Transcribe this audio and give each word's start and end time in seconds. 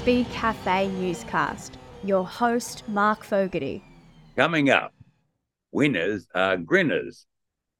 Speedcafe 0.00 0.90
newscast. 0.94 1.76
Your 2.02 2.24
host, 2.24 2.84
Mark 2.88 3.22
Fogarty. 3.22 3.84
Coming 4.34 4.70
up, 4.70 4.94
winners 5.72 6.26
are 6.34 6.56
grinners. 6.56 7.26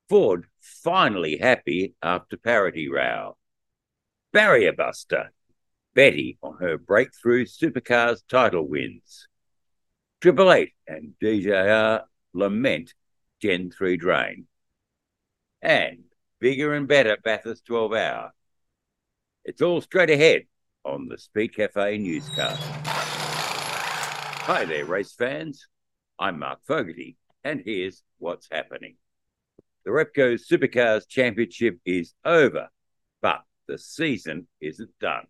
Ford 0.07 0.45
finally 0.61 1.39
happy 1.39 1.95
after 2.03 2.37
parity 2.37 2.91
row. 2.91 3.39
Barrier 4.35 4.75
Buster. 4.75 5.33
Betty 5.95 6.37
on 6.43 6.59
her 6.61 6.77
breakthrough 6.77 7.47
supercars 7.47 8.21
title 8.29 8.69
wins. 8.69 9.27
Triple 10.21 10.53
Eight 10.53 10.75
and 10.87 11.15
DJR 11.23 12.03
lament 12.35 12.93
Gen 13.41 13.71
3 13.71 13.97
drain. 13.97 14.47
And 15.63 16.05
bigger 16.39 16.75
and 16.75 16.87
better 16.87 17.17
Bathurst 17.25 17.65
12 17.65 17.95
hour. 17.95 18.33
It's 19.47 19.63
all 19.63 19.81
straight 19.81 20.11
ahead 20.11 20.43
on 20.91 21.07
the 21.07 21.17
Speedcafe 21.17 22.01
newscast. 22.01 22.61
Hi 24.43 24.65
there, 24.65 24.85
race 24.85 25.13
fans. 25.13 25.69
I'm 26.19 26.41
Mark 26.41 26.59
Fogarty, 26.67 27.17
and 27.45 27.63
here's 27.65 28.03
what's 28.19 28.49
happening. 28.51 28.97
The 29.85 29.93
Repco 29.93 30.37
Supercars 30.37 31.07
Championship 31.09 31.79
is 31.87 32.15
over, 32.25 32.71
but 33.23 33.43
the 33.69 33.79
season 33.79 34.49
isn't 34.61 34.91
done. 35.01 35.27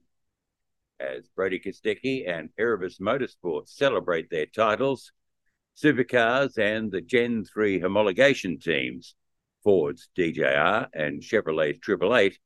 As 0.98 1.28
Brodie 1.36 1.60
Kostecki 1.60 2.26
and 2.26 2.48
Erebus 2.58 2.98
Motorsports 2.98 3.68
celebrate 3.68 4.30
their 4.30 4.46
titles, 4.46 5.12
Supercars 5.76 6.56
and 6.56 6.90
the 6.90 7.02
Gen 7.02 7.44
3 7.44 7.82
homologation 7.82 8.62
teams, 8.62 9.14
Ford's 9.62 10.08
DJR 10.16 10.88
and 10.94 11.20
Chevrolet's 11.20 11.80
Triple 11.80 12.16
Eight, 12.16 12.38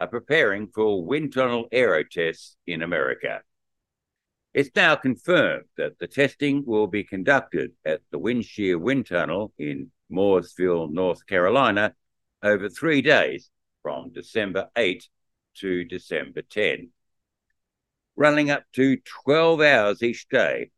are 0.00 0.08
preparing 0.08 0.68
for 0.68 1.04
wind 1.04 1.32
tunnel 1.32 1.68
aero 1.72 2.02
tests 2.02 2.56
in 2.66 2.82
America. 2.82 3.42
It's 4.52 4.70
now 4.76 4.94
confirmed 4.94 5.64
that 5.76 5.98
the 5.98 6.06
testing 6.06 6.64
will 6.64 6.86
be 6.86 7.04
conducted 7.04 7.72
at 7.84 8.02
the 8.10 8.18
Windshear 8.18 8.78
Wind 8.78 9.06
Tunnel 9.06 9.52
in 9.58 9.90
Mooresville, 10.12 10.92
North 10.92 11.26
Carolina, 11.26 11.94
over 12.42 12.68
three 12.68 13.02
days 13.02 13.50
from 13.82 14.12
December 14.12 14.68
8 14.76 15.08
to 15.56 15.84
December 15.84 16.42
10. 16.42 16.90
Running 18.16 18.50
up 18.50 18.64
to 18.74 18.96
12 19.24 19.60
hours 19.60 20.02
each 20.02 20.28
day, 20.28 20.70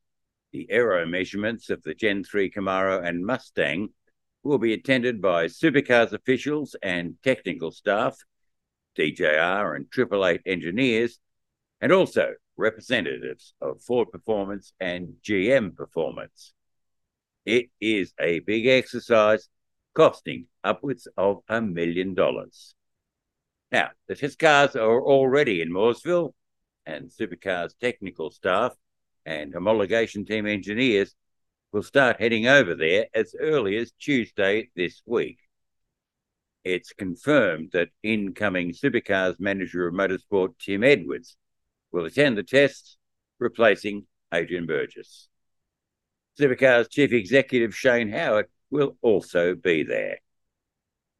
the 0.53 0.71
aero 0.71 1.05
measurements 1.05 1.69
of 1.69 1.83
the 1.83 1.95
Gen 1.95 2.25
3 2.25 2.51
Camaro 2.51 3.07
and 3.07 3.27
Mustang 3.27 3.91
will 4.43 4.59
be 4.59 4.73
attended 4.73 5.21
by 5.21 5.47
supercars 5.47 6.13
officials 6.13 6.75
and 6.83 7.17
technical 7.23 7.71
staff 7.71 8.17
DJR 8.97 9.77
and 9.77 9.91
Triple 9.91 10.27
Eight 10.27 10.43
engineers, 10.47 11.19
and 11.81 11.93
also 11.93 12.35
representatives 12.57 13.55
of 13.61 13.83
Ford 13.83 14.11
Performance 14.11 14.73
and 14.81 15.15
GM 15.23 15.77
Performance. 15.77 16.53
It 17.45 17.71
is 17.81 18.13
a 18.19 18.41
big 18.41 18.67
exercise 18.67 19.49
costing 19.95 20.47
upwards 20.65 21.07
of 21.17 21.43
a 21.49 21.61
million 21.61 22.15
dollars. 22.15 22.75
Now, 23.71 23.91
the 24.09 24.15
test 24.15 24.39
cars 24.39 24.77
are 24.77 25.01
already 25.01 25.61
in 25.61 25.71
Mooresville, 25.71 26.33
and 26.85 27.11
Supercars 27.11 27.77
technical 27.79 28.31
staff 28.31 28.75
and 29.25 29.53
homologation 29.53 30.27
team 30.27 30.47
engineers 30.47 31.15
will 31.73 31.83
start 31.83 32.21
heading 32.21 32.47
over 32.47 32.75
there 32.75 33.07
as 33.13 33.35
early 33.39 33.77
as 33.77 33.93
Tuesday 33.99 34.71
this 34.77 35.03
week 35.05 35.39
it's 36.67 36.93
confirmed 36.93 37.71
that 37.73 37.91
incoming 38.03 38.73
supercars 38.73 39.39
manager 39.39 39.87
of 39.87 39.95
motorsport 39.95 40.55
Tim 40.59 40.83
Edwards 40.83 41.37
will 41.93 42.07
attend 42.07 42.37
the 42.37 42.43
tests, 42.43 42.99
replacing 43.39 44.05
Adrian 44.35 44.67
Burgess. 44.67 45.29
Supercars 46.37 46.91
chief 46.91 47.13
executive 47.13 47.73
Shane 47.73 48.11
Howard 48.11 48.47
will 48.69 48.97
also 49.01 49.55
be 49.55 49.85
there. 49.85 50.19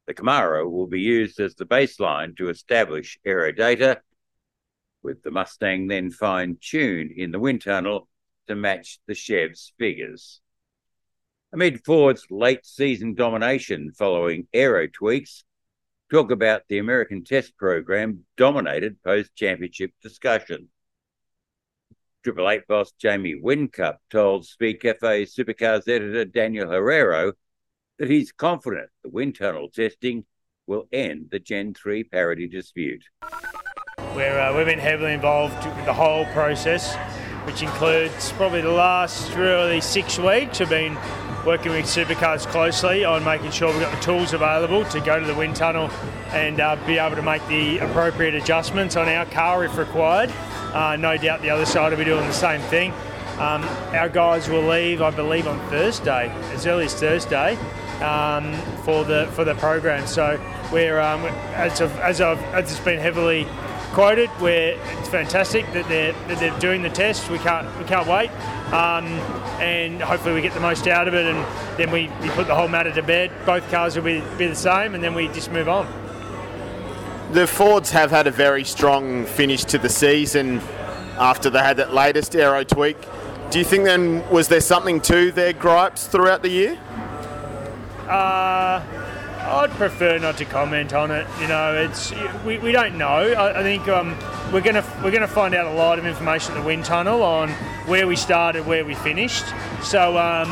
The 0.05 0.13
Camaro 0.13 0.69
will 0.69 0.87
be 0.87 0.99
used 0.99 1.39
as 1.39 1.55
the 1.55 1.65
baseline 1.65 2.35
to 2.35 2.49
establish 2.49 3.17
aero 3.25 3.53
data, 3.53 4.01
with 5.01 5.23
the 5.23 5.31
Mustang 5.31 5.87
then 5.87 6.11
fine 6.11 6.57
tuned 6.59 7.11
in 7.11 7.31
the 7.31 7.39
wind 7.39 7.61
tunnel 7.61 8.09
to 8.47 8.55
match 8.55 8.99
the 9.07 9.15
Chev's 9.15 9.71
figures. 9.79 10.41
Amid 11.53 11.85
Ford's 11.85 12.27
late 12.29 12.65
season 12.65 13.13
domination 13.13 13.93
following 13.93 14.47
aero 14.53 14.87
tweaks, 14.87 15.45
talk 16.09 16.31
about 16.31 16.63
the 16.69 16.77
American 16.77 17.23
Test 17.23 17.57
Program 17.57 18.25
dominated 18.37 19.01
post 19.03 19.35
championship 19.35 19.91
discussion. 20.01 20.69
Triple 22.23 22.49
Eight 22.49 22.67
boss 22.67 22.91
Jamie 22.93 23.39
Whincup 23.41 23.97
told 24.09 24.43
Speedcafe 24.43 25.01
Supercars 25.01 25.87
editor 25.87 26.25
Daniel 26.25 26.67
Herrero 26.67 27.33
that 27.99 28.09
he's 28.09 28.31
confident 28.31 28.89
the 29.03 29.09
wind 29.09 29.35
tunnel 29.37 29.69
testing 29.69 30.25
will 30.65 30.87
end 30.91 31.27
the 31.31 31.39
Gen 31.39 31.73
3 31.73 32.03
parity 32.05 32.47
dispute. 32.47 33.03
Where 34.13 34.39
uh, 34.39 34.55
we've 34.55 34.65
been 34.65 34.79
heavily 34.79 35.13
involved 35.13 35.65
with 35.65 35.85
the 35.85 35.93
whole 35.93 36.25
process, 36.27 36.95
which 37.45 37.61
includes 37.61 38.31
probably 38.33 38.61
the 38.61 38.71
last 38.71 39.33
really 39.35 39.79
six 39.79 40.17
weeks 40.17 40.57
have 40.57 40.69
been 40.69 40.97
working 41.47 41.71
with 41.71 41.85
Supercars 41.85 42.45
closely 42.45 43.05
on 43.05 43.23
making 43.23 43.51
sure 43.51 43.71
we've 43.71 43.79
got 43.79 43.95
the 43.95 44.01
tools 44.01 44.33
available 44.33 44.83
to 44.83 44.99
go 44.99 45.17
to 45.17 45.25
the 45.25 45.33
wind 45.33 45.55
tunnel 45.55 45.89
and 46.33 46.59
uh, 46.59 46.75
be 46.85 46.97
able 46.97 47.15
to 47.15 47.21
make 47.21 47.45
the 47.47 47.77
appropriate 47.77 48.35
adjustments 48.35 48.97
on 48.97 49.07
our 49.07 49.25
car 49.27 49.63
if 49.63 49.77
required. 49.77 50.29
Uh, 50.73 50.97
no 50.97 51.15
doubt 51.15 51.41
the 51.41 51.49
other 51.49 51.65
side 51.65 51.91
will 51.91 51.97
be 51.97 52.03
doing 52.03 52.27
the 52.27 52.33
same 52.33 52.59
thing. 52.63 52.91
Um, 53.39 53.63
our 53.93 54.09
guys 54.09 54.49
will 54.49 54.67
leave, 54.67 55.01
I 55.01 55.09
believe, 55.09 55.47
on 55.47 55.57
Thursday, 55.69 56.27
as 56.51 56.67
early 56.67 56.83
as 56.83 56.93
Thursday, 56.93 57.55
um, 58.01 58.53
for 58.83 59.05
the 59.05 59.29
for 59.31 59.45
the 59.45 59.55
program. 59.55 60.05
So 60.05 60.37
we're 60.73 60.99
um, 60.99 61.21
as 61.53 61.79
of, 61.79 61.97
as 61.99 62.19
of 62.19 62.43
as 62.53 62.69
it's 62.73 62.81
been 62.81 62.99
heavily 62.99 63.47
quoted, 63.93 64.29
where 64.39 64.77
it's 64.99 65.09
fantastic 65.09 65.65
that 65.73 65.87
they're 65.87 66.13
that 66.27 66.39
they're 66.39 66.59
doing 66.59 66.81
the 66.81 66.89
test. 66.89 67.29
We 67.29 67.39
can't 67.39 67.67
we 67.77 67.85
can't 67.85 68.07
wait, 68.07 68.29
um, 68.73 69.05
and 69.59 70.01
hopefully 70.01 70.35
we 70.35 70.41
get 70.41 70.53
the 70.53 70.59
most 70.59 70.87
out 70.87 71.07
of 71.07 71.13
it, 71.13 71.25
and 71.25 71.45
then 71.77 71.91
we, 71.91 72.09
we 72.21 72.29
put 72.29 72.47
the 72.47 72.55
whole 72.55 72.67
matter 72.67 72.91
to 72.93 73.03
bed. 73.03 73.31
Both 73.45 73.69
cars 73.71 73.95
will 73.95 74.03
be, 74.03 74.21
be 74.37 74.47
the 74.47 74.55
same, 74.55 74.95
and 74.95 75.03
then 75.03 75.13
we 75.13 75.27
just 75.29 75.51
move 75.51 75.67
on. 75.67 75.87
The 77.31 77.45
Fords 77.45 77.91
have 77.91 78.09
had 78.09 78.27
a 78.27 78.31
very 78.31 78.63
strong 78.63 79.25
finish 79.25 79.65
to 79.65 79.77
the 79.77 79.89
season 79.89 80.61
after 81.17 81.49
they 81.49 81.59
had 81.59 81.77
that 81.77 81.93
latest 81.93 82.35
aero 82.35 82.63
tweak. 82.63 82.97
Do 83.49 83.59
you 83.59 83.65
think 83.65 83.85
then 83.85 84.29
was 84.29 84.47
there 84.47 84.61
something 84.61 85.01
to 85.01 85.31
their 85.31 85.53
gripes 85.53 86.07
throughout 86.07 86.41
the 86.41 86.49
year? 86.49 86.77
Uh, 88.07 88.81
I'd 89.47 89.71
prefer 89.71 90.17
not 90.19 90.37
to 90.37 90.45
comment 90.45 90.93
on 90.93 91.09
it. 91.09 91.25
You 91.39 91.47
know, 91.47 91.73
it's 91.73 92.13
we, 92.45 92.57
we 92.59 92.71
don't 92.71 92.97
know. 92.97 93.05
I, 93.07 93.59
I 93.59 93.63
think 93.63 93.87
um, 93.87 94.17
we're 94.51 94.61
gonna 94.61 94.83
we're 95.03 95.11
gonna 95.11 95.27
find 95.27 95.55
out 95.55 95.65
a 95.65 95.73
lot 95.73 95.99
of 95.99 96.05
information 96.05 96.53
at 96.53 96.59
the 96.59 96.65
wind 96.65 96.83
tunnel 96.85 97.23
on 97.23 97.49
where 97.87 98.07
we 98.07 98.15
started, 98.15 98.65
where 98.65 98.83
we 98.83 98.93
finished. 98.95 99.45
So 99.81 100.17
um, 100.17 100.49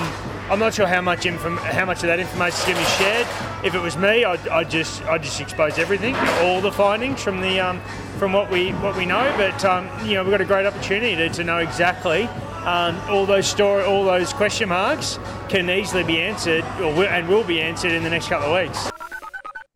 I'm 0.50 0.60
not 0.60 0.74
sure 0.74 0.88
how 0.88 1.02
much 1.02 1.26
inform- 1.26 1.58
how 1.58 1.86
much 1.86 2.04
of 2.04 2.08
that 2.08 2.20
information 2.20 2.58
is 2.58 2.66
to 2.66 2.74
be 2.76 3.04
shared. 3.04 3.28
If 3.66 3.76
it 3.76 3.82
was 3.82 3.98
me, 3.98 4.24
I'd, 4.24 4.48
I'd 4.48 4.70
just 4.70 5.04
I'd 5.04 5.24
just 5.24 5.42
expose 5.42 5.78
everything, 5.78 6.16
all 6.42 6.62
the 6.62 6.72
findings 6.72 7.22
from 7.22 7.42
the 7.42 7.60
um, 7.60 7.82
from 8.18 8.32
what 8.32 8.50
we 8.50 8.72
what 8.72 8.96
we 8.96 9.06
know. 9.06 9.34
But 9.38 9.66
um, 9.66 9.90
you 10.08 10.14
know, 10.14 10.24
we've 10.24 10.32
got 10.32 10.42
a 10.42 10.46
great 10.46 10.66
opportunity 10.66 11.16
to, 11.18 11.30
to 11.30 11.44
know 11.44 11.58
exactly 11.58 12.30
um, 12.66 13.00
all 13.10 13.26
those 13.26 13.48
story, 13.48 13.84
all 13.84 14.04
those 14.04 14.34
question 14.34 14.70
marks 14.70 15.20
can 15.50 15.70
easily 15.70 16.04
be 16.04 16.20
answered, 16.20 16.64
or 16.80 16.94
will, 16.94 17.08
and 17.08 17.28
will 17.28 17.44
be 17.44 17.62
answered 17.62 17.92
in 17.92 18.04
the 18.04 18.10
next 18.10 18.28
couple 18.28 18.54
of 18.54 18.64
weeks. 18.64 18.92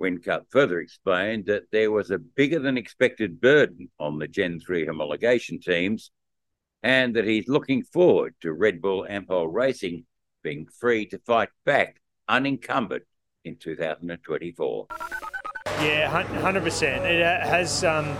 Whincup 0.01 0.45
further 0.49 0.79
explained 0.79 1.45
that 1.45 1.63
there 1.71 1.91
was 1.91 2.09
a 2.09 2.17
bigger 2.17 2.59
than 2.59 2.77
expected 2.77 3.39
burden 3.39 3.89
on 3.99 4.17
the 4.17 4.27
Gen 4.27 4.59
3 4.59 4.87
homologation 4.87 5.61
teams, 5.61 6.11
and 6.81 7.15
that 7.15 7.25
he's 7.25 7.47
looking 7.47 7.83
forward 7.83 8.33
to 8.41 8.53
Red 8.53 8.81
Bull 8.81 9.05
Ampol 9.09 9.51
Racing 9.51 10.05
being 10.41 10.67
free 10.79 11.05
to 11.07 11.19
fight 11.19 11.49
back 11.65 12.01
unencumbered 12.27 13.03
in 13.43 13.57
2024. 13.57 14.87
Yeah, 15.81 16.07
hundred 16.41 16.63
percent. 16.63 17.05
It 17.05 17.21
has. 17.21 17.83
Um, 17.83 18.17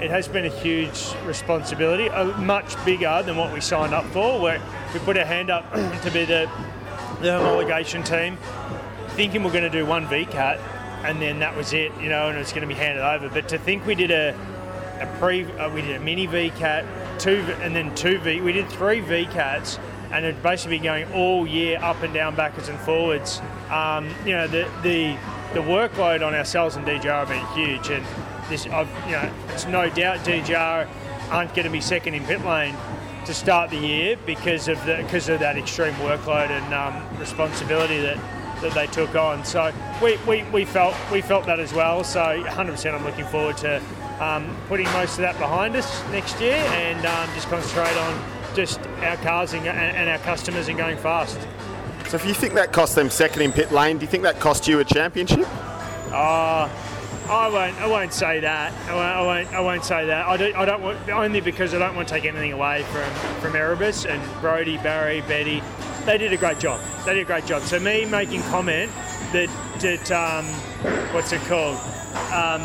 it 0.00 0.10
has 0.10 0.28
been 0.28 0.46
a 0.46 0.48
huge 0.48 1.12
responsibility, 1.26 2.08
much 2.40 2.82
bigger 2.84 3.22
than 3.24 3.36
what 3.36 3.52
we 3.52 3.60
signed 3.60 3.92
up 3.92 4.06
for. 4.06 4.40
Where 4.40 4.60
we 4.94 5.00
put 5.00 5.18
our 5.18 5.24
hand 5.24 5.50
up 5.50 5.70
to 6.02 6.10
be 6.10 6.24
the, 6.24 6.50
the 7.20 7.28
homologation 7.28 8.04
team, 8.04 8.38
thinking 9.10 9.44
we're 9.44 9.52
going 9.52 9.64
to 9.64 9.70
do 9.70 9.84
one 9.84 10.06
VCAT, 10.06 10.58
and 11.04 11.20
then 11.20 11.38
that 11.40 11.54
was 11.54 11.74
it, 11.74 11.92
you 12.00 12.08
know, 12.08 12.28
and 12.28 12.38
it's 12.38 12.52
going 12.52 12.62
to 12.62 12.66
be 12.66 12.74
handed 12.74 13.02
over. 13.02 13.28
But 13.28 13.48
to 13.50 13.58
think 13.58 13.84
we 13.84 13.94
did 13.94 14.10
a, 14.10 14.30
a 15.00 15.18
pre, 15.18 15.44
uh, 15.44 15.68
we 15.70 15.82
did 15.82 15.96
a 15.96 16.00
mini 16.00 16.26
VCAT, 16.26 17.18
two, 17.18 17.44
and 17.60 17.76
then 17.76 17.94
two 17.94 18.18
V, 18.20 18.40
we 18.40 18.52
did 18.52 18.68
three 18.70 19.02
VCATs, 19.02 19.78
and 20.12 20.24
it 20.24 20.42
basically 20.42 20.78
going 20.78 21.12
all 21.12 21.46
year 21.46 21.78
up 21.82 22.02
and 22.02 22.14
down, 22.14 22.34
backwards 22.34 22.68
and 22.68 22.78
forwards. 22.80 23.40
Um, 23.70 24.08
you 24.24 24.32
know, 24.32 24.46
the 24.46 24.68
the 24.82 25.16
the 25.52 25.60
workload 25.60 26.26
on 26.26 26.34
ourselves 26.34 26.76
and 26.76 26.86
DJR 26.86 27.26
have 27.26 27.28
been 27.28 27.46
huge, 27.48 27.90
and 27.90 28.04
this, 28.50 28.66
I've, 28.66 28.88
you 29.06 29.12
know, 29.12 29.32
it's 29.48 29.66
no 29.66 29.88
doubt 29.88 30.18
DJR 30.18 30.88
aren't 31.30 31.54
going 31.54 31.64
to 31.64 31.70
be 31.70 31.80
second 31.80 32.14
in 32.14 32.24
pit 32.24 32.44
lane. 32.44 32.76
to 33.26 33.34
start 33.34 33.70
the 33.70 33.76
year 33.76 34.16
because 34.26 34.66
of 34.66 34.84
the 34.86 34.96
because 34.96 35.28
of 35.28 35.38
that 35.40 35.56
extreme 35.56 35.94
workload 35.94 36.50
and 36.50 36.74
um, 36.74 37.18
responsibility 37.18 38.00
that, 38.00 38.16
that 38.60 38.72
they 38.74 38.86
took 38.86 39.14
on. 39.14 39.44
So 39.44 39.72
we, 40.02 40.16
we, 40.26 40.42
we 40.50 40.64
felt 40.64 40.94
we 41.12 41.20
felt 41.20 41.46
that 41.46 41.60
as 41.60 41.72
well. 41.72 42.02
So 42.02 42.20
100% 42.20 42.94
I'm 42.94 43.04
looking 43.04 43.26
forward 43.26 43.56
to 43.58 43.80
um, 44.20 44.56
putting 44.68 44.86
most 44.92 45.12
of 45.12 45.22
that 45.22 45.38
behind 45.38 45.76
us 45.76 46.02
next 46.10 46.40
year 46.40 46.56
and 46.56 47.04
um, 47.06 47.28
just 47.34 47.48
concentrate 47.48 47.96
on 47.96 48.22
just 48.54 48.80
our 49.02 49.16
cars 49.18 49.52
and, 49.52 49.66
and 49.66 50.08
our 50.10 50.18
customers 50.18 50.68
and 50.68 50.76
going 50.76 50.96
fast. 50.96 51.38
So 52.08 52.16
if 52.16 52.26
you 52.26 52.34
think 52.34 52.54
that 52.54 52.72
cost 52.72 52.96
them 52.96 53.08
second 53.08 53.42
in 53.42 53.52
pit 53.52 53.70
lane, 53.70 53.98
do 53.98 54.04
you 54.04 54.10
think 54.10 54.24
that 54.24 54.40
cost 54.40 54.66
you 54.66 54.80
a 54.80 54.84
championship? 54.84 55.46
Uh, 56.12 56.68
I 57.30 57.48
won't. 57.48 57.80
I 57.80 57.86
won't 57.86 58.12
say 58.12 58.40
that. 58.40 58.72
I 58.88 58.94
won't. 58.94 59.06
I 59.06 59.22
won't, 59.22 59.54
I 59.54 59.60
won't 59.60 59.84
say 59.84 60.06
that. 60.06 60.26
I 60.26 60.36
don't. 60.36 60.56
I 60.56 60.64
don't 60.64 60.82
want 60.82 61.08
only 61.08 61.40
because 61.40 61.72
I 61.74 61.78
don't 61.78 61.94
want 61.94 62.08
to 62.08 62.14
take 62.14 62.24
anything 62.24 62.52
away 62.52 62.82
from 62.84 63.08
from 63.40 63.54
Erebus 63.54 64.04
and 64.04 64.20
Brodie, 64.40 64.78
Barry, 64.78 65.20
Betty. 65.22 65.62
They 66.06 66.18
did 66.18 66.32
a 66.32 66.36
great 66.36 66.58
job. 66.58 66.80
They 67.06 67.14
did 67.14 67.22
a 67.22 67.24
great 67.24 67.46
job. 67.46 67.62
So 67.62 67.78
me 67.78 68.04
making 68.04 68.42
comment 68.44 68.90
that 69.32 69.48
that 69.78 70.10
um, 70.10 70.44
what's 71.14 71.32
it 71.32 71.40
called? 71.42 71.78
Um, 72.32 72.62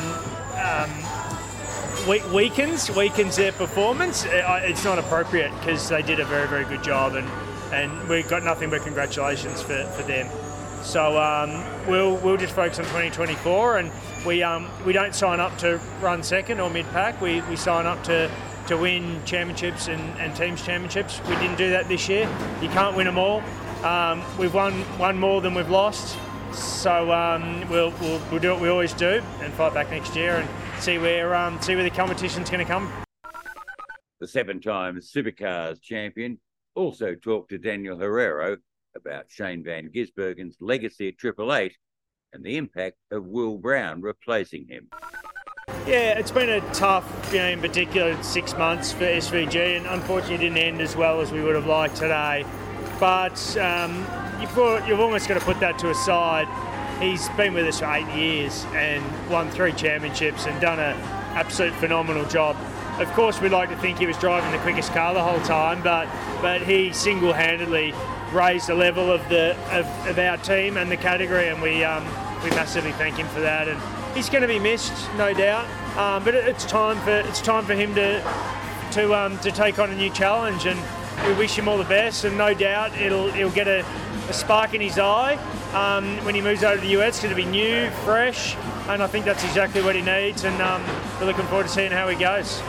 um, 0.57 2.33
weakens 2.33 2.89
weakens 2.89 3.35
their 3.35 3.51
performance. 3.51 4.25
It's 4.27 4.83
not 4.83 4.97
appropriate 4.97 5.51
because 5.59 5.87
they 5.89 6.01
did 6.01 6.19
a 6.19 6.25
very 6.25 6.47
very 6.47 6.65
good 6.65 6.83
job 6.83 7.13
and 7.13 7.29
and 7.71 8.09
we've 8.09 8.27
got 8.27 8.43
nothing 8.43 8.71
but 8.71 8.81
congratulations 8.81 9.61
for, 9.61 9.85
for 9.95 10.03
them. 10.03 10.27
So 10.85 11.19
um, 11.19 11.63
we'll 11.87 12.15
we'll 12.17 12.37
just 12.37 12.53
focus 12.53 12.77
on 12.77 12.85
2024, 12.85 13.77
and 13.79 13.91
we 14.25 14.43
um, 14.43 14.69
we 14.85 14.93
don't 14.93 15.13
sign 15.13 15.39
up 15.39 15.57
to 15.59 15.79
run 16.01 16.23
second 16.23 16.59
or 16.59 16.69
mid 16.69 16.85
pack. 16.87 17.21
We, 17.21 17.41
we 17.41 17.55
sign 17.55 17.85
up 17.85 18.03
to 18.05 18.29
to 18.67 18.77
win 18.77 19.21
championships 19.25 19.87
and, 19.87 20.01
and 20.19 20.35
teams 20.35 20.65
championships. 20.65 21.21
We 21.29 21.35
didn't 21.35 21.57
do 21.57 21.69
that 21.69 21.87
this 21.87 22.09
year. 22.09 22.27
You 22.61 22.69
can't 22.69 22.95
win 22.95 23.05
them 23.05 23.17
all. 23.17 23.43
Um, 23.83 24.23
we've 24.39 24.53
won 24.53 24.73
one 24.97 25.19
more 25.19 25.39
than 25.41 25.53
we've 25.53 25.69
lost. 25.69 26.17
So 26.51 27.11
um, 27.11 27.67
we'll, 27.69 27.91
we'll, 27.99 28.21
we'll 28.31 28.39
do 28.39 28.51
what 28.51 28.61
we 28.61 28.69
always 28.69 28.93
do 28.93 29.21
and 29.41 29.53
fight 29.53 29.73
back 29.73 29.91
next 29.91 30.15
year 30.15 30.37
and 30.37 30.81
see 30.81 30.97
where 30.97 31.35
um, 31.35 31.61
see 31.61 31.75
where 31.75 31.83
the 31.83 31.89
competition's 31.89 32.49
going 32.49 32.65
to 32.65 32.71
come. 32.71 32.91
The 34.19 34.27
seven-time 34.27 34.97
Supercars 34.97 35.81
champion 35.81 36.39
also 36.73 37.13
talked 37.13 37.49
to 37.49 37.57
Daniel 37.57 37.97
Herrero 37.97 38.57
about 38.95 39.25
Shane 39.27 39.63
Van 39.63 39.89
Gisbergen's 39.89 40.57
legacy 40.61 41.09
at 41.09 41.17
Triple 41.17 41.53
Eight 41.53 41.75
and 42.35 42.43
the 42.43 42.57
impact 42.57 42.97
of 43.11 43.25
Will 43.25 43.57
Brown 43.57 44.01
replacing 44.01 44.67
him. 44.67 44.89
Yeah, 45.87 46.19
it's 46.19 46.31
been 46.31 46.49
a 46.49 46.61
tough, 46.73 47.31
you 47.31 47.39
know, 47.39 47.47
in 47.47 47.61
particular 47.61 48.21
six 48.21 48.55
months 48.55 48.91
for 48.91 49.05
SVG, 49.05 49.77
and 49.77 49.87
unfortunately 49.87 50.37
didn't 50.37 50.57
end 50.57 50.81
as 50.81 50.95
well 50.95 51.21
as 51.21 51.31
we 51.31 51.41
would 51.41 51.55
have 51.55 51.65
liked 51.65 51.95
today. 51.95 52.45
But 52.99 53.57
um, 53.57 54.05
you've, 54.39 54.55
you've 54.87 54.99
almost 54.99 55.27
got 55.27 55.35
to 55.35 55.45
put 55.45 55.59
that 55.61 55.79
to 55.79 55.89
a 55.89 55.95
side. 55.95 56.47
He's 57.01 57.27
been 57.29 57.53
with 57.53 57.65
us 57.65 57.79
for 57.79 57.91
eight 57.93 58.07
years 58.15 58.65
and 58.73 59.03
won 59.29 59.49
three 59.49 59.73
championships 59.73 60.45
and 60.45 60.59
done 60.61 60.79
an 60.79 60.95
absolute 61.35 61.73
phenomenal 61.73 62.25
job. 62.25 62.55
Of 62.99 63.11
course, 63.13 63.41
we'd 63.41 63.51
like 63.51 63.69
to 63.69 63.77
think 63.77 63.97
he 63.97 64.05
was 64.05 64.17
driving 64.17 64.51
the 64.51 64.59
quickest 64.59 64.91
car 64.91 65.13
the 65.13 65.23
whole 65.23 65.41
time, 65.41 65.81
but 65.83 66.07
but 66.41 66.61
he 66.61 66.93
single-handedly 66.93 67.93
raised 68.31 68.67
the 68.67 68.75
level 68.75 69.11
of 69.11 69.27
the 69.27 69.57
of, 69.71 69.85
of 70.07 70.17
our 70.17 70.37
team 70.37 70.77
and 70.77 70.89
the 70.89 70.95
category, 70.95 71.49
and 71.49 71.61
we 71.61 71.83
um, 71.83 72.05
we 72.45 72.51
massively 72.51 72.91
thank 72.93 73.17
him 73.17 73.27
for 73.29 73.41
that. 73.41 73.67
And 73.67 73.79
he's 74.15 74.29
going 74.29 74.43
to 74.43 74.47
be 74.47 74.59
missed, 74.59 74.93
no 75.17 75.33
doubt. 75.33 75.67
Um, 75.97 76.23
but 76.23 76.35
it's 76.35 76.65
time 76.65 76.97
for 76.99 77.27
it's 77.27 77.41
time 77.41 77.65
for 77.65 77.73
him 77.73 77.93
to 77.95 78.21
to 78.91 79.13
um, 79.13 79.37
to 79.39 79.51
take 79.51 79.79
on 79.79 79.89
a 79.91 79.95
new 79.95 80.11
challenge, 80.11 80.65
and 80.65 80.79
we 81.27 81.33
wish 81.33 81.57
him 81.57 81.67
all 81.67 81.77
the 81.77 81.83
best. 81.85 82.23
And 82.23 82.37
no 82.37 82.53
doubt 82.53 82.95
it'll 82.97 83.31
he'll 83.31 83.51
get 83.51 83.67
a, 83.67 83.85
a 84.29 84.33
spark 84.33 84.73
in 84.73 84.81
his 84.81 84.99
eye 84.99 85.35
um, 85.73 86.23
when 86.23 86.35
he 86.35 86.41
moves 86.41 86.63
over 86.63 86.75
to 86.75 86.81
the 86.81 87.01
US. 87.01 87.15
It's 87.15 87.23
going 87.23 87.35
to 87.35 87.41
be 87.41 87.49
new, 87.49 87.89
fresh, 88.03 88.55
and 88.87 89.01
I 89.01 89.07
think 89.07 89.25
that's 89.25 89.43
exactly 89.43 89.81
what 89.81 89.95
he 89.95 90.01
needs. 90.01 90.43
And 90.43 90.61
um, 90.61 90.83
we're 91.19 91.25
looking 91.25 91.45
forward 91.47 91.63
to 91.63 91.69
seeing 91.69 91.91
how 91.91 92.07
he 92.07 92.15
goes. 92.15 92.61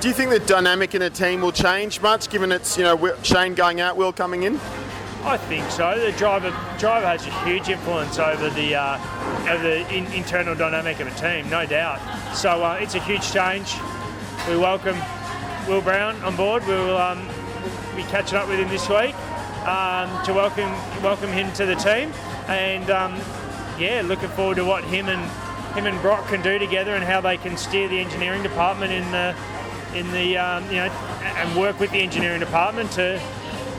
Do 0.00 0.08
you 0.08 0.14
think 0.14 0.30
the 0.30 0.40
dynamic 0.40 0.94
in 0.94 1.02
a 1.02 1.10
team 1.10 1.40
will 1.40 1.52
change 1.52 2.00
much, 2.00 2.28
given 2.28 2.52
it's 2.52 2.76
you 2.76 2.84
know 2.84 3.14
Shane 3.22 3.54
going 3.54 3.80
out, 3.80 3.96
Will 3.96 4.12
coming 4.12 4.42
in? 4.42 4.60
I 5.26 5.36
think 5.36 5.68
so. 5.72 5.98
The 5.98 6.12
driver 6.12 6.50
driver 6.78 7.04
has 7.04 7.26
a 7.26 7.32
huge 7.44 7.68
influence 7.68 8.16
over 8.16 8.48
the 8.48 8.76
uh, 8.76 9.50
over 9.50 9.60
the 9.60 9.92
in, 9.92 10.06
internal 10.12 10.54
dynamic 10.54 11.00
of 11.00 11.08
a 11.08 11.14
team, 11.18 11.50
no 11.50 11.66
doubt. 11.66 11.98
So 12.36 12.62
uh, 12.62 12.78
it's 12.80 12.94
a 12.94 13.00
huge 13.00 13.32
change. 13.32 13.74
We 14.48 14.56
welcome 14.56 14.96
Will 15.66 15.80
Brown 15.80 16.14
on 16.22 16.36
board. 16.36 16.64
We 16.68 16.74
will 16.74 16.96
um, 16.96 17.26
be 17.96 18.04
catching 18.04 18.38
up 18.38 18.46
with 18.48 18.60
him 18.60 18.68
this 18.68 18.88
week 18.88 19.16
um, 19.66 20.24
to 20.26 20.32
welcome 20.32 20.70
welcome 21.02 21.32
him 21.32 21.52
to 21.54 21.66
the 21.66 21.74
team, 21.74 22.12
and 22.46 22.88
um, 22.88 23.20
yeah, 23.80 24.02
looking 24.04 24.28
forward 24.28 24.58
to 24.58 24.64
what 24.64 24.84
him 24.84 25.08
and 25.08 25.28
him 25.74 25.86
and 25.86 26.00
Broc 26.02 26.28
can 26.28 26.40
do 26.40 26.56
together 26.56 26.94
and 26.94 27.02
how 27.02 27.20
they 27.20 27.36
can 27.36 27.56
steer 27.56 27.88
the 27.88 27.98
engineering 27.98 28.44
department 28.44 28.92
in 28.92 29.10
the 29.10 29.34
in 29.92 30.08
the 30.12 30.36
um, 30.38 30.64
you 30.66 30.76
know 30.76 30.86
and 30.86 31.58
work 31.58 31.80
with 31.80 31.90
the 31.90 31.98
engineering 31.98 32.38
department 32.38 32.92
to 32.92 33.20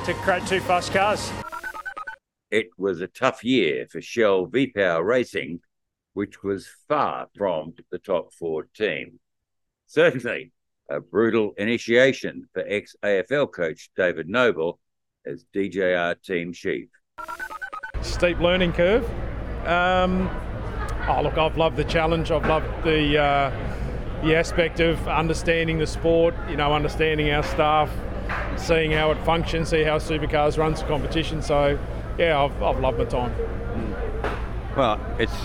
to 0.08 0.14
create 0.14 0.48
two 0.48 0.62
fast 0.62 0.94
cars. 0.94 1.34
It 2.50 2.70
was 2.78 3.02
a 3.02 3.08
tough 3.08 3.44
year 3.44 3.88
for 3.92 4.00
Shell 4.00 4.46
V-Power 4.46 5.04
Racing, 5.04 5.60
which 6.14 6.42
was 6.42 6.70
far 6.88 7.28
from 7.36 7.74
the 7.92 8.00
top 8.00 8.34
four 8.34 8.70
team. 8.74 9.20
Certainly, 9.86 10.54
a 10.90 11.02
brutal 11.02 11.52
initiation 11.58 12.48
for 12.54 12.64
ex 12.66 12.96
AFL 13.04 13.52
coach 13.52 13.90
David 13.98 14.30
Noble 14.30 14.80
as 15.26 15.44
DJR 15.54 16.22
team 16.24 16.54
chief. 16.54 16.88
Steep 18.00 18.40
learning 18.40 18.72
curve. 18.72 19.04
Um, 19.68 20.30
oh, 21.10 21.20
look, 21.22 21.38
I've 21.38 21.58
loved 21.58 21.76
the 21.76 21.84
challenge. 21.84 22.32
I've 22.32 22.48
loved 22.48 22.86
the. 22.86 23.18
Uh, 23.22 23.74
the 24.24 24.36
aspect 24.36 24.80
of 24.80 25.08
understanding 25.08 25.78
the 25.78 25.86
sport, 25.86 26.34
you 26.50 26.58
know, 26.58 26.74
understanding 26.74 27.30
our 27.30 27.44
staff, 27.44 27.92
seeing 28.58 28.92
how 28.92 29.12
it 29.12 29.18
functions, 29.24 29.70
see 29.70 29.84
how 29.84 29.98
Supercars 29.98 30.58
runs 30.58 30.82
the 30.82 30.88
competition. 30.88 31.42
So, 31.42 31.80
yeah, 32.18 32.42
I've, 32.42 32.62
I've 32.62 32.80
loved 32.80 32.98
my 32.98 33.06
time. 33.06 33.34
Well, 34.76 35.00
it's 35.20 35.36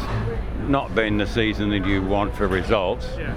not 0.69 0.95
been 0.95 1.19
the 1.19 1.26
season 1.26 1.71
that 1.71 1.87
you 1.87 2.02
want 2.02 2.35
for 2.35 2.47
results. 2.47 3.07
Yeah. 3.19 3.35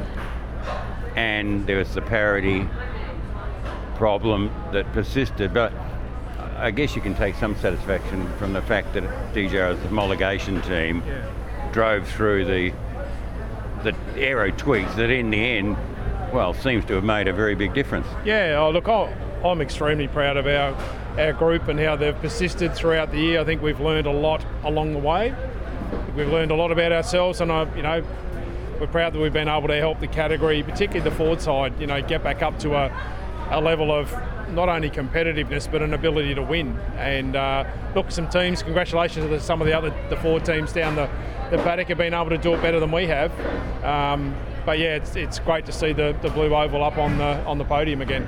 And 1.16 1.66
there 1.66 1.78
was 1.78 1.94
the 1.94 2.02
parity 2.02 2.68
problem 3.96 4.52
that 4.74 4.92
persisted. 4.92 5.54
But 5.54 5.72
I 6.58 6.72
guess 6.72 6.96
you 6.96 7.02
can 7.02 7.16
take 7.16 7.36
some 7.36 7.56
satisfaction 7.58 8.28
from 8.38 8.54
the 8.54 8.62
fact 8.62 8.94
that 8.94 9.04
DJR's 9.34 9.80
homologation 9.80 10.66
team 10.68 11.02
yeah. 11.08 11.70
drove 11.72 12.08
through 12.08 12.46
the 12.46 12.74
the 13.84 13.96
aero 14.18 14.50
tweaks 14.52 14.96
that 14.96 15.12
in 15.12 15.30
the 15.30 15.38
end, 15.38 15.78
well, 16.34 16.54
seems 16.56 16.84
to 16.86 16.96
have 16.96 17.04
made 17.04 17.28
a 17.28 17.34
very 17.34 17.54
big 17.54 17.74
difference. 17.74 18.08
Yeah, 18.26 18.56
oh, 18.58 18.72
look, 18.72 18.88
I'm 19.46 19.62
extremely 19.62 20.08
proud 20.08 20.38
of 20.38 20.48
our, 20.48 20.76
our 21.20 21.34
group 21.34 21.68
and 21.68 21.80
how 21.80 21.96
they've 21.96 22.20
persisted 22.20 22.74
throughout 22.74 23.12
the 23.12 23.20
year. 23.20 23.40
I 23.40 23.44
think 23.44 23.62
we've 23.62 23.80
learned 23.80 24.08
a 24.08 24.12
lot 24.12 24.44
along 24.64 24.94
the 24.94 25.00
way. 25.00 25.36
We've 26.16 26.30
learned 26.30 26.52
a 26.52 26.56
lot 26.56 26.72
about 26.72 26.92
ourselves, 26.92 27.42
and 27.42 27.52
I, 27.52 27.76
you 27.76 27.84
know, 27.84 28.04
we're 28.80 28.88
proud 28.88 29.14
that 29.14 29.20
we've 29.20 29.32
been 29.32 29.48
able 29.48 29.68
to 29.68 29.78
help 29.78 30.00
the 30.00 30.08
category, 30.08 30.64
particularly 30.64 31.08
the 31.08 31.16
Ford 31.16 31.42
side, 31.42 31.80
you 31.80 31.88
know, 31.88 32.02
get 32.02 32.24
back 32.24 32.42
up 32.42 32.58
to 32.60 32.74
a, 32.74 32.92
a 33.52 33.62
level 33.62 33.92
of 33.92 34.12
not 34.50 34.70
only 34.70 34.90
competitiveness 34.90 35.72
but 35.72 35.82
an 35.82 35.94
ability 35.94 36.34
to 36.36 36.42
win. 36.42 36.78
And 36.98 37.36
uh, 37.36 37.66
look, 37.96 38.12
some 38.12 38.28
teams, 38.30 38.64
congratulations 38.64 39.28
to 39.28 39.40
some 39.40 39.62
of 39.62 39.68
the 39.68 39.74
other 39.74 39.94
the 40.10 40.18
Ford 40.18 40.44
teams 40.44 40.74
down 40.74 40.96
the 40.96 41.10
the 41.52 41.58
paddock 41.58 41.88
have 41.90 42.00
been 42.00 42.16
able 42.16 42.32
to 42.32 42.40
do 42.40 42.56
it 42.56 42.62
better 42.64 42.80
than 42.80 42.92
we 42.92 43.06
have. 43.06 43.32
Um, 43.84 44.36
but 44.66 44.80
yeah, 44.80 44.96
it's, 44.96 45.16
it's 45.16 45.38
great 45.38 45.68
to 45.68 45.72
see 45.72 45.94
the, 45.94 46.18
the 46.24 46.30
blue 46.30 46.56
oval 46.56 46.84
up 46.84 46.98
on 46.98 47.20
the 47.20 47.44
on 47.46 47.60
the 47.60 47.66
podium 47.66 48.02
again. 48.02 48.28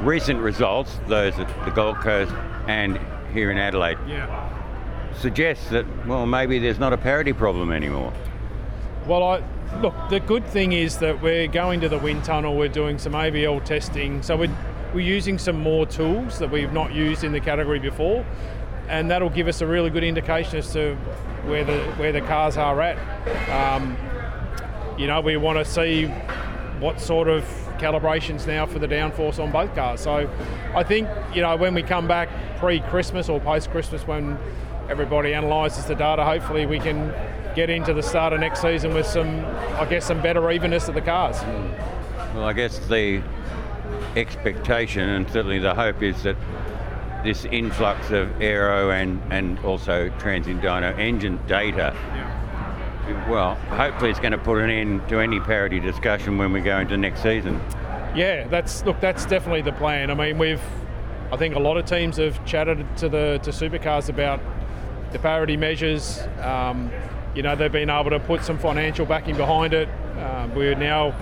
Recent 0.00 0.40
results, 0.40 0.98
those 1.08 1.38
at 1.38 1.64
the 1.64 1.70
Gold 1.72 1.96
Coast 1.96 2.32
and 2.68 2.98
here 3.32 3.50
in 3.50 3.58
Adelaide, 3.58 3.98
yeah. 4.06 5.12
suggests 5.14 5.68
that 5.70 5.84
well 6.06 6.26
maybe 6.26 6.58
there's 6.58 6.78
not 6.78 6.92
a 6.92 6.96
parity 6.96 7.32
problem 7.32 7.72
anymore. 7.72 8.12
Well, 9.06 9.22
I 9.22 9.42
look. 9.80 9.94
The 10.10 10.20
good 10.20 10.46
thing 10.46 10.72
is 10.72 10.98
that 10.98 11.20
we're 11.20 11.48
going 11.48 11.80
to 11.80 11.88
the 11.88 11.98
wind 11.98 12.24
tunnel. 12.24 12.56
We're 12.56 12.68
doing 12.68 12.98
some 12.98 13.12
AVL 13.12 13.64
testing, 13.64 14.22
so 14.22 14.36
we're 14.36 14.54
we're 14.94 15.00
using 15.00 15.38
some 15.38 15.58
more 15.58 15.86
tools 15.86 16.38
that 16.38 16.50
we've 16.50 16.72
not 16.72 16.92
used 16.92 17.24
in 17.24 17.32
the 17.32 17.40
category 17.40 17.78
before, 17.78 18.24
and 18.88 19.10
that'll 19.10 19.30
give 19.30 19.48
us 19.48 19.60
a 19.60 19.66
really 19.66 19.90
good 19.90 20.04
indication 20.04 20.58
as 20.58 20.72
to 20.74 20.94
where 21.46 21.64
the 21.64 21.78
where 21.96 22.12
the 22.12 22.20
cars 22.20 22.56
are 22.56 22.80
at. 22.80 22.98
Um, 23.50 23.96
you 24.98 25.06
know, 25.06 25.20
we 25.20 25.36
want 25.36 25.58
to 25.58 25.64
see 25.64 26.06
what 26.80 27.00
sort 27.00 27.28
of 27.28 27.44
calibrations 27.78 28.46
now 28.46 28.66
for 28.66 28.78
the 28.78 28.88
downforce 28.88 29.42
on 29.42 29.50
both 29.50 29.74
cars. 29.74 30.00
So 30.00 30.30
I 30.74 30.82
think, 30.82 31.08
you 31.34 31.42
know, 31.42 31.56
when 31.56 31.74
we 31.74 31.82
come 31.82 32.06
back 32.06 32.28
pre-Christmas 32.58 33.28
or 33.28 33.40
post-Christmas 33.40 34.06
when 34.06 34.38
everybody 34.88 35.32
analyses 35.32 35.84
the 35.86 35.94
data, 35.94 36.24
hopefully 36.24 36.66
we 36.66 36.78
can 36.78 37.14
get 37.54 37.70
into 37.70 37.92
the 37.94 38.02
start 38.02 38.32
of 38.32 38.40
next 38.40 38.62
season 38.62 38.94
with 38.94 39.06
some, 39.06 39.44
I 39.76 39.86
guess, 39.88 40.06
some 40.06 40.22
better 40.22 40.50
evenness 40.50 40.88
of 40.88 40.94
the 40.94 41.00
cars. 41.00 41.40
Well, 42.34 42.44
I 42.44 42.52
guess 42.52 42.78
the 42.86 43.22
expectation, 44.16 45.08
and 45.08 45.28
certainly 45.30 45.58
the 45.58 45.74
hope 45.74 46.02
is 46.02 46.22
that 46.22 46.36
this 47.24 47.44
influx 47.46 48.10
of 48.10 48.40
aero 48.40 48.90
and, 48.90 49.20
and 49.30 49.58
also 49.60 50.08
transient 50.18 50.62
dyno 50.62 50.96
engine 50.98 51.40
data, 51.46 51.96
well, 53.28 53.54
hopefully 53.54 54.10
it's 54.10 54.20
going 54.20 54.32
to 54.32 54.38
put 54.38 54.58
an 54.58 54.70
end 54.70 55.08
to 55.08 55.20
any 55.20 55.40
parity 55.40 55.80
discussion 55.80 56.38
when 56.38 56.52
we 56.52 56.60
go 56.60 56.78
into 56.78 56.96
next 56.96 57.22
season. 57.22 57.60
Yeah, 58.14 58.46
that's 58.48 58.84
look, 58.84 59.00
that's 59.00 59.26
definitely 59.26 59.62
the 59.62 59.72
plan. 59.72 60.10
I 60.10 60.14
mean, 60.14 60.38
we've, 60.38 60.62
I 61.30 61.36
think 61.36 61.54
a 61.54 61.58
lot 61.58 61.76
of 61.76 61.84
teams 61.84 62.16
have 62.16 62.44
chatted 62.44 62.84
to 62.98 63.08
the 63.08 63.38
to 63.42 63.50
supercars 63.50 64.08
about 64.08 64.40
the 65.12 65.18
parity 65.18 65.56
measures. 65.56 66.20
Um, 66.40 66.90
you 67.34 67.42
know, 67.42 67.54
they've 67.54 67.70
been 67.70 67.90
able 67.90 68.10
to 68.10 68.20
put 68.20 68.42
some 68.42 68.58
financial 68.58 69.06
backing 69.06 69.36
behind 69.36 69.74
it. 69.74 69.88
Uh, 70.16 70.48
we're 70.54 70.74
now 70.74 71.14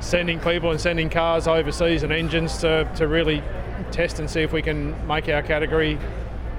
sending 0.00 0.40
people 0.40 0.70
and 0.70 0.80
sending 0.80 1.08
cars 1.08 1.46
overseas 1.46 2.02
and 2.02 2.12
engines 2.12 2.58
to, 2.58 2.90
to 2.96 3.06
really 3.06 3.42
test 3.90 4.18
and 4.18 4.28
see 4.28 4.40
if 4.40 4.52
we 4.52 4.62
can 4.62 5.06
make 5.06 5.28
our 5.28 5.42
category 5.42 5.98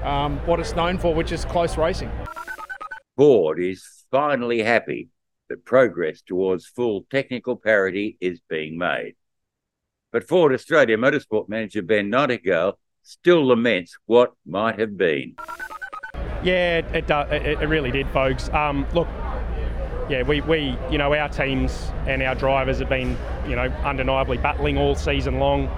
um, 0.04 0.38
what 0.46 0.60
it's 0.60 0.76
known 0.76 0.98
for, 0.98 1.14
which 1.14 1.32
is 1.32 1.46
close 1.46 1.78
racing. 1.78 2.12
Ford 3.18 3.60
is 3.60 4.01
finally 4.12 4.62
happy 4.62 5.10
that 5.50 5.66
progress 5.66 6.22
towards 6.22 6.68
full 6.68 7.06
technical 7.10 7.56
parity 7.56 8.18
is 8.22 8.40
being 8.50 8.78
made. 8.78 9.16
But 10.12 10.28
Ford 10.28 10.54
Australia 10.54 10.98
Motorsport 10.98 11.50
manager 11.50 11.82
Ben 11.82 12.10
Nightingale 12.10 12.78
still 13.02 13.48
laments 13.48 13.98
what 14.06 14.34
might 14.46 14.78
have 14.80 14.98
been. 14.98 15.36
Yeah, 16.44 16.80
it, 16.94 17.10
it, 17.10 17.62
it 17.62 17.68
really 17.68 17.92
did, 17.92 18.08
folks. 18.10 18.50
Um, 18.50 18.86
look, 18.94 19.08
yeah, 20.10 20.24
we, 20.24 20.42
we, 20.42 20.78
you 20.90 20.98
know, 20.98 21.14
our 21.14 21.30
teams 21.30 21.92
and 22.06 22.22
our 22.22 22.36
drivers 22.36 22.80
have 22.80 22.90
been, 22.90 23.18
you 23.48 23.56
know, 23.56 23.68
undeniably 23.84 24.38
battling 24.38 24.78
all 24.78 24.96
season 24.96 25.40
long. 25.40 25.70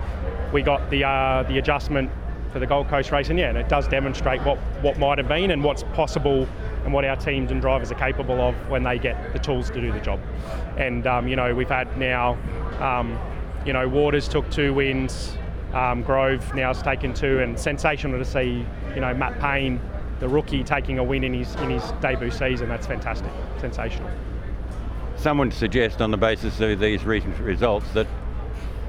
We 0.51 0.61
got 0.61 0.89
the 0.89 1.03
uh, 1.03 1.43
the 1.43 1.57
adjustment 1.57 2.09
for 2.51 2.59
the 2.59 2.67
Gold 2.67 2.87
Coast 2.87 3.11
race, 3.11 3.29
and 3.29 3.37
yeah, 3.37 3.49
and 3.49 3.57
it 3.57 3.69
does 3.69 3.87
demonstrate 3.87 4.41
what 4.43 4.57
what 4.81 4.97
might 4.97 5.17
have 5.17 5.27
been 5.27 5.51
and 5.51 5.63
what's 5.63 5.83
possible, 5.95 6.47
and 6.83 6.93
what 6.93 7.05
our 7.05 7.15
teams 7.15 7.51
and 7.51 7.61
drivers 7.61 7.91
are 7.91 7.95
capable 7.95 8.41
of 8.41 8.55
when 8.69 8.83
they 8.83 8.97
get 8.97 9.33
the 9.33 9.39
tools 9.39 9.69
to 9.71 9.81
do 9.81 9.91
the 9.91 9.99
job. 9.99 10.19
And 10.77 11.07
um, 11.07 11.27
you 11.27 11.35
know, 11.35 11.53
we've 11.53 11.69
had 11.69 11.97
now, 11.97 12.37
um, 12.79 13.17
you 13.65 13.73
know, 13.73 13.87
Waters 13.87 14.27
took 14.27 14.49
two 14.51 14.73
wins. 14.73 15.37
Um, 15.73 16.03
Grove 16.03 16.53
now 16.53 16.67
has 16.67 16.83
taken 16.83 17.15
two, 17.15 17.39
and 17.39 17.57
sensational 17.57 18.19
to 18.19 18.25
see, 18.25 18.63
you 18.93 19.01
know, 19.01 19.11
Matt 19.13 19.39
Payne 19.39 19.81
the 20.23 20.29
rookie 20.29 20.63
taking 20.63 20.99
a 20.99 21.03
win 21.03 21.23
in 21.25 21.33
his 21.33 21.53
in 21.55 21.69
his 21.69 21.83
debut 22.01 22.31
season. 22.31 22.69
That's 22.69 22.87
fantastic, 22.87 23.29
sensational. 23.59 24.09
Someone 25.17 25.51
suggest 25.51 26.01
on 26.01 26.11
the 26.11 26.17
basis 26.17 26.61
of 26.61 26.79
these 26.79 27.03
recent 27.03 27.37
results 27.39 27.89
that 27.91 28.07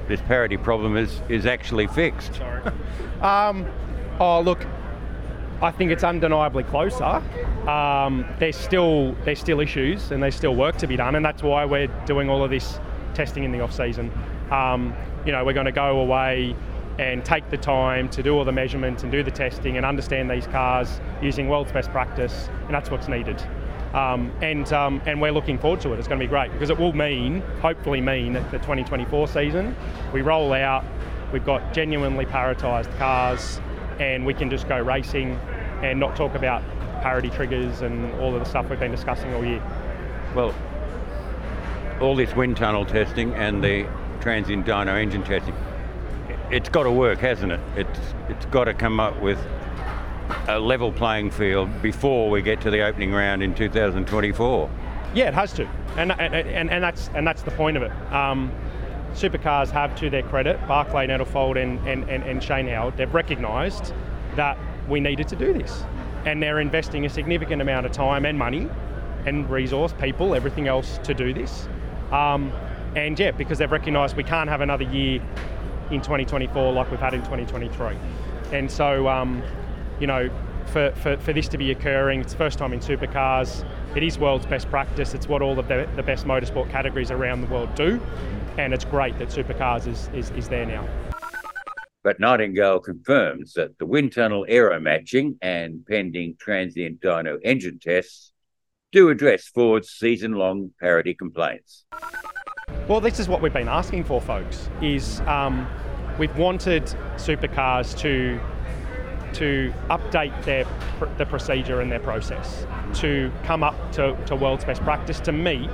this 0.07 0.21
parity 0.21 0.55
problem 0.55 0.95
is 0.95 1.21
is 1.27 1.45
actually 1.45 1.87
fixed. 1.87 2.35
Sorry. 2.35 2.61
um, 3.21 3.65
oh 4.19 4.39
look, 4.39 4.65
I 5.61 5.71
think 5.71 5.91
it's 5.91 6.03
undeniably 6.03 6.63
closer. 6.63 7.21
Um, 7.69 8.25
there's 8.39 8.57
still 8.57 9.13
there's 9.23 9.39
still 9.39 9.59
issues 9.59 10.11
and 10.11 10.21
there's 10.21 10.35
still 10.35 10.55
work 10.55 10.77
to 10.77 10.87
be 10.87 10.95
done, 10.95 11.15
and 11.15 11.25
that's 11.25 11.43
why 11.43 11.65
we're 11.65 11.87
doing 12.05 12.29
all 12.29 12.43
of 12.43 12.49
this 12.49 12.79
testing 13.13 13.43
in 13.43 13.51
the 13.51 13.61
off 13.61 13.73
season. 13.73 14.11
Um, 14.51 14.93
you 15.25 15.31
know, 15.31 15.43
we're 15.43 15.53
going 15.53 15.65
to 15.65 15.71
go 15.71 15.99
away 16.01 16.55
and 16.99 17.25
take 17.25 17.49
the 17.49 17.57
time 17.57 18.07
to 18.09 18.23
do 18.23 18.37
all 18.37 18.45
the 18.45 18.51
measurements 18.51 19.03
and 19.03 19.11
do 19.11 19.23
the 19.23 19.31
testing 19.31 19.77
and 19.77 19.85
understand 19.85 20.29
these 20.29 20.47
cars 20.47 21.01
using 21.21 21.49
world's 21.49 21.71
best 21.71 21.89
practice, 21.91 22.49
and 22.65 22.73
that's 22.73 22.91
what's 22.91 23.07
needed. 23.07 23.41
Um, 23.93 24.31
and 24.41 24.71
um, 24.73 25.01
and 25.05 25.21
we're 25.21 25.31
looking 25.31 25.57
forward 25.57 25.79
to 25.81 25.93
it. 25.93 25.99
It's 25.99 26.07
going 26.07 26.19
to 26.19 26.25
be 26.25 26.29
great 26.29 26.51
because 26.51 26.69
it 26.69 26.77
will 26.77 26.93
mean, 26.93 27.41
hopefully, 27.61 28.01
mean 28.01 28.33
that 28.33 28.51
the 28.51 28.57
2024 28.57 29.29
season 29.29 29.75
we 30.13 30.21
roll 30.21 30.51
out. 30.51 30.83
We've 31.31 31.45
got 31.45 31.73
genuinely 31.73 32.25
paritized 32.25 32.95
cars, 32.97 33.59
and 33.99 34.25
we 34.25 34.33
can 34.33 34.49
just 34.49 34.67
go 34.67 34.79
racing 34.79 35.39
and 35.81 35.99
not 35.99 36.15
talk 36.15 36.35
about 36.35 36.63
parity 37.01 37.29
triggers 37.29 37.81
and 37.81 38.13
all 38.19 38.33
of 38.33 38.39
the 38.39 38.49
stuff 38.49 38.69
we've 38.69 38.79
been 38.79 38.91
discussing 38.91 39.33
all 39.33 39.45
year. 39.45 39.61
Well, 40.35 40.53
all 42.01 42.15
this 42.15 42.35
wind 42.35 42.57
tunnel 42.57 42.85
testing 42.85 43.33
and 43.35 43.63
the 43.63 43.87
transient 44.21 44.65
dyno 44.65 44.99
engine 44.99 45.23
testing 45.23 45.55
it's 46.51 46.69
got 46.69 46.83
to 46.83 46.91
work, 46.91 47.19
hasn't 47.19 47.51
it? 47.51 47.59
It's 47.75 47.99
it's 48.29 48.45
got 48.47 48.65
to 48.65 48.73
come 48.73 48.99
up 48.99 49.19
with 49.21 49.39
a 50.47 50.59
level 50.59 50.91
playing 50.91 51.31
field 51.31 51.81
before 51.81 52.29
we 52.29 52.41
get 52.41 52.61
to 52.61 52.71
the 52.71 52.81
opening 52.81 53.13
round 53.13 53.43
in 53.43 53.53
2024. 53.53 54.69
Yeah, 55.13 55.27
it 55.27 55.33
has 55.33 55.53
to, 55.53 55.67
and 55.97 56.11
and, 56.11 56.35
and, 56.35 56.69
and 56.69 56.83
that's 56.83 57.09
and 57.15 57.25
that's 57.25 57.43
the 57.43 57.51
point 57.51 57.77
of 57.77 57.83
it. 57.83 57.91
Um, 58.11 58.51
supercars 59.15 59.69
have, 59.71 59.95
to 59.95 60.09
their 60.09 60.23
credit, 60.23 60.59
Barclay 60.67 61.07
Nettlefold 61.07 61.61
and, 61.61 61.79
and, 61.87 62.09
and, 62.09 62.23
and 62.23 62.43
Shane 62.43 62.67
Howard, 62.67 62.97
they've 62.97 63.13
recognised 63.13 63.93
that 64.35 64.57
we 64.87 64.99
needed 64.99 65.27
to 65.29 65.35
do 65.35 65.53
this. 65.53 65.83
And 66.25 66.41
they're 66.41 66.59
investing 66.59 67.05
a 67.05 67.09
significant 67.09 67.61
amount 67.61 67.85
of 67.85 67.91
time 67.91 68.25
and 68.25 68.37
money 68.37 68.69
and 69.25 69.49
resource, 69.49 69.93
people, 69.99 70.35
everything 70.35 70.67
else 70.67 70.99
to 71.03 71.13
do 71.13 71.33
this. 71.33 71.67
Um, 72.11 72.51
and 72.95 73.19
yeah, 73.19 73.31
because 73.31 73.57
they've 73.57 73.71
recognised 73.71 74.15
we 74.15 74.23
can't 74.23 74.49
have 74.49 74.61
another 74.61 74.83
year 74.85 75.21
in 75.91 76.01
2024 76.01 76.73
like 76.73 76.89
we've 76.89 76.99
had 76.99 77.13
in 77.13 77.21
2023. 77.21 77.97
And 78.51 78.71
so, 78.71 79.07
um, 79.07 79.43
you 79.99 80.07
know, 80.07 80.29
for, 80.67 80.91
for, 80.95 81.17
for 81.17 81.33
this 81.33 81.47
to 81.49 81.57
be 81.57 81.71
occurring, 81.71 82.21
it's 82.21 82.33
the 82.33 82.37
first 82.37 82.57
time 82.57 82.73
in 82.73 82.79
supercars. 82.79 83.67
It 83.95 84.03
is 84.03 84.17
world's 84.19 84.45
best 84.45 84.69
practice. 84.69 85.13
It's 85.13 85.27
what 85.27 85.41
all 85.41 85.57
of 85.57 85.67
the, 85.67 85.87
the 85.95 86.03
best 86.03 86.25
motorsport 86.25 86.69
categories 86.69 87.11
around 87.11 87.41
the 87.41 87.47
world 87.47 87.73
do. 87.75 88.01
And 88.57 88.73
it's 88.73 88.85
great 88.85 89.17
that 89.19 89.29
supercars 89.29 89.87
is, 89.87 90.09
is, 90.13 90.31
is 90.31 90.49
there 90.49 90.65
now. 90.65 90.87
But 92.03 92.19
Nightingale 92.19 92.81
confirms 92.81 93.53
that 93.53 93.77
the 93.79 93.85
wind 93.85 94.13
tunnel 94.13 94.45
aero 94.47 94.79
matching 94.79 95.37
and 95.41 95.85
pending 95.85 96.35
transient 96.39 97.01
dyno 97.01 97.37
engine 97.43 97.79
tests 97.79 98.31
do 98.91 99.09
address 99.09 99.47
Ford's 99.47 99.89
season 99.89 100.33
long 100.33 100.71
parity 100.79 101.13
complaints. 101.13 101.85
Well, 102.87 103.01
this 103.01 103.19
is 103.19 103.27
what 103.27 103.41
we've 103.41 103.51
been 103.51 103.67
asking 103.67 104.03
for, 104.03 104.21
folks. 104.21 104.69
Is 104.81 105.19
um, 105.21 105.67
we've 106.19 106.37
wanted 106.37 106.85
supercars 107.15 107.97
to 107.99 108.39
to 109.35 109.73
update 109.89 110.43
their 110.45 110.65
the 111.17 111.25
procedure 111.25 111.81
and 111.81 111.91
their 111.91 111.99
process 111.99 112.65
to 112.93 113.31
come 113.43 113.63
up 113.63 113.75
to, 113.91 114.15
to 114.25 114.35
world's 114.35 114.63
best 114.63 114.81
practice 114.83 115.19
to 115.19 115.31
meet 115.31 115.69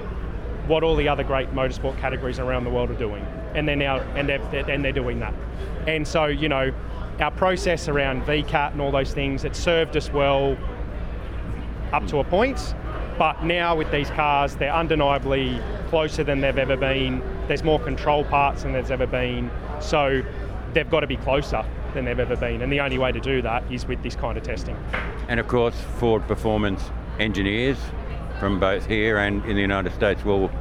what 0.67 0.83
all 0.83 0.95
the 0.95 1.07
other 1.07 1.23
great 1.23 1.51
motorsport 1.53 1.97
categories 1.99 2.39
around 2.39 2.63
the 2.63 2.69
world 2.69 2.89
are 2.89 2.95
doing, 2.95 3.25
and 3.55 3.67
they're 3.67 3.75
now 3.75 3.99
and 4.15 4.29
they're, 4.29 4.69
and 4.69 4.83
they're 4.83 4.91
doing 4.91 5.19
that. 5.19 5.33
And 5.87 6.07
so, 6.07 6.25
you 6.25 6.49
know, 6.49 6.71
our 7.19 7.31
process 7.31 7.87
around 7.87 8.23
VCAT 8.23 8.71
and 8.71 8.81
all 8.81 8.91
those 8.91 9.13
things, 9.13 9.43
it 9.43 9.55
served 9.55 9.95
us 9.97 10.11
well 10.11 10.57
up 11.91 12.07
to 12.07 12.19
a 12.19 12.23
point, 12.23 12.73
but 13.17 13.43
now 13.43 13.75
with 13.75 13.91
these 13.91 14.09
cars, 14.11 14.55
they're 14.55 14.73
undeniably 14.73 15.61
closer 15.89 16.23
than 16.23 16.41
they've 16.41 16.57
ever 16.57 16.77
been. 16.77 17.21
There's 17.47 17.63
more 17.63 17.79
control 17.79 18.23
parts 18.23 18.63
than 18.63 18.71
there's 18.71 18.91
ever 18.91 19.05
been. 19.05 19.51
So 19.81 20.23
they've 20.73 20.89
got 20.89 21.01
to 21.01 21.07
be 21.07 21.17
closer 21.17 21.65
than 21.93 22.05
they've 22.05 22.19
ever 22.19 22.36
been. 22.36 22.62
And 22.62 22.71
the 22.71 22.79
only 22.79 22.98
way 22.98 23.12
to 23.12 23.19
do 23.19 23.41
that 23.41 23.63
is 23.71 23.86
with 23.86 24.01
this 24.03 24.15
kind 24.15 24.38
of 24.38 24.43
testing. 24.43 24.75
And 25.27 25.39
of 25.39 25.48
course, 25.48 25.75
Ford 25.98 26.27
Performance 26.27 26.81
engineers 27.19 27.77
from 28.39 28.60
both 28.60 28.86
here 28.86 29.17
and 29.17 29.43
in 29.45 29.55
the 29.55 29.62
United 29.62 29.93
States 29.93 30.25
will, 30.25 30.51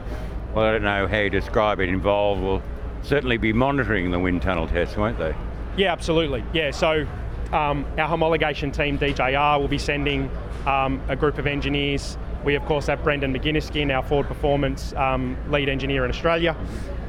well, 0.54 0.66
I 0.66 0.72
don't 0.72 0.82
know 0.82 1.06
how 1.06 1.18
you 1.18 1.30
describe 1.30 1.80
it, 1.80 1.88
involved 1.88 2.42
will 2.42 2.62
certainly 3.02 3.38
be 3.38 3.52
monitoring 3.52 4.10
the 4.10 4.18
wind 4.18 4.42
tunnel 4.42 4.68
tests, 4.68 4.96
won't 4.96 5.18
they? 5.18 5.34
Yeah, 5.76 5.92
absolutely. 5.92 6.44
Yeah, 6.52 6.72
so 6.72 7.06
um, 7.52 7.86
our 7.98 8.08
homologation 8.08 8.74
team, 8.74 8.98
DJR, 8.98 9.60
will 9.60 9.68
be 9.68 9.78
sending 9.78 10.30
um, 10.66 11.00
a 11.08 11.16
group 11.16 11.38
of 11.38 11.46
engineers 11.46 12.18
we 12.44 12.54
of 12.54 12.64
course 12.64 12.86
have 12.86 13.02
Brendan 13.02 13.34
McGinniskin, 13.34 13.94
our 13.94 14.02
Ford 14.02 14.26
Performance 14.26 14.92
um, 14.94 15.36
lead 15.50 15.68
engineer 15.68 16.04
in 16.04 16.10
Australia, 16.10 16.56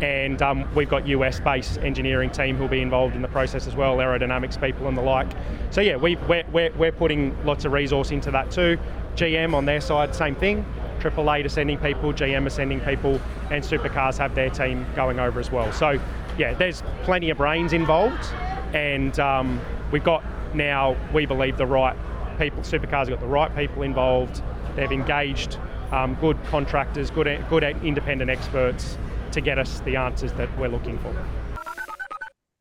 and 0.01 0.41
um, 0.41 0.67
we've 0.75 0.89
got 0.89 1.07
US-based 1.07 1.77
engineering 1.79 2.29
team 2.29 2.57
who'll 2.57 2.67
be 2.67 2.81
involved 2.81 3.15
in 3.15 3.21
the 3.21 3.27
process 3.27 3.67
as 3.67 3.75
well, 3.75 3.97
aerodynamics 3.97 4.59
people 4.59 4.87
and 4.87 4.97
the 4.97 5.01
like. 5.01 5.29
So 5.69 5.81
yeah, 5.81 5.95
we, 5.95 6.15
we're, 6.15 6.43
we're, 6.51 6.71
we're 6.73 6.91
putting 6.91 7.35
lots 7.45 7.65
of 7.65 7.71
resource 7.71 8.11
into 8.11 8.31
that 8.31 8.51
too. 8.51 8.77
GM 9.15 9.53
on 9.53 9.65
their 9.65 9.81
side, 9.81 10.15
same 10.15 10.35
thing. 10.35 10.65
AAA 10.99 11.43
to 11.43 11.49
sending 11.49 11.77
people, 11.77 12.13
GM 12.13 12.45
are 12.45 12.51
sending 12.51 12.79
people, 12.81 13.19
and 13.49 13.63
supercars 13.63 14.17
have 14.17 14.35
their 14.35 14.49
team 14.49 14.85
going 14.95 15.19
over 15.19 15.39
as 15.39 15.51
well. 15.51 15.71
So 15.71 15.99
yeah, 16.37 16.53
there's 16.53 16.83
plenty 17.03 17.29
of 17.29 17.37
brains 17.37 17.73
involved, 17.73 18.25
and 18.73 19.19
um, 19.19 19.59
we've 19.91 20.03
got 20.03 20.23
now, 20.53 20.95
we 21.13 21.25
believe, 21.25 21.57
the 21.57 21.65
right 21.65 21.95
people, 22.37 22.61
supercars 22.61 23.07
have 23.07 23.09
got 23.09 23.19
the 23.19 23.27
right 23.27 23.55
people 23.55 23.83
involved 23.83 24.41
They've 24.75 24.91
engaged 24.91 25.59
um, 25.91 26.15
good 26.15 26.41
contractors, 26.45 27.09
good, 27.09 27.45
good 27.49 27.63
independent 27.63 28.29
experts 28.29 28.97
to 29.31 29.41
get 29.41 29.59
us 29.59 29.79
the 29.81 29.95
answers 29.95 30.33
that 30.33 30.55
we're 30.57 30.69
looking 30.69 30.97
for. 30.99 31.15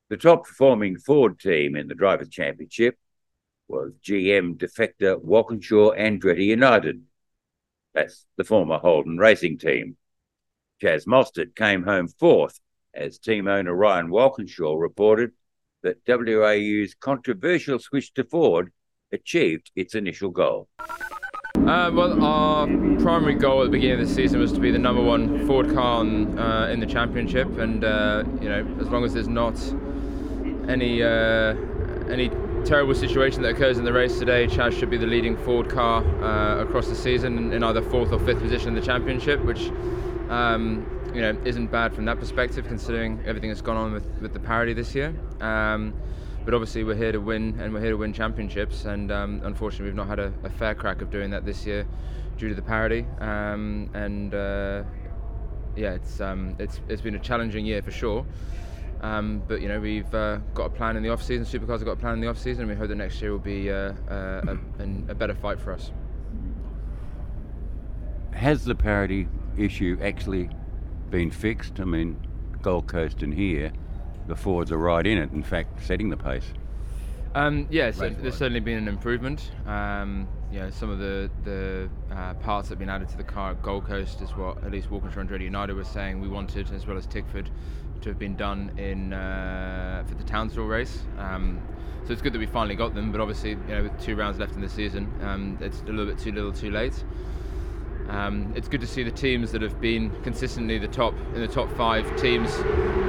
The 0.08 0.16
top 0.16 0.44
performing 0.44 0.98
Ford 0.98 1.38
team 1.38 1.76
in 1.76 1.86
the 1.86 1.94
Drivers' 1.94 2.28
Championship 2.28 2.96
was 3.68 3.92
GM 4.04 4.56
defector 4.56 5.22
Walkinshaw 5.22 5.92
Andretti 5.92 6.46
United. 6.46 7.02
That's 7.94 8.26
the 8.36 8.44
former 8.44 8.78
Holden 8.78 9.18
racing 9.18 9.58
team. 9.58 9.96
Chaz 10.82 11.06
Mostert 11.06 11.54
came 11.54 11.84
home 11.84 12.08
fourth 12.08 12.58
as 12.94 13.18
team 13.18 13.46
owner 13.46 13.72
Ryan 13.72 14.10
Walkinshaw 14.10 14.74
reported 14.74 15.30
that 15.82 16.04
WAU's 16.04 16.94
controversial 16.94 17.78
switch 17.78 18.12
to 18.14 18.24
Ford 18.24 18.72
achieved 19.12 19.70
its 19.76 19.94
initial 19.94 20.30
goal. 20.30 20.68
Uh, 21.70 21.88
well, 21.94 22.24
our 22.24 22.66
primary 22.98 23.34
goal 23.34 23.60
at 23.60 23.66
the 23.66 23.70
beginning 23.70 24.00
of 24.00 24.08
the 24.08 24.12
season 24.12 24.40
was 24.40 24.50
to 24.50 24.58
be 24.58 24.72
the 24.72 24.78
number 24.78 25.00
one 25.00 25.46
Ford 25.46 25.72
car 25.72 26.00
on, 26.00 26.36
uh, 26.36 26.66
in 26.66 26.80
the 26.80 26.86
championship, 26.86 27.46
and 27.58 27.84
uh, 27.84 28.24
you 28.42 28.48
know, 28.48 28.66
as 28.80 28.88
long 28.88 29.04
as 29.04 29.14
there's 29.14 29.28
not 29.28 29.54
any 30.68 31.00
uh, 31.00 31.54
any 32.10 32.28
terrible 32.64 32.92
situation 32.92 33.40
that 33.42 33.50
occurs 33.50 33.78
in 33.78 33.84
the 33.84 33.92
race 33.92 34.18
today, 34.18 34.48
Chaz 34.48 34.76
should 34.76 34.90
be 34.90 34.96
the 34.96 35.06
leading 35.06 35.36
Ford 35.36 35.70
car 35.70 36.02
uh, 36.24 36.60
across 36.60 36.88
the 36.88 36.96
season 36.96 37.52
in 37.52 37.62
either 37.62 37.82
fourth 37.82 38.10
or 38.10 38.18
fifth 38.18 38.40
position 38.40 38.70
in 38.70 38.74
the 38.74 38.84
championship, 38.84 39.40
which 39.44 39.70
um, 40.28 40.84
you 41.14 41.20
know 41.20 41.40
isn't 41.44 41.70
bad 41.70 41.94
from 41.94 42.04
that 42.06 42.18
perspective, 42.18 42.66
considering 42.66 43.22
everything 43.24 43.48
that's 43.48 43.62
gone 43.62 43.76
on 43.76 43.92
with, 43.92 44.06
with 44.20 44.32
the 44.32 44.40
parity 44.40 44.72
this 44.72 44.92
year. 44.92 45.14
Um, 45.40 45.94
but 46.44 46.54
obviously 46.54 46.84
we're 46.84 46.94
here 46.94 47.12
to 47.12 47.20
win 47.20 47.58
and 47.60 47.72
we're 47.72 47.80
here 47.80 47.90
to 47.90 47.96
win 47.96 48.12
championships 48.12 48.84
and 48.84 49.12
um, 49.12 49.40
unfortunately 49.44 49.86
we've 49.86 49.94
not 49.94 50.08
had 50.08 50.18
a, 50.18 50.32
a, 50.44 50.50
fair 50.50 50.74
crack 50.74 51.02
of 51.02 51.10
doing 51.10 51.30
that 51.30 51.44
this 51.44 51.66
year 51.66 51.86
due 52.38 52.48
to 52.48 52.54
the 52.54 52.62
parity. 52.62 53.06
Um, 53.20 53.90
and 53.94 54.34
uh, 54.34 54.82
yeah 55.76 55.92
it's 55.92 56.20
um, 56.20 56.56
it's 56.58 56.80
it's 56.88 57.02
been 57.02 57.14
a 57.14 57.18
challenging 57.18 57.66
year 57.66 57.82
for 57.82 57.90
sure. 57.90 58.26
Um, 59.02 59.42
but 59.48 59.60
you 59.60 59.68
know 59.68 59.80
we've 59.80 60.14
uh, 60.14 60.38
got 60.54 60.66
a 60.66 60.70
plan 60.70 60.96
in 60.96 61.02
the 61.02 61.08
off 61.08 61.22
season 61.22 61.46
supercars 61.46 61.78
have 61.78 61.84
got 61.84 61.92
a 61.92 61.96
plan 61.96 62.14
in 62.14 62.20
the 62.20 62.28
off 62.28 62.38
season 62.38 62.62
and 62.62 62.70
we 62.70 62.76
hope 62.76 62.88
that 62.88 62.96
next 62.96 63.20
year 63.22 63.32
will 63.32 63.38
be 63.38 63.70
uh, 63.70 63.92
uh 64.10 64.56
a, 64.78 65.10
a, 65.10 65.14
better 65.14 65.34
fight 65.34 65.60
for 65.60 65.72
us. 65.72 65.90
Has 68.32 68.64
the 68.64 68.74
parity 68.74 69.26
issue 69.56 69.98
actually 70.02 70.50
been 71.10 71.30
fixed? 71.30 71.80
I 71.80 71.84
mean 71.84 72.16
Gold 72.62 72.88
Coast 72.88 73.22
and 73.22 73.32
here 73.32 73.72
the 74.30 74.36
Fords 74.36 74.72
are 74.72 74.78
right 74.78 75.06
in 75.06 75.18
it. 75.18 75.30
In 75.32 75.42
fact, 75.42 75.84
setting 75.84 76.08
the 76.08 76.16
pace. 76.16 76.46
Um, 77.34 77.68
yeah, 77.70 77.92
so 77.92 78.08
there's 78.08 78.36
certainly 78.36 78.60
been 78.60 78.78
an 78.78 78.88
improvement. 78.88 79.52
Um, 79.66 80.26
you 80.50 80.58
know, 80.58 80.70
some 80.70 80.90
of 80.90 80.98
the 80.98 81.30
the 81.44 81.88
uh, 82.10 82.34
parts 82.34 82.68
that 82.68 82.72
have 82.72 82.78
been 82.80 82.88
added 82.88 83.08
to 83.10 83.16
the 83.16 83.24
car 83.24 83.52
at 83.52 83.62
Gold 83.62 83.86
Coast 83.86 84.20
is 84.20 84.30
what 84.30 84.64
at 84.64 84.72
least 84.72 84.90
Walkinshaw 84.90 85.20
and 85.20 85.30
Andretti 85.30 85.44
United 85.44 85.74
was 85.74 85.86
saying 85.86 86.20
we 86.20 86.28
wanted, 86.28 86.72
as 86.72 86.86
well 86.86 86.96
as 86.96 87.06
Tickford, 87.06 87.48
to 88.00 88.08
have 88.08 88.18
been 88.18 88.34
done 88.34 88.72
in 88.78 89.12
uh, 89.12 90.02
for 90.08 90.14
the 90.14 90.24
Townsville 90.24 90.64
race. 90.64 91.02
Um, 91.18 91.60
so 92.04 92.12
it's 92.12 92.22
good 92.22 92.32
that 92.32 92.38
we 92.38 92.46
finally 92.46 92.74
got 92.74 92.94
them, 92.94 93.12
but 93.12 93.20
obviously, 93.20 93.50
you 93.50 93.56
know, 93.68 93.82
with 93.84 94.00
two 94.00 94.16
rounds 94.16 94.38
left 94.38 94.54
in 94.54 94.60
the 94.60 94.68
season, 94.68 95.12
um, 95.22 95.58
it's 95.60 95.82
a 95.82 95.84
little 95.84 96.06
bit 96.06 96.18
too 96.18 96.32
little, 96.32 96.52
too 96.52 96.70
late. 96.70 97.04
Um, 98.10 98.52
it's 98.56 98.66
good 98.66 98.80
to 98.80 98.88
see 98.88 99.04
the 99.04 99.12
teams 99.12 99.52
that 99.52 99.62
have 99.62 99.80
been 99.80 100.10
consistently 100.22 100.78
the 100.78 100.88
top 100.88 101.14
in 101.34 101.40
the 101.40 101.48
top 101.48 101.70
five 101.76 102.04
teams 102.20 102.52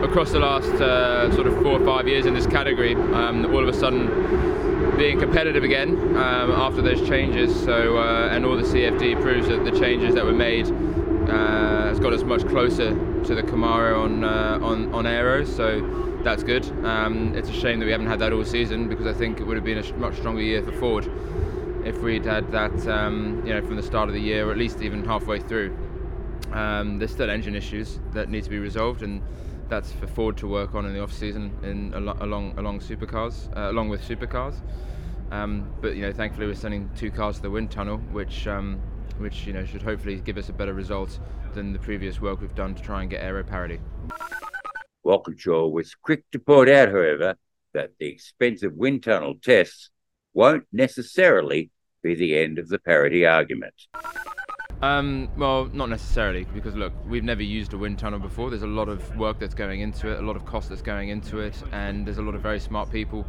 across 0.04 0.32
the 0.32 0.40
last 0.40 0.70
uh, 0.80 1.34
sort 1.34 1.48
of 1.48 1.56
four 1.56 1.82
or 1.82 1.86
five 1.86 2.08
years 2.08 2.28
in 2.28 2.36
this 2.36 2.46
category. 2.46 2.94
Um, 2.94 3.48
all 3.48 3.68
of 3.68 3.68
a 3.68 3.74
sudden 3.74 4.98
being 4.98 5.20
competitive 5.20 5.64
again 5.64 5.98
um, 6.18 6.52
after 6.52 6.84
those 6.84 7.02
changes. 7.08 7.60
So 7.64 7.98
uh, 7.98 8.30
and 8.32 8.46
all 8.46 8.56
the 8.56 8.62
CFD 8.62 9.20
proves 9.24 9.48
that 9.48 9.66
the 9.66 9.72
changes 9.72 10.14
that 10.14 10.24
were 10.24 10.34
made 10.34 10.68
uh, 10.68 11.88
has 11.88 12.00
got 12.00 12.14
us 12.14 12.22
much 12.22 12.48
closer 12.48 12.92
to 13.24 13.36
the 13.36 13.42
Camaro 13.42 14.04
on 14.04 14.24
uh, 14.24 14.60
on 14.62 14.94
on 14.94 15.08
aero. 15.08 15.44
So 15.46 15.82
that's 16.24 16.44
good. 16.44 16.64
Um, 16.86 17.34
it's 17.36 17.50
a 17.50 17.54
shame 17.54 17.80
that 17.80 17.86
we 17.86 17.92
haven't 17.92 18.08
had 18.08 18.20
that 18.20 18.34
all 18.34 18.46
season 18.46 18.88
because 18.88 19.08
I 19.08 19.14
think 19.14 19.40
it 19.40 19.48
would 19.48 19.58
have 19.58 19.66
been 19.66 19.80
a 19.80 19.94
much 19.94 20.18
stronger 20.18 20.44
year 20.44 20.62
for 20.62 20.72
Ford 20.74 21.10
if 21.86 21.98
we'd 22.02 22.26
had 22.26 22.52
that, 22.52 22.88
um, 22.88 23.42
you 23.46 23.54
know, 23.54 23.62
from 23.62 23.76
the 23.76 23.84
start 23.84 24.10
of 24.10 24.16
the 24.16 24.22
year, 24.22 24.48
or 24.48 24.52
at 24.52 24.58
least 24.58 24.82
even 24.82 25.04
halfway 25.04 25.40
through. 25.40 25.76
Um, 26.52 27.00
there's 27.00 27.12
still 27.12 27.30
engine 27.30 27.56
issues 27.56 28.00
that 28.12 28.30
need 28.30 28.44
to 28.44 28.50
be 28.50 28.60
resolved, 28.60 29.04
and 29.04 29.22
that's 29.70 29.92
for 29.92 30.08
Ford 30.08 30.38
to 30.38 30.48
work 30.48 30.76
on 30.76 30.86
in 30.86 30.94
the 30.94 31.02
off 31.02 31.14
season, 31.14 31.58
in 31.64 31.94
along 31.94 32.58
along 32.58 32.80
supercars, 32.80 33.56
uh, 33.56 33.72
along 33.72 33.90
with 33.90 34.02
supercars. 34.02 34.56
Um, 35.32 35.74
but 35.82 35.96
you 35.96 36.02
know, 36.02 36.12
thankfully, 36.12 36.48
we're 36.48 36.56
sending 36.56 36.90
two 36.96 37.10
cars 37.10 37.38
to 37.38 37.44
the 37.44 37.50
wind 37.50 37.72
tunnel, 37.72 37.98
which 38.12 38.48
um, 38.48 38.82
which 39.18 39.48
you 39.48 39.54
know 39.54 39.64
should 39.66 39.82
hopefully 39.82 40.18
give 40.18 40.38
us 40.38 40.50
a 40.50 40.54
better 40.54 40.74
result 40.74 41.20
than 41.54 41.72
the 41.72 41.80
previous 41.80 42.20
work 42.20 42.42
we've 42.42 42.56
done 42.56 42.76
to 42.76 42.82
try 42.82 43.02
and 43.02 43.10
get 43.10 43.24
aero 43.24 43.44
parity. 43.44 43.80
Walkinshaw 45.04 45.68
was 45.68 45.96
quick 45.96 46.26
to 46.32 46.40
point 46.40 46.70
out, 46.70 46.90
however, 46.90 47.36
that 47.74 47.92
the 48.00 48.08
expensive 48.08 48.74
wind 48.74 49.04
tunnel 49.04 49.36
tests 49.42 49.90
won't 50.34 50.66
necessarily 50.72 51.70
be 52.02 52.16
the 52.16 52.38
end 52.38 52.60
of 52.60 52.68
the 52.70 52.80
parity 52.80 53.26
argument. 53.26 53.74
Um, 54.82 55.30
well, 55.38 55.66
not 55.66 55.90
necessarily, 55.90 56.46
because 56.46 56.76
look, 56.76 56.94
we've 57.08 57.24
never 57.24 57.44
used 57.44 57.74
a 57.74 57.78
wind 57.78 58.00
tunnel 58.00 58.18
before. 58.18 58.50
There's 58.50 58.64
a 58.64 58.68
lot 58.68 58.90
of 58.90 59.16
work 59.16 59.40
that's 59.40 59.54
going 59.54 59.82
into 59.82 60.10
it, 60.10 60.18
a 60.18 60.24
lot 60.24 60.36
of 60.36 60.46
cost 60.46 60.70
that's 60.70 60.82
going 60.82 61.10
into 61.10 61.40
it, 61.40 61.62
and 61.72 62.06
there's 62.06 62.18
a 62.18 62.24
lot 62.24 62.34
of 62.34 62.42
very 62.42 62.60
smart 62.60 62.92
people 62.92 63.26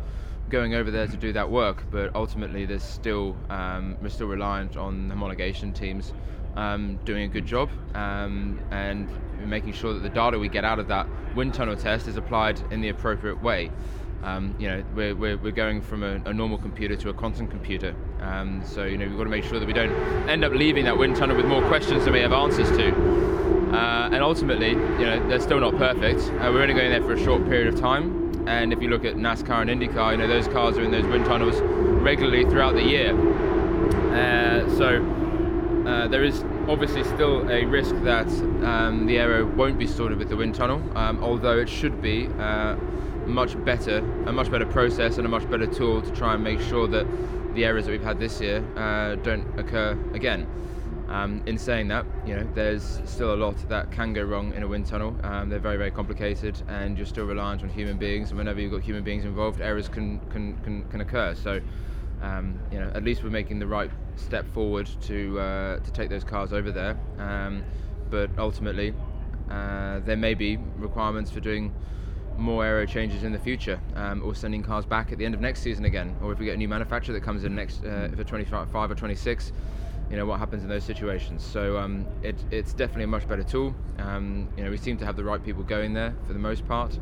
going 0.49 0.75
over 0.75 0.91
there 0.91 1.07
to 1.07 1.17
do 1.17 1.31
that 1.35 1.51
work. 1.51 1.85
But 1.91 2.15
ultimately, 2.15 2.65
there's 2.65 2.83
still 2.83 3.37
um, 3.51 3.99
we're 4.01 4.09
still 4.09 4.29
reliant 4.29 4.79
on 4.79 5.11
homologation 5.11 5.75
teams 5.75 6.15
um, 6.57 6.99
doing 7.05 7.25
a 7.25 7.29
good 7.29 7.47
job 7.47 7.71
um, 7.95 8.59
and 8.71 9.09
making 9.47 9.75
sure 9.75 9.93
that 9.93 10.01
the 10.01 10.09
data 10.09 10.39
we 10.39 10.49
get 10.49 10.65
out 10.65 10.79
of 10.79 10.89
that 10.89 11.07
wind 11.35 11.53
tunnel 11.53 11.77
test 11.77 12.09
is 12.09 12.17
applied 12.17 12.61
in 12.73 12.81
the 12.81 12.89
appropriate 12.89 13.43
way. 13.43 13.71
Um, 14.23 14.55
you 14.59 14.69
know, 14.69 14.85
we're, 14.95 15.15
we're, 15.17 15.37
we're 15.37 15.53
going 15.53 15.81
from 15.81 16.05
a, 16.05 16.21
a, 16.27 16.33
normal 16.33 16.57
computer 16.57 16.95
to 16.95 17.09
a 17.09 17.13
quantum 17.13 17.49
computer. 17.49 17.93
Um, 18.21 18.63
so, 18.65 18.85
you 18.85 18.97
know, 18.97 19.07
we've 19.09 19.17
got 19.17 19.25
to 19.25 19.31
make 19.31 19.43
sure 19.43 19.59
that 19.59 19.67
we 19.67 19.73
don't 19.73 19.93
end 20.29 20.45
up 20.45 20.53
leaving 20.53 20.85
that 20.85 20.97
wind 20.97 21.17
tunnel 21.17 21.37
with 21.37 21.47
more 21.47 21.63
questions 21.67 22.05
than 22.05 22.13
we 22.13 22.21
have 22.21 22.33
answers 22.33 22.69
to. 22.71 22.93
Uh, 23.75 24.11
and 24.13 24.23
ultimately, 24.23 24.71
you 24.71 25.07
know, 25.07 25.29
they're 25.29 25.41
still 25.41 25.59
not 25.59 25.77
perfect. 25.77 26.21
Uh, 26.21 26.51
we're 26.53 26.63
only 26.63 26.75
going 26.75 26.91
there 26.91 27.03
for 27.03 27.15
a 27.15 27.25
short 27.25 27.45
period 27.47 27.73
of 27.73 27.81
time. 27.81 28.47
And 28.47 28.73
if 28.73 28.81
you 28.81 28.89
look 28.89 29.05
at 29.05 29.17
NASCAR 29.17 29.69
and 29.69 29.71
IndyCar, 29.71 30.13
you 30.13 30.19
know, 30.19 30.29
those 30.29 30.47
cars 30.47 30.79
are 30.79 30.83
in 30.83 30.93
those 30.93 31.07
wind 31.07 31.25
tunnels 31.25 31.61
regularly 31.61 32.45
throughout 32.45 32.75
the 32.75 32.83
year. 32.83 33.13
Uh, 34.13 34.69
so 34.77 35.03
uh, 35.87 36.07
there 36.07 36.23
is 36.23 36.45
obviously 36.69 37.03
still 37.03 37.51
a 37.51 37.65
risk 37.65 37.95
that 38.03 38.29
um, 38.65 39.07
the 39.07 39.19
aero 39.19 39.47
won't 39.47 39.79
be 39.79 39.87
sorted 39.87 40.19
with 40.19 40.29
the 40.29 40.37
wind 40.37 40.55
tunnel, 40.55 40.81
um, 40.97 41.23
although 41.25 41.59
it 41.59 41.69
should 41.69 42.01
be 42.01 42.29
uh, 42.39 42.77
much 43.27 43.63
better, 43.65 43.99
a 44.27 44.33
much 44.33 44.51
better 44.51 44.67
process 44.67 45.19
and 45.19 45.27
a 45.27 45.29
much 45.29 45.49
better 45.51 45.67
tool 45.67 46.03
to 46.03 46.11
try 46.13 46.35
and 46.35 46.43
make 46.43 46.61
sure 46.61 46.87
that 46.89 47.07
the 47.55 47.65
errors 47.65 47.87
that 47.87 47.93
we've 47.93 48.03
had 48.03 48.19
this 48.19 48.41
year 48.41 48.65
uh, 48.77 49.17
don't 49.17 49.47
occur 49.59 49.99
again. 50.15 50.47
Um, 51.09 51.43
in 51.45 51.59
saying 51.59 51.89
that, 51.89 52.07
you 52.25 52.35
know, 52.35 52.49
there's 52.55 53.03
still 53.05 53.35
a 53.35 53.37
lot 53.37 53.57
that 53.69 53.93
can 53.93 54.15
go 54.15 54.23
wrong 54.23 54.55
in 54.55 54.63
a 54.63 54.69
wind 54.69 54.87
tunnel. 54.87 55.15
Um, 55.23 55.51
they're 55.51 55.59
very, 55.59 55.77
very 55.77 55.91
complicated, 55.91 56.63
and 56.69 56.97
you're 56.97 57.07
still 57.07 57.27
reliant 57.27 57.63
on 57.63 57.69
human 57.69 57.99
beings. 57.99 58.31
And 58.31 58.39
whenever 58.39 58.61
you've 58.61 58.73
got 58.73 58.81
human 58.81 59.05
beings 59.05 59.27
involved, 59.27 59.61
errors 59.61 59.89
can 59.89 60.21
can 60.31 60.57
can, 60.63 60.85
can 60.89 61.03
occur. 61.03 61.35
So, 61.35 61.61
um, 62.23 62.59
you 62.71 62.79
know, 62.79 62.91
at 62.95 63.05
least 63.05 63.23
we're 63.23 63.31
making 63.31 63.59
the 63.59 63.67
right 63.67 63.91
step 64.17 64.49
forward 64.55 64.89
to 65.03 65.39
uh, 65.39 65.79
to 65.81 65.93
take 65.93 66.09
those 66.09 66.25
cars 66.25 66.55
over 66.55 66.73
there. 66.73 66.99
Um, 67.19 67.63
but 68.09 68.31
ultimately, 68.39 68.95
uh, 69.51 69.99
there 70.01 70.17
may 70.17 70.33
be 70.33 70.57
requirements 70.79 71.31
for 71.31 71.41
doing 71.41 71.75
more 72.39 72.65
aero 72.65 72.87
changes 72.87 73.25
in 73.25 73.33
the 73.33 73.39
future, 73.39 73.81
um, 73.95 74.23
or 74.25 74.35
sending 74.35 74.63
cars 74.63 74.85
back 74.85 75.13
at 75.13 75.19
the 75.19 75.25
end 75.25 75.35
of 75.35 75.41
next 75.41 75.61
season 75.63 75.85
again, 75.85 76.17
or 76.23 76.33
if 76.33 76.39
we 76.39 76.47
get 76.47 76.55
a 76.55 76.59
new 76.59 76.69
manufacturer 76.69 77.13
that 77.15 77.23
comes 77.23 77.45
in 77.45 77.55
next 77.55 77.85
uh, 77.85 78.09
for 78.17 78.25
25 78.25 78.75
or 78.91 78.95
26, 78.95 79.53
you 80.11 80.17
know 80.17 80.27
what 80.27 80.39
happens 80.39 80.63
in 80.63 80.69
those 80.69 80.85
situations. 80.85 81.45
So 81.45 81.79
um, 81.79 82.07
it, 82.23 82.37
it's 82.51 82.73
definitely 82.73 83.05
a 83.05 83.09
much 83.09 83.29
better 83.29 83.43
tool. 83.43 83.75
Um, 83.99 84.49
you 84.57 84.65
know 84.65 84.71
we 84.71 84.77
seem 84.77 84.99
to 84.99 85.07
have 85.07 85.17
the 85.17 85.25
right 85.25 85.43
people 85.43 85.63
going 85.63 85.95
there 85.95 86.15
for 86.27 86.33
the 86.33 86.39
most 86.39 86.67
part, 86.67 86.99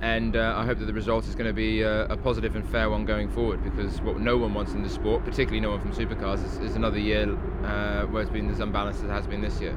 and 0.00 0.36
uh, 0.36 0.54
I 0.56 0.64
hope 0.64 0.78
that 0.78 0.86
the 0.86 0.92
result 0.92 1.26
is 1.26 1.34
going 1.34 1.48
to 1.48 1.52
be 1.52 1.82
a, 1.82 2.06
a, 2.06 2.16
positive 2.16 2.56
and 2.56 2.66
fair 2.68 2.88
one 2.88 3.04
going 3.04 3.28
forward. 3.28 3.62
Because 3.62 4.00
what 4.00 4.18
no 4.18 4.36
one 4.38 4.54
wants 4.54 4.72
in 4.72 4.82
the 4.82 4.88
sport, 4.88 5.24
particularly 5.24 5.60
no 5.60 5.70
one 5.70 5.80
from 5.80 5.92
supercars, 5.92 6.44
is, 6.44 6.58
is 6.58 6.76
another 6.76 6.98
year 6.98 7.30
uh, 7.64 8.06
where 8.06 8.22
it's 8.22 8.30
been 8.30 8.50
as 8.50 8.60
unbalanced 8.60 9.00
as 9.00 9.10
it 9.10 9.12
has 9.12 9.26
been 9.26 9.42
this 9.42 9.60
year. 9.60 9.76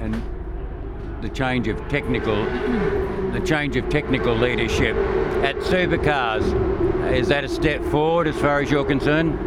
And 0.00 0.14
the 1.22 1.28
change 1.28 1.68
of 1.68 1.78
technical, 1.88 2.44
the 3.32 3.42
change 3.46 3.76
of 3.76 3.88
technical 3.88 4.34
leadership 4.34 4.96
at 5.44 5.56
Supercars. 5.56 6.42
Is 7.12 7.28
that 7.28 7.44
a 7.44 7.48
step 7.48 7.82
forward 7.84 8.26
as 8.26 8.36
far 8.36 8.60
as 8.60 8.70
you're 8.70 8.84
concerned? 8.84 9.38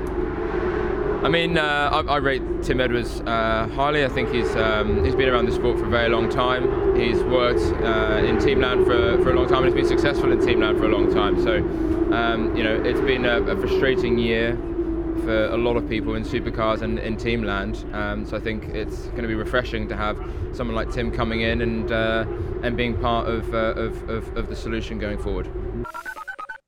I 1.26 1.30
mean, 1.30 1.58
uh, 1.58 1.90
I, 1.92 2.14
I, 2.14 2.18
rate 2.18 2.44
Tim 2.62 2.80
Edwards 2.80 3.20
uh, 3.22 3.68
highly. 3.74 4.06
I 4.06 4.10
think 4.10 4.32
he's 4.32 4.56
um, 4.56 5.04
he's 5.04 5.16
been 5.16 5.28
around 5.28 5.48
the 5.48 5.52
sport 5.52 5.80
for 5.80 5.86
a 5.86 5.90
very 5.90 6.08
long 6.08 6.30
time. 6.30 6.96
He's 6.96 7.22
worked 7.24 7.62
uh, 7.82 8.24
in 8.24 8.38
Teamland 8.38 8.86
for, 8.86 9.22
for 9.24 9.32
a 9.32 9.36
long 9.36 9.48
time 9.48 9.64
and 9.64 9.66
he's 9.66 9.74
been 9.74 9.88
successful 9.88 10.32
in 10.32 10.40
Teamland 10.40 10.78
for 10.78 10.86
a 10.86 10.90
long 10.90 11.12
time. 11.12 11.42
So, 11.42 11.58
um, 12.14 12.56
you 12.56 12.64
know, 12.64 12.76
it's 12.76 13.02
been 13.02 13.26
a, 13.26 13.42
a 13.42 13.58
frustrating 13.58 14.20
year 14.20 14.58
for 15.22 15.46
a 15.46 15.58
lot 15.58 15.78
of 15.78 15.88
people 15.88 16.16
in 16.16 16.24
supercars 16.24 16.82
and 16.82 17.00
in 17.00 17.18
teamland. 17.18 17.94
Um, 17.94 18.26
so 18.26 18.38
I 18.38 18.40
think 18.40 18.66
it's 18.70 19.06
going 19.08 19.22
to 19.22 19.28
be 19.28 19.36
refreshing 19.36 19.88
to 19.90 19.96
have 19.96 20.18
someone 20.54 20.76
like 20.76 20.92
Tim 20.92 21.12
coming 21.12 21.42
in 21.42 21.62
and 21.62 21.92
uh, 21.92 22.26
and 22.64 22.76
being 22.76 22.98
part 23.00 23.28
of, 23.28 23.54
uh, 23.54 23.74
of, 23.76 24.10
of, 24.10 24.38
of 24.38 24.50
the 24.50 24.56
solution 24.56 25.00
going 25.00 25.18
forward. 25.18 25.50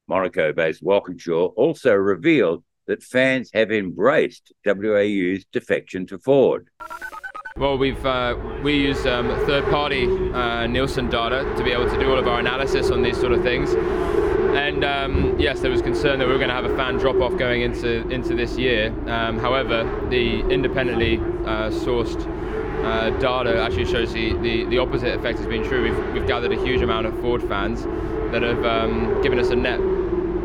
Monaco-based 0.08 0.82
Walkinshaw 0.82 1.48
also 1.56 1.94
revealed 1.94 2.64
that 2.86 3.04
fans 3.04 3.50
have 3.54 3.72
embraced 3.72 4.54
WAU's 4.66 5.46
defection 5.52 6.06
to 6.08 6.18
Ford. 6.18 6.70
Well, 7.58 7.78
we've 7.78 8.06
uh, 8.06 8.38
we 8.64 8.76
use 8.78 9.06
um, 9.06 9.28
third-party 9.46 10.06
uh, 10.32 10.68
Nielsen 10.68 11.10
data 11.10 11.44
to 11.58 11.64
be 11.64 11.72
able 11.72 11.90
to 11.90 12.00
do 12.00 12.12
all 12.12 12.20
of 12.20 12.28
our 12.28 12.40
analysis 12.40 12.92
on 12.92 13.02
these 13.02 13.20
sort 13.20 13.32
of 13.32 13.42
things. 13.42 13.74
And 14.58 14.84
um, 14.84 15.40
yes, 15.40 15.60
there 15.60 15.70
was 15.70 15.84
concern 15.84 16.18
that 16.18 16.26
we 16.26 16.34
were 16.34 16.40
going 16.40 16.50
to 16.50 16.56
have 16.56 16.66
a 16.66 16.76
fan 16.76 16.98
drop-off 16.98 17.38
going 17.38 17.62
into 17.62 18.08
into 18.10 18.34
this 18.34 18.58
year. 18.58 18.88
Um, 19.08 19.38
however, 19.38 19.84
the 20.10 20.40
independently 20.50 21.18
uh, 21.46 21.70
sourced 21.70 22.20
uh, 22.84 23.12
data 23.20 23.62
actually 23.62 23.86
shows 23.86 24.12
the, 24.14 24.34
the, 24.38 24.66
the, 24.66 24.80
opposite 24.80 25.14
effect 25.14 25.38
has 25.38 25.48
been 25.48 25.64
true. 25.64 25.84
We've, 25.84 26.14
we've 26.14 26.28
gathered 26.28 26.52
a 26.52 26.62
huge 26.64 26.82
amount 26.82 27.06
of 27.06 27.20
Ford 27.22 27.44
fans 27.44 27.84
that 28.32 28.42
have 28.42 28.66
um, 28.66 29.22
given 29.22 29.38
us 29.38 29.50
a 29.50 29.56
net 29.56 29.80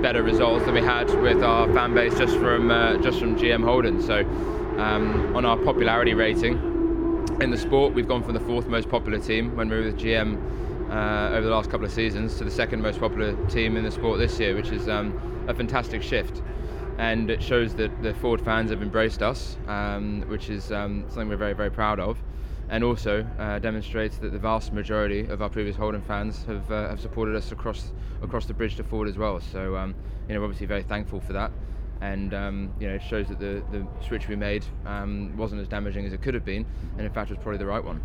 better 0.03 0.23
results 0.23 0.67
than 0.67 0.75
we 0.75 0.83
had 0.83 1.09
with 1.23 1.43
our 1.43 1.73
fan 1.73 1.95
base 1.95 2.17
just 2.19 2.37
from 2.37 2.71
uh, 2.71 2.99
just 2.99 3.19
from 3.19 3.35
GM 3.37 3.65
Holden. 3.65 4.03
So 4.03 4.21
um, 4.79 5.35
on 5.35 5.47
our 5.47 5.57
popularity 5.57 6.13
rating 6.13 6.59
in 7.41 7.51
the 7.51 7.57
sport, 7.57 7.95
we've 7.95 8.09
gone 8.09 8.23
from 8.23 8.35
the 8.35 8.41
fourth 8.41 8.67
most 8.67 8.91
popular 8.91 9.19
team 9.19 9.57
when 9.57 9.71
we 9.71 9.77
were 9.77 9.85
with 9.85 9.99
GM 9.99 10.39
uh, 10.93 11.31
over 11.33 11.47
the 11.47 11.53
last 11.53 11.71
couple 11.71 11.87
of 11.87 11.93
seasons 11.93 12.37
to 12.37 12.45
the 12.45 12.51
second 12.51 12.83
most 12.83 13.01
popular 13.01 13.35
team 13.49 13.77
in 13.77 13.85
the 13.85 13.91
sport 13.91 14.19
this 14.19 14.39
year, 14.39 14.55
which 14.55 14.71
is 14.71 14.89
um, 14.89 15.19
a 15.49 15.55
fantastic 15.55 16.03
shift. 16.03 16.43
And 16.99 17.31
it 17.31 17.43
shows 17.43 17.75
that 17.77 18.03
the 18.03 18.13
Ford 18.15 18.41
fans 18.41 18.71
have 18.71 18.83
embraced 18.83 19.23
us, 19.23 19.57
um, 19.67 20.23
which 20.29 20.51
is 20.51 20.71
um, 20.71 21.05
something 21.09 21.29
we're 21.29 21.37
very, 21.37 21.55
very 21.55 21.71
proud 21.71 21.99
of 21.99 22.23
and 22.69 22.83
also 22.83 23.27
uh, 23.39 23.59
demonstrates 23.59 24.17
that 24.19 24.33
the 24.33 24.39
vast 24.39 24.73
majority 24.73 25.27
of 25.27 25.43
our 25.43 25.49
previous 25.51 25.77
Holden 25.77 26.01
fans 26.01 26.45
have, 26.45 26.71
uh, 26.73 26.89
have 26.89 27.01
supported 27.01 27.37
us 27.37 27.53
across 27.53 27.93
across 28.23 28.47
the 28.47 28.55
bridge 28.55 28.77
to 28.77 28.85
Ford 28.85 29.09
as 29.09 29.19
well. 29.19 29.41
So 29.41 29.77
um, 29.77 29.95
you 30.29 30.35
know, 30.35 30.43
obviously 30.43 30.67
very 30.67 30.83
thankful 30.83 31.21
for 31.21 31.33
that, 31.35 31.51
and 32.01 32.33
um, 32.33 32.73
you 32.81 32.89
know, 32.89 32.95
it 32.95 33.03
shows 33.03 33.29
that 33.29 33.39
the 33.39 33.63
the 33.71 33.87
switch 34.07 34.29
we 34.29 34.37
made 34.37 34.65
um, 34.87 35.37
wasn't 35.37 35.61
as 35.61 35.69
damaging 35.69 36.07
as 36.07 36.13
it 36.13 36.23
could 36.23 36.35
have 36.35 36.45
been, 36.45 36.65
and 36.97 37.03
in 37.03 37.13
fact 37.13 37.31
was 37.31 37.39
probably 37.39 37.59
the 37.59 37.67
right 37.67 37.85
one. 37.85 38.01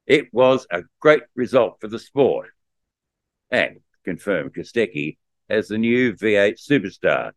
It 0.07 0.33
was 0.33 0.67
a 0.71 0.83
great 0.99 1.25
result 1.35 1.81
for 1.81 1.89
the 1.89 1.99
sport 1.99 2.51
and 3.51 3.81
confirmed 4.03 4.55
Kostecki 4.55 5.19
as 5.49 5.69
the 5.69 5.79
new 5.79 6.15
V8 6.15 6.59
superstar, 6.59 7.33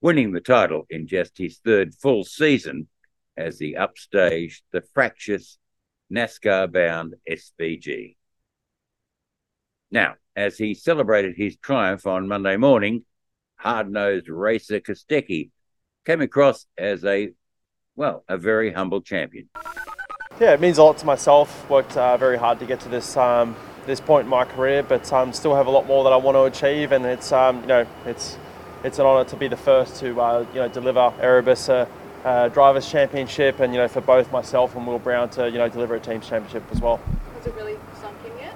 winning 0.00 0.32
the 0.32 0.40
title 0.40 0.86
in 0.90 1.06
just 1.06 1.36
his 1.38 1.58
third 1.58 1.94
full 1.94 2.24
season 2.24 2.88
as 3.36 3.58
he 3.58 3.74
upstaged 3.74 4.60
the 4.72 4.82
fractious 4.94 5.58
NASCAR 6.12 6.70
bound 6.72 7.14
SVG. 7.28 8.16
Now, 9.90 10.14
as 10.36 10.58
he 10.58 10.74
celebrated 10.74 11.36
his 11.36 11.56
triumph 11.56 12.06
on 12.06 12.28
Monday 12.28 12.56
morning, 12.56 13.04
hard 13.56 13.90
nosed 13.90 14.28
racer 14.28 14.80
Kostecki 14.80 15.50
came 16.04 16.20
across 16.20 16.66
as 16.76 17.04
a 17.04 17.32
well, 17.96 18.24
a 18.28 18.38
very 18.38 18.72
humble 18.72 19.00
champion. 19.00 19.48
Yeah, 20.40 20.52
it 20.52 20.60
means 20.60 20.78
a 20.78 20.84
lot 20.84 20.98
to 20.98 21.06
myself. 21.06 21.68
Worked 21.68 21.96
uh, 21.96 22.16
very 22.16 22.38
hard 22.38 22.60
to 22.60 22.66
get 22.66 22.78
to 22.80 22.88
this 22.88 23.16
um, 23.16 23.56
this 23.86 24.00
point 24.00 24.24
in 24.24 24.30
my 24.30 24.44
career, 24.44 24.84
but 24.84 25.12
um, 25.12 25.32
still 25.32 25.56
have 25.56 25.66
a 25.66 25.70
lot 25.70 25.86
more 25.86 26.04
that 26.04 26.12
I 26.12 26.16
want 26.16 26.36
to 26.36 26.44
achieve. 26.44 26.92
And 26.92 27.04
it's 27.04 27.32
um, 27.32 27.60
you 27.62 27.66
know 27.66 27.86
it's 28.06 28.38
it's 28.84 28.98
an 28.98 29.06
honour 29.06 29.28
to 29.28 29.36
be 29.36 29.48
the 29.48 29.56
first 29.56 29.96
to 30.00 30.20
uh, 30.20 30.46
you 30.52 30.60
know 30.60 30.68
deliver 30.68 31.12
Erebus 31.20 31.68
a, 31.68 31.88
a, 32.24 32.50
drivers' 32.50 32.90
championship, 32.90 33.60
and 33.60 33.72
you 33.72 33.78
know 33.78 33.88
for 33.88 34.00
both 34.00 34.30
myself 34.32 34.76
and 34.76 34.86
Will 34.86 34.98
Brown 34.98 35.30
to 35.30 35.50
you 35.50 35.58
know 35.58 35.68
deliver 35.68 35.94
a 35.94 36.00
teams 36.00 36.28
championship 36.28 36.64
as 36.70 36.80
well. 36.80 37.00
Has 37.36 37.46
it 37.46 37.54
really 37.54 37.78
sunk 38.00 38.16
in 38.24 38.36
yet? 38.38 38.54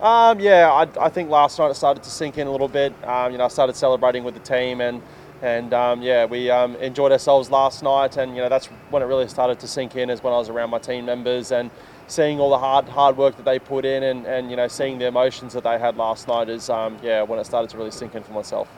Um, 0.00 0.40
yeah, 0.40 0.70
I, 0.70 1.06
I, 1.06 1.08
think 1.10 1.28
last 1.28 1.58
night 1.58 1.70
it 1.70 1.74
started 1.74 2.02
to 2.02 2.10
sink 2.10 2.38
in 2.38 2.46
a 2.46 2.50
little 2.50 2.68
bit. 2.68 2.92
Um, 3.06 3.32
you 3.32 3.38
know, 3.38 3.44
I 3.44 3.48
started 3.48 3.76
celebrating 3.76 4.24
with 4.24 4.34
the 4.34 4.40
team 4.40 4.80
and 4.80 5.02
and 5.42 5.72
um, 5.72 6.02
yeah, 6.02 6.26
we 6.26 6.50
um, 6.50 6.76
enjoyed 6.76 7.12
ourselves 7.12 7.50
last 7.50 7.82
night, 7.82 8.18
and 8.18 8.36
you 8.36 8.42
know 8.42 8.48
that's 8.48 8.66
when 8.90 9.02
it 9.02 9.06
really 9.06 9.26
started 9.28 9.58
to 9.60 9.68
sink 9.68 9.96
in, 9.96 10.10
is 10.10 10.22
when 10.22 10.34
I 10.34 10.36
was 10.36 10.50
around 10.50 10.70
my 10.70 10.78
team 10.78 11.06
members 11.06 11.50
and 11.50 11.70
seeing 12.08 12.40
all 12.40 12.50
the 12.50 12.58
hard 12.58 12.86
hard 12.88 13.16
work 13.16 13.36
that 13.36 13.44
they 13.44 13.58
put 13.58 13.84
in, 13.84 14.02
and, 14.02 14.26
and 14.26 14.50
you 14.50 14.56
know 14.56 14.68
seeing 14.68 14.98
the 14.98 15.06
emotions 15.06 15.54
that 15.54 15.64
they 15.64 15.78
had 15.78 15.96
last 15.96 16.28
night 16.28 16.50
is 16.50 16.68
um, 16.68 16.98
yeah 17.02 17.22
when 17.22 17.38
it 17.38 17.46
started 17.46 17.70
to 17.70 17.78
really 17.78 17.90
sink 17.90 18.14
in 18.14 18.22
for 18.22 18.32
myself. 18.32 18.68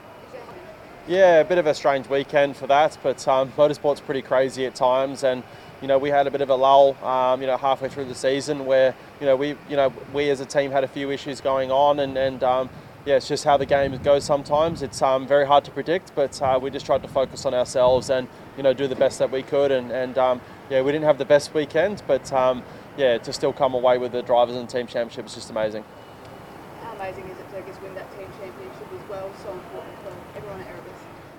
Yeah, 1.08 1.40
a 1.40 1.44
bit 1.44 1.58
of 1.58 1.66
a 1.66 1.74
strange 1.74 2.08
weekend 2.08 2.56
for 2.56 2.68
that, 2.68 2.96
but 3.02 3.26
um, 3.26 3.50
motorsport's 3.52 4.00
pretty 4.00 4.22
crazy 4.22 4.66
at 4.66 4.76
times, 4.76 5.24
and 5.24 5.42
you 5.80 5.88
know 5.88 5.98
we 5.98 6.10
had 6.10 6.28
a 6.28 6.30
bit 6.30 6.42
of 6.42 6.48
a 6.48 6.54
lull, 6.54 6.96
um, 7.04 7.40
you 7.40 7.48
know 7.48 7.56
halfway 7.56 7.88
through 7.88 8.04
the 8.04 8.14
season 8.14 8.66
where 8.66 8.94
you 9.18 9.26
know 9.26 9.34
we 9.34 9.48
you 9.68 9.74
know 9.74 9.92
we 10.14 10.30
as 10.30 10.38
a 10.38 10.46
team 10.46 10.70
had 10.70 10.84
a 10.84 10.88
few 10.88 11.10
issues 11.10 11.40
going 11.40 11.72
on, 11.72 11.98
and 11.98 12.16
and 12.16 12.44
um, 12.44 12.70
yeah, 13.04 13.16
it's 13.16 13.26
just 13.26 13.42
how 13.42 13.56
the 13.56 13.66
game 13.66 13.96
goes 14.04 14.22
sometimes. 14.22 14.80
It's 14.80 15.02
um, 15.02 15.26
very 15.26 15.44
hard 15.44 15.64
to 15.64 15.72
predict, 15.72 16.14
but 16.14 16.40
uh, 16.40 16.60
we 16.62 16.70
just 16.70 16.86
tried 16.86 17.02
to 17.02 17.08
focus 17.08 17.44
on 17.46 17.52
ourselves 17.52 18.08
and 18.08 18.28
you 18.56 18.62
know 18.62 18.72
do 18.72 18.86
the 18.86 18.94
best 18.94 19.18
that 19.18 19.32
we 19.32 19.42
could. 19.42 19.72
And, 19.72 19.90
and 19.90 20.16
um, 20.18 20.40
yeah, 20.70 20.82
we 20.82 20.92
didn't 20.92 21.06
have 21.06 21.18
the 21.18 21.24
best 21.24 21.52
weekend, 21.52 22.04
but 22.06 22.32
um, 22.32 22.62
yeah, 22.96 23.18
to 23.18 23.32
still 23.32 23.52
come 23.52 23.74
away 23.74 23.98
with 23.98 24.12
the 24.12 24.22
drivers 24.22 24.54
and 24.54 24.70
team 24.70 24.86
championship 24.86 25.26
is 25.26 25.34
just 25.34 25.50
amazing. 25.50 25.84
How 26.80 26.94
amazing 26.94 27.24
is 27.24 27.38
it 27.38 27.48
to 27.50 27.82
win 27.82 27.94
that 27.96 28.08
team 28.16 28.28
championship 28.38 28.86
as 28.94 29.10
well? 29.10 29.28
So 29.42 29.50
important 29.50 29.98
for 30.04 30.38
everyone 30.38 30.60
at 30.60 30.68
Erebus. 30.68 30.91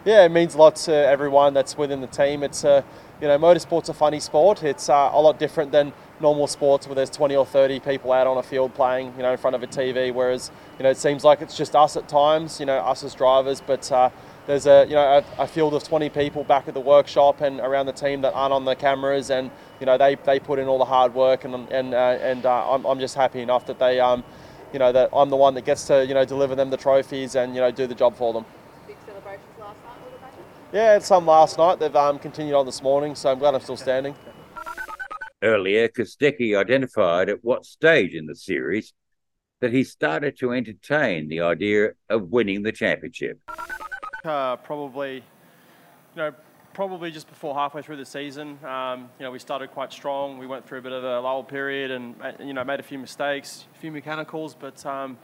Yeah, 0.05 0.25
it 0.25 0.29
means 0.29 0.55
a 0.55 0.57
lot 0.57 0.75
to 0.75 0.93
everyone 0.93 1.53
that's 1.53 1.77
within 1.77 2.01
the 2.01 2.07
team. 2.07 2.43
It's 2.43 2.65
a 2.65 2.83
you 3.21 3.29
know, 3.29 3.37
motorsport's 3.37 3.87
a 3.87 3.93
funny 3.93 4.19
sport. 4.19 4.63
It's 4.63 4.89
uh, 4.89 5.09
a 5.13 5.21
lot 5.21 5.39
different 5.39 5.71
than 5.71 5.93
normal 6.19 6.45
sports 6.45 6.87
where 6.87 6.95
there's 6.95 7.09
20 7.09 7.37
or 7.37 7.45
30 7.45 7.79
people 7.79 8.11
out 8.11 8.27
on 8.27 8.37
a 8.37 8.43
field 8.43 8.73
playing, 8.73 9.13
you 9.15 9.23
know, 9.23 9.31
in 9.31 9.37
front 9.37 9.55
of 9.55 9.63
a 9.63 9.67
TV. 9.67 10.13
Whereas, 10.13 10.51
you 10.77 10.83
know, 10.83 10.89
it 10.89 10.97
seems 10.97 11.23
like 11.23 11.41
it's 11.41 11.55
just 11.55 11.73
us 11.73 11.95
at 11.95 12.09
times, 12.09 12.59
you 12.59 12.65
know, 12.65 12.79
us 12.79 13.01
as 13.01 13.15
drivers. 13.15 13.61
But 13.61 13.89
uh, 13.93 14.09
there's 14.45 14.65
a, 14.65 14.85
you 14.89 14.95
know, 14.95 15.23
a, 15.39 15.43
a, 15.43 15.47
field 15.47 15.73
of 15.73 15.83
20 15.83 16.09
people 16.09 16.43
back 16.43 16.67
at 16.67 16.73
the 16.73 16.81
workshop 16.81 17.39
and 17.39 17.61
around 17.61 17.85
the 17.85 17.93
team 17.93 18.19
that 18.23 18.33
aren't 18.33 18.51
on 18.51 18.65
the 18.65 18.75
cameras, 18.75 19.29
and 19.29 19.49
you 19.79 19.85
know, 19.85 19.97
they, 19.97 20.15
they 20.15 20.37
put 20.37 20.59
in 20.59 20.67
all 20.67 20.77
the 20.77 20.83
hard 20.83 21.13
work, 21.13 21.45
and 21.45 21.55
and 21.71 21.93
uh, 21.93 22.17
and 22.19 22.45
uh, 22.45 22.73
I'm, 22.73 22.83
I'm 22.83 22.99
just 22.99 23.15
happy 23.15 23.39
enough 23.39 23.65
that 23.67 23.79
they, 23.79 24.01
um, 24.01 24.21
you 24.73 24.79
know, 24.79 24.91
that 24.91 25.11
I'm 25.13 25.29
the 25.29 25.37
one 25.37 25.53
that 25.53 25.63
gets 25.63 25.87
to, 25.87 26.05
you 26.05 26.13
know, 26.13 26.25
deliver 26.25 26.55
them 26.55 26.71
the 26.71 26.77
trophies 26.77 27.35
and 27.35 27.55
you 27.55 27.61
know, 27.61 27.71
do 27.71 27.87
the 27.87 27.95
job 27.95 28.17
for 28.17 28.33
them. 28.33 28.43
Yeah, 30.73 30.93
had 30.93 31.03
some 31.03 31.27
last 31.27 31.59
night. 31.59 31.77
They've 31.77 31.95
um, 31.95 32.17
continued 32.17 32.55
on 32.55 32.65
this 32.65 32.81
morning, 32.81 33.13
so 33.13 33.31
I'm 33.31 33.37
glad 33.37 33.53
I'm 33.53 33.61
still 33.61 33.77
standing. 33.77 34.15
Earlier, 35.43 35.87
Kostecki 35.87 36.57
identified 36.57 37.29
at 37.29 37.43
what 37.43 37.63
stage 37.63 38.15
in 38.15 38.25
the 38.25 38.33
series 38.33 38.91
that 39.61 39.71
he 39.71 39.83
started 39.83 40.35
to 40.39 40.51
entertain 40.51 41.29
the 41.29 41.41
idea 41.41 41.91
of 42.09 42.29
winning 42.29 42.63
the 42.63 42.71
championship. 42.71 43.39
Uh, 44.25 44.55
probably, 44.55 45.17
you 45.17 45.21
know, 46.15 46.33
probably 46.73 47.11
just 47.11 47.29
before 47.29 47.53
halfway 47.53 47.83
through 47.83 47.97
the 47.97 48.05
season. 48.05 48.57
Um, 48.65 49.11
you 49.19 49.25
know, 49.25 49.31
we 49.31 49.37
started 49.37 49.69
quite 49.69 49.93
strong. 49.93 50.39
We 50.39 50.47
went 50.47 50.67
through 50.67 50.79
a 50.79 50.81
bit 50.81 50.91
of 50.91 51.03
a 51.03 51.19
lull 51.19 51.43
period 51.43 51.91
and 51.91 52.15
uh, 52.19 52.31
you 52.39 52.53
know 52.53 52.63
made 52.63 52.79
a 52.79 52.83
few 52.83 52.97
mistakes, 52.97 53.67
a 53.75 53.77
few 53.77 53.91
mechanicals, 53.91 54.55
but 54.55 54.83
um, 54.87 55.19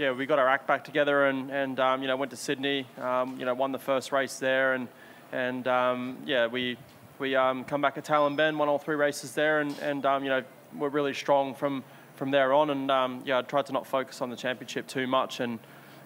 yeah, 0.00 0.12
we 0.12 0.24
got 0.24 0.38
our 0.38 0.48
act 0.48 0.66
back 0.66 0.82
together 0.82 1.26
and 1.26 1.50
and 1.50 1.78
um, 1.78 2.00
you 2.00 2.08
know 2.08 2.16
went 2.16 2.30
to 2.30 2.36
Sydney. 2.36 2.86
Um, 2.98 3.38
you 3.38 3.44
know, 3.44 3.52
won 3.52 3.70
the 3.70 3.78
first 3.78 4.12
race 4.12 4.38
there 4.38 4.72
and 4.72 4.88
and 5.30 5.68
um, 5.68 6.16
yeah, 6.24 6.46
we 6.46 6.78
we 7.18 7.36
um, 7.36 7.64
come 7.64 7.82
back 7.82 7.98
at 7.98 8.06
Tailem 8.06 8.34
Bend, 8.34 8.58
won 8.58 8.70
all 8.70 8.78
three 8.78 8.96
races 8.96 9.34
there, 9.34 9.60
and 9.60 9.78
and 9.80 10.02
you 10.24 10.30
know 10.30 10.42
we're 10.74 10.88
really 10.88 11.12
strong 11.12 11.54
from 11.54 11.84
from 12.16 12.30
there 12.30 12.54
on. 12.54 12.70
And 12.70 13.26
yeah, 13.26 13.40
I 13.40 13.42
tried 13.42 13.66
to 13.66 13.72
not 13.74 13.86
focus 13.86 14.22
on 14.22 14.30
the 14.30 14.36
championship 14.36 14.86
too 14.86 15.06
much 15.06 15.40
and 15.40 15.58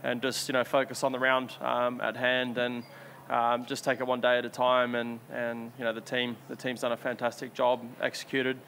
and 0.03 0.21
just 0.21 0.49
you 0.49 0.55
know 0.55 0.65
focus 0.65 1.05
on 1.05 1.13
the 1.13 1.21
round 1.21 1.53
at 1.63 2.17
hand 2.17 2.59
and 2.59 2.83
um, 3.31 3.65
just 3.65 3.85
take 3.85 4.01
it 4.01 4.07
one 4.09 4.21
day 4.21 4.39
at 4.39 4.45
a 4.45 4.51
time. 4.51 4.97
And, 4.97 5.21
and 5.33 5.71
you 5.79 5.85
know 5.85 5.93
the 5.93 6.01
team 6.01 6.37
the 6.49 6.57
team's 6.57 6.81
done 6.81 6.91
a 6.91 6.97
fantastic 6.97 7.55
job, 7.55 7.81
executed 8.01 8.59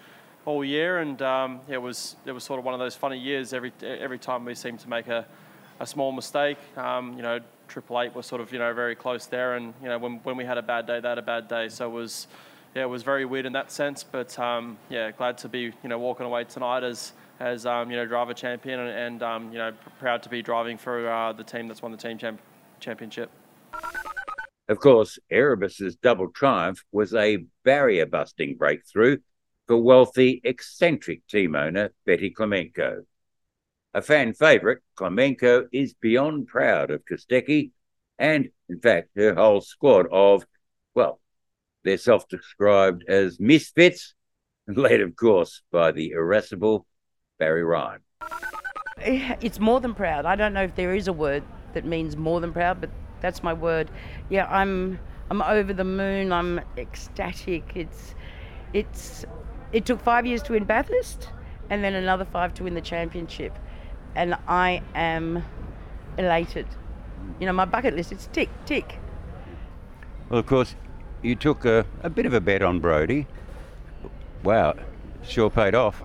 all 0.46 0.64
year, 0.64 1.00
and 1.00 1.20
um, 1.20 1.60
it 1.68 1.76
was 1.76 2.16
it 2.24 2.32
was 2.32 2.44
sort 2.44 2.58
of 2.58 2.64
one 2.64 2.72
of 2.72 2.80
those 2.80 2.94
funny 2.94 3.18
years. 3.18 3.52
Every 3.52 3.72
every 3.82 4.18
time 4.18 4.44
we 4.44 4.54
seemed 4.54 4.80
to 4.80 4.88
make 4.88 5.08
a, 5.08 5.26
a 5.80 5.86
small 5.86 6.12
mistake, 6.12 6.58
um, 6.78 7.14
you 7.16 7.22
know, 7.22 7.40
Triple 7.68 8.00
Eight 8.00 8.14
was 8.14 8.26
sort 8.26 8.40
of 8.40 8.52
you 8.52 8.58
know 8.58 8.72
very 8.72 8.94
close 8.94 9.26
there, 9.26 9.56
and 9.56 9.74
you 9.82 9.88
know 9.88 9.98
when 9.98 10.20
when 10.22 10.36
we 10.36 10.44
had 10.44 10.56
a 10.56 10.62
bad 10.62 10.86
day, 10.86 11.00
they 11.00 11.08
had 11.08 11.18
a 11.18 11.22
bad 11.22 11.48
day. 11.48 11.68
So 11.68 11.86
it 11.90 11.92
was 11.92 12.28
yeah, 12.74 12.82
it 12.82 12.88
was 12.88 13.02
very 13.02 13.24
weird 13.24 13.44
in 13.44 13.52
that 13.52 13.70
sense. 13.70 14.02
But 14.04 14.38
um, 14.38 14.78
yeah, 14.88 15.10
glad 15.10 15.36
to 15.38 15.48
be 15.48 15.72
you 15.82 15.88
know 15.88 15.98
walking 15.98 16.24
away 16.24 16.44
tonight 16.44 16.84
as 16.84 17.12
as 17.40 17.66
um, 17.66 17.90
you 17.90 17.96
know 17.96 18.06
driver 18.06 18.32
champion 18.32 18.80
and, 18.80 18.90
and 18.90 19.22
um, 19.22 19.52
you 19.52 19.58
know 19.58 19.72
proud 19.98 20.22
to 20.22 20.28
be 20.28 20.42
driving 20.42 20.78
for 20.78 21.08
uh, 21.08 21.32
the 21.32 21.44
team 21.44 21.66
that's 21.68 21.82
won 21.82 21.90
the 21.90 21.98
team 21.98 22.16
champ- 22.18 22.40
championship. 22.78 23.30
Of 24.68 24.80
course, 24.80 25.18
Erebus's 25.30 25.96
double 25.96 26.28
triumph 26.30 26.84
was 26.90 27.14
a 27.14 27.44
barrier 27.64 28.06
busting 28.06 28.56
breakthrough 28.56 29.18
for 29.66 29.76
wealthy, 29.76 30.40
eccentric 30.44 31.26
team 31.26 31.56
owner 31.56 31.92
Betty 32.04 32.32
Klimenko. 32.32 33.02
A 33.94 34.02
fan 34.02 34.34
favourite, 34.34 34.78
Klimenko 34.96 35.66
is 35.72 35.94
beyond 35.94 36.48
proud 36.48 36.90
of 36.90 37.04
Kostecki 37.04 37.70
and, 38.18 38.48
in 38.68 38.80
fact, 38.80 39.10
her 39.16 39.34
whole 39.34 39.60
squad 39.60 40.06
of, 40.10 40.46
well, 40.94 41.20
they're 41.84 41.98
self 41.98 42.28
described 42.28 43.04
as 43.08 43.40
misfits, 43.40 44.14
led, 44.68 45.00
of 45.00 45.16
course, 45.16 45.62
by 45.70 45.92
the 45.92 46.10
irascible 46.10 46.86
Barry 47.38 47.64
Ryan. 47.64 48.00
Eh, 48.98 49.36
it's 49.40 49.60
more 49.60 49.80
than 49.80 49.94
proud. 49.94 50.26
I 50.26 50.36
don't 50.36 50.52
know 50.52 50.64
if 50.64 50.74
there 50.74 50.94
is 50.94 51.08
a 51.08 51.12
word 51.12 51.42
that 51.74 51.84
means 51.84 52.16
more 52.16 52.40
than 52.40 52.52
proud, 52.52 52.80
but 52.80 52.90
that's 53.20 53.42
my 53.42 53.52
word. 53.52 53.90
Yeah, 54.30 54.46
I'm 54.46 54.98
I'm 55.30 55.42
over 55.42 55.72
the 55.72 55.84
moon. 55.84 56.32
I'm 56.32 56.60
ecstatic. 56.76 57.72
It's 57.74 58.14
it's 58.72 59.24
it 59.76 59.84
took 59.84 60.00
five 60.00 60.24
years 60.24 60.42
to 60.44 60.54
win 60.54 60.64
Bathurst, 60.64 61.28
and 61.68 61.84
then 61.84 61.92
another 61.92 62.24
five 62.24 62.54
to 62.54 62.64
win 62.64 62.72
the 62.72 62.80
championship, 62.80 63.52
and 64.14 64.34
I 64.48 64.80
am 64.94 65.44
elated. 66.16 66.66
You 67.38 67.44
know, 67.44 67.52
my 67.52 67.66
bucket 67.66 67.94
list 67.94 68.10
it's 68.10 68.26
tick 68.28 68.48
tick. 68.64 68.98
Well, 70.30 70.40
of 70.40 70.46
course, 70.46 70.76
you 71.20 71.34
took 71.34 71.66
a, 71.66 71.84
a 72.02 72.08
bit 72.08 72.24
of 72.24 72.32
a 72.32 72.40
bet 72.40 72.62
on 72.62 72.80
Brodie. 72.80 73.26
Wow, 74.42 74.76
sure 75.22 75.50
paid 75.50 75.74
off. 75.74 76.02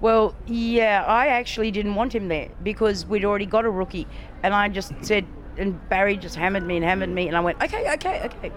Well, 0.00 0.34
yeah, 0.46 1.04
I 1.06 1.26
actually 1.26 1.70
didn't 1.70 1.96
want 1.96 2.14
him 2.14 2.28
there 2.28 2.48
because 2.62 3.04
we'd 3.04 3.26
already 3.26 3.46
got 3.46 3.66
a 3.66 3.70
rookie, 3.70 4.06
and 4.42 4.54
I 4.54 4.70
just 4.70 4.94
said 5.02 5.26
and 5.58 5.88
Barry 5.90 6.16
just 6.16 6.36
hammered 6.36 6.66
me 6.66 6.76
and 6.76 6.84
hammered 6.86 7.10
me, 7.10 7.28
and 7.28 7.36
I 7.36 7.40
went, 7.40 7.62
okay, 7.62 7.92
okay, 7.92 8.22
okay, 8.24 8.50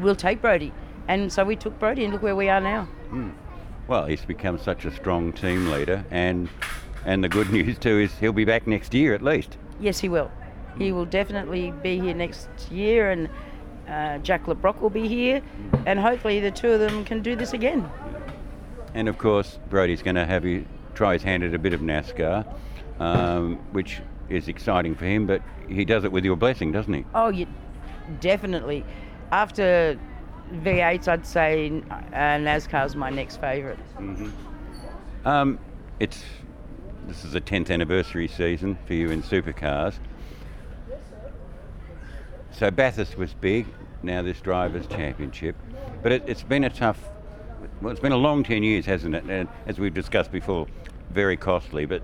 we'll 0.00 0.14
take 0.14 0.42
Brodie. 0.42 0.74
And 1.08 1.32
so 1.32 1.44
we 1.44 1.56
took 1.56 1.78
Brodie, 1.78 2.04
and 2.04 2.12
look 2.12 2.22
where 2.22 2.36
we 2.36 2.50
are 2.50 2.60
now. 2.60 2.88
Mm. 3.10 3.32
Well, 3.88 4.06
he's 4.06 4.24
become 4.24 4.58
such 4.58 4.84
a 4.84 4.94
strong 4.94 5.32
team 5.32 5.70
leader, 5.70 6.04
and 6.10 6.48
and 7.04 7.22
the 7.22 7.28
good 7.28 7.50
news 7.52 7.78
too 7.78 8.00
is 8.00 8.12
he'll 8.18 8.32
be 8.32 8.44
back 8.44 8.66
next 8.66 8.94
year 8.94 9.14
at 9.14 9.22
least. 9.22 9.56
Yes, 9.80 10.00
he 10.00 10.08
will. 10.08 10.30
He 10.78 10.92
will 10.92 11.04
definitely 11.04 11.72
be 11.82 11.98
here 12.00 12.14
next 12.14 12.48
year, 12.70 13.10
and 13.10 13.28
uh, 13.88 14.18
Jack 14.18 14.48
Le 14.48 14.54
Brocq 14.54 14.80
will 14.80 14.90
be 14.90 15.08
here, 15.08 15.40
and 15.86 15.98
hopefully 15.98 16.40
the 16.40 16.50
two 16.50 16.70
of 16.70 16.80
them 16.80 17.04
can 17.04 17.22
do 17.22 17.36
this 17.36 17.52
again. 17.52 17.88
And 18.94 19.08
of 19.08 19.18
course, 19.18 19.58
Brodie's 19.70 20.02
going 20.02 20.16
to 20.16 20.26
have 20.26 20.44
you 20.44 20.66
try 20.94 21.14
his 21.14 21.22
hand 21.22 21.44
at 21.44 21.54
a 21.54 21.58
bit 21.58 21.72
of 21.72 21.80
NASCAR, 21.80 22.46
um, 22.98 23.56
which 23.72 24.00
is 24.28 24.48
exciting 24.48 24.94
for 24.94 25.04
him, 25.04 25.26
but 25.26 25.42
he 25.68 25.84
does 25.84 26.04
it 26.04 26.12
with 26.12 26.24
your 26.24 26.36
blessing, 26.36 26.72
doesn't 26.72 26.92
he? 26.92 27.04
Oh, 27.14 27.28
you, 27.28 27.46
definitely. 28.20 28.84
After 29.30 29.98
V8s, 30.52 31.08
I'd 31.08 31.26
say 31.26 31.82
uh, 31.90 31.94
NASCAR's 32.38 32.94
my 32.94 33.10
next 33.10 33.40
favorite 33.40 33.78
mm-hmm. 33.98 34.30
um, 35.26 35.58
it's 35.98 36.22
this 37.06 37.24
is 37.24 37.32
the 37.32 37.40
10th 37.40 37.70
anniversary 37.70 38.26
season 38.26 38.76
for 38.84 38.94
you 38.94 39.10
in 39.10 39.22
supercars. 39.22 39.94
So 42.50 42.70
Bathurst 42.70 43.16
was 43.16 43.32
big. 43.34 43.66
Now 44.02 44.22
this 44.22 44.40
drivers' 44.40 44.86
championship, 44.86 45.56
but 46.02 46.12
it, 46.12 46.24
it's 46.26 46.42
been 46.42 46.64
a 46.64 46.70
tough. 46.70 47.00
Well, 47.80 47.90
it's 47.92 48.00
been 48.00 48.12
a 48.12 48.16
long 48.16 48.42
10 48.44 48.62
years, 48.62 48.86
hasn't 48.86 49.14
it? 49.14 49.24
And 49.24 49.48
as 49.66 49.78
we've 49.78 49.94
discussed 49.94 50.32
before, 50.32 50.66
very 51.10 51.36
costly. 51.36 51.86
But 51.86 52.02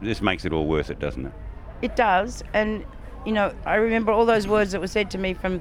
this 0.00 0.20
makes 0.20 0.44
it 0.44 0.52
all 0.52 0.66
worth 0.66 0.90
it, 0.90 0.98
doesn't 0.98 1.26
it? 1.26 1.32
It 1.82 1.96
does, 1.96 2.42
and 2.52 2.84
you 3.24 3.32
know, 3.32 3.54
I 3.64 3.76
remember 3.76 4.12
all 4.12 4.26
those 4.26 4.46
words 4.46 4.72
that 4.72 4.80
were 4.80 4.86
said 4.86 5.10
to 5.12 5.18
me 5.18 5.34
from, 5.34 5.60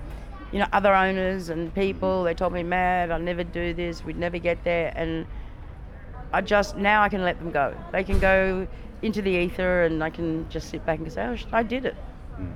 you 0.54 0.60
know, 0.60 0.68
other 0.72 0.94
owners 0.94 1.50
and 1.50 1.74
people. 1.74 2.24
They 2.24 2.34
told 2.34 2.54
me, 2.54 2.64
"Mad, 2.64 3.12
I'll 3.12 3.20
never 3.20 3.44
do 3.44 3.74
this. 3.74 4.06
We'd 4.06 4.18
never 4.18 4.38
get 4.38 4.64
there." 4.64 4.94
And 4.96 5.26
I 6.32 6.42
just 6.42 6.78
now 6.78 7.02
I 7.02 7.10
can 7.10 7.24
let 7.24 7.40
them 7.40 7.52
go. 7.52 7.76
They 7.92 8.04
can 8.04 8.20
go 8.20 8.68
into 9.02 9.22
the 9.22 9.32
ether, 9.32 9.84
and 9.84 10.04
I 10.04 10.12
can 10.12 10.48
just 10.50 10.70
sit 10.70 10.86
back 10.86 11.00
and 11.00 11.12
say, 11.12 11.26
"Oh, 11.26 11.36
I 11.52 11.64
did 11.64 11.86
it." 11.86 11.96
Hmm. 12.38 12.52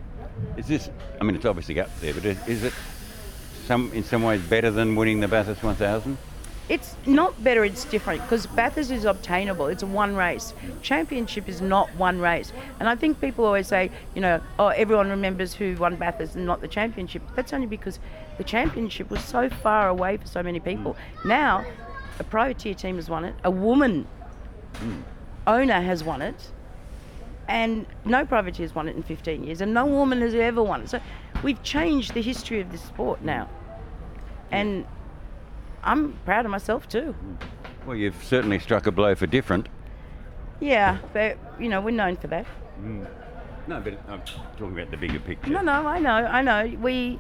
Is 0.57 0.67
this? 0.67 0.89
I 1.19 1.23
mean, 1.23 1.35
it's 1.35 1.45
obviously 1.45 1.79
up 1.79 1.89
there, 1.99 2.13
but 2.13 2.23
is 2.23 2.63
it 2.63 2.73
some 3.65 3.91
in 3.93 4.03
some 4.03 4.21
ways 4.21 4.41
better 4.41 4.71
than 4.71 4.95
winning 4.95 5.19
the 5.19 5.27
Bathurst 5.27 5.63
1000? 5.63 6.17
It's 6.69 6.95
not 7.05 7.41
better, 7.43 7.63
it's 7.63 7.85
different 7.85 8.21
because 8.23 8.45
Bathurst 8.45 8.91
is 8.91 9.05
obtainable. 9.05 9.67
It's 9.67 9.83
one 9.83 10.15
race. 10.15 10.53
Championship 10.81 11.47
is 11.47 11.61
not 11.61 11.93
one 11.95 12.19
race. 12.19 12.51
And 12.79 12.89
I 12.89 12.95
think 12.95 13.21
people 13.21 13.45
always 13.45 13.67
say, 13.67 13.89
you 14.15 14.21
know, 14.21 14.41
oh, 14.59 14.67
everyone 14.67 15.09
remembers 15.09 15.53
who 15.53 15.75
won 15.77 15.95
Bathurst 15.95 16.35
and 16.35 16.45
not 16.45 16.59
the 16.59 16.67
championship. 16.67 17.21
That's 17.35 17.53
only 17.53 17.67
because 17.67 17.99
the 18.37 18.43
championship 18.43 19.09
was 19.09 19.23
so 19.23 19.49
far 19.49 19.87
away 19.87 20.17
for 20.17 20.27
so 20.27 20.43
many 20.43 20.59
people. 20.59 20.97
Now, 21.23 21.65
a 22.19 22.23
privateer 22.23 22.73
team 22.73 22.95
has 22.97 23.09
won 23.09 23.25
it, 23.25 23.35
a 23.43 23.51
woman 23.51 24.07
mm. 24.73 25.03
owner 25.45 25.81
has 25.81 26.03
won 26.03 26.21
it, 26.21 26.51
and 27.47 27.85
no 28.03 28.25
privateer 28.25 28.65
has 28.65 28.75
won 28.75 28.87
it 28.89 28.95
in 28.95 29.03
15 29.03 29.43
years, 29.43 29.61
and 29.61 29.73
no 29.73 29.85
woman 29.85 30.21
has 30.21 30.33
ever 30.33 30.61
won 30.61 30.81
it. 30.81 30.89
So 30.89 30.99
we've 31.43 31.61
changed 31.63 32.13
the 32.13 32.21
history 32.21 32.59
of 32.59 32.71
the 32.71 32.77
sport 32.77 33.21
now. 33.21 33.49
And 34.51 34.85
I'm 35.83 36.13
proud 36.25 36.45
of 36.45 36.51
myself 36.51 36.87
too. 36.87 37.15
Well, 37.85 37.95
you've 37.95 38.21
certainly 38.23 38.59
struck 38.59 38.87
a 38.87 38.91
blow 38.91 39.15
for 39.15 39.27
different. 39.27 39.69
Yeah, 40.59 40.97
but 41.13 41.37
you 41.59 41.69
know 41.69 41.81
we're 41.81 41.91
known 41.91 42.17
for 42.17 42.27
that. 42.27 42.45
Mm. 42.81 43.07
No, 43.67 43.81
but 43.81 43.99
I'm 44.07 44.21
talking 44.57 44.73
about 44.73 44.91
the 44.91 44.97
bigger 44.97 45.19
picture. 45.19 45.49
No, 45.49 45.61
no, 45.61 45.71
I 45.71 45.99
know, 45.99 46.11
I 46.11 46.41
know. 46.41 46.77
We 46.79 47.19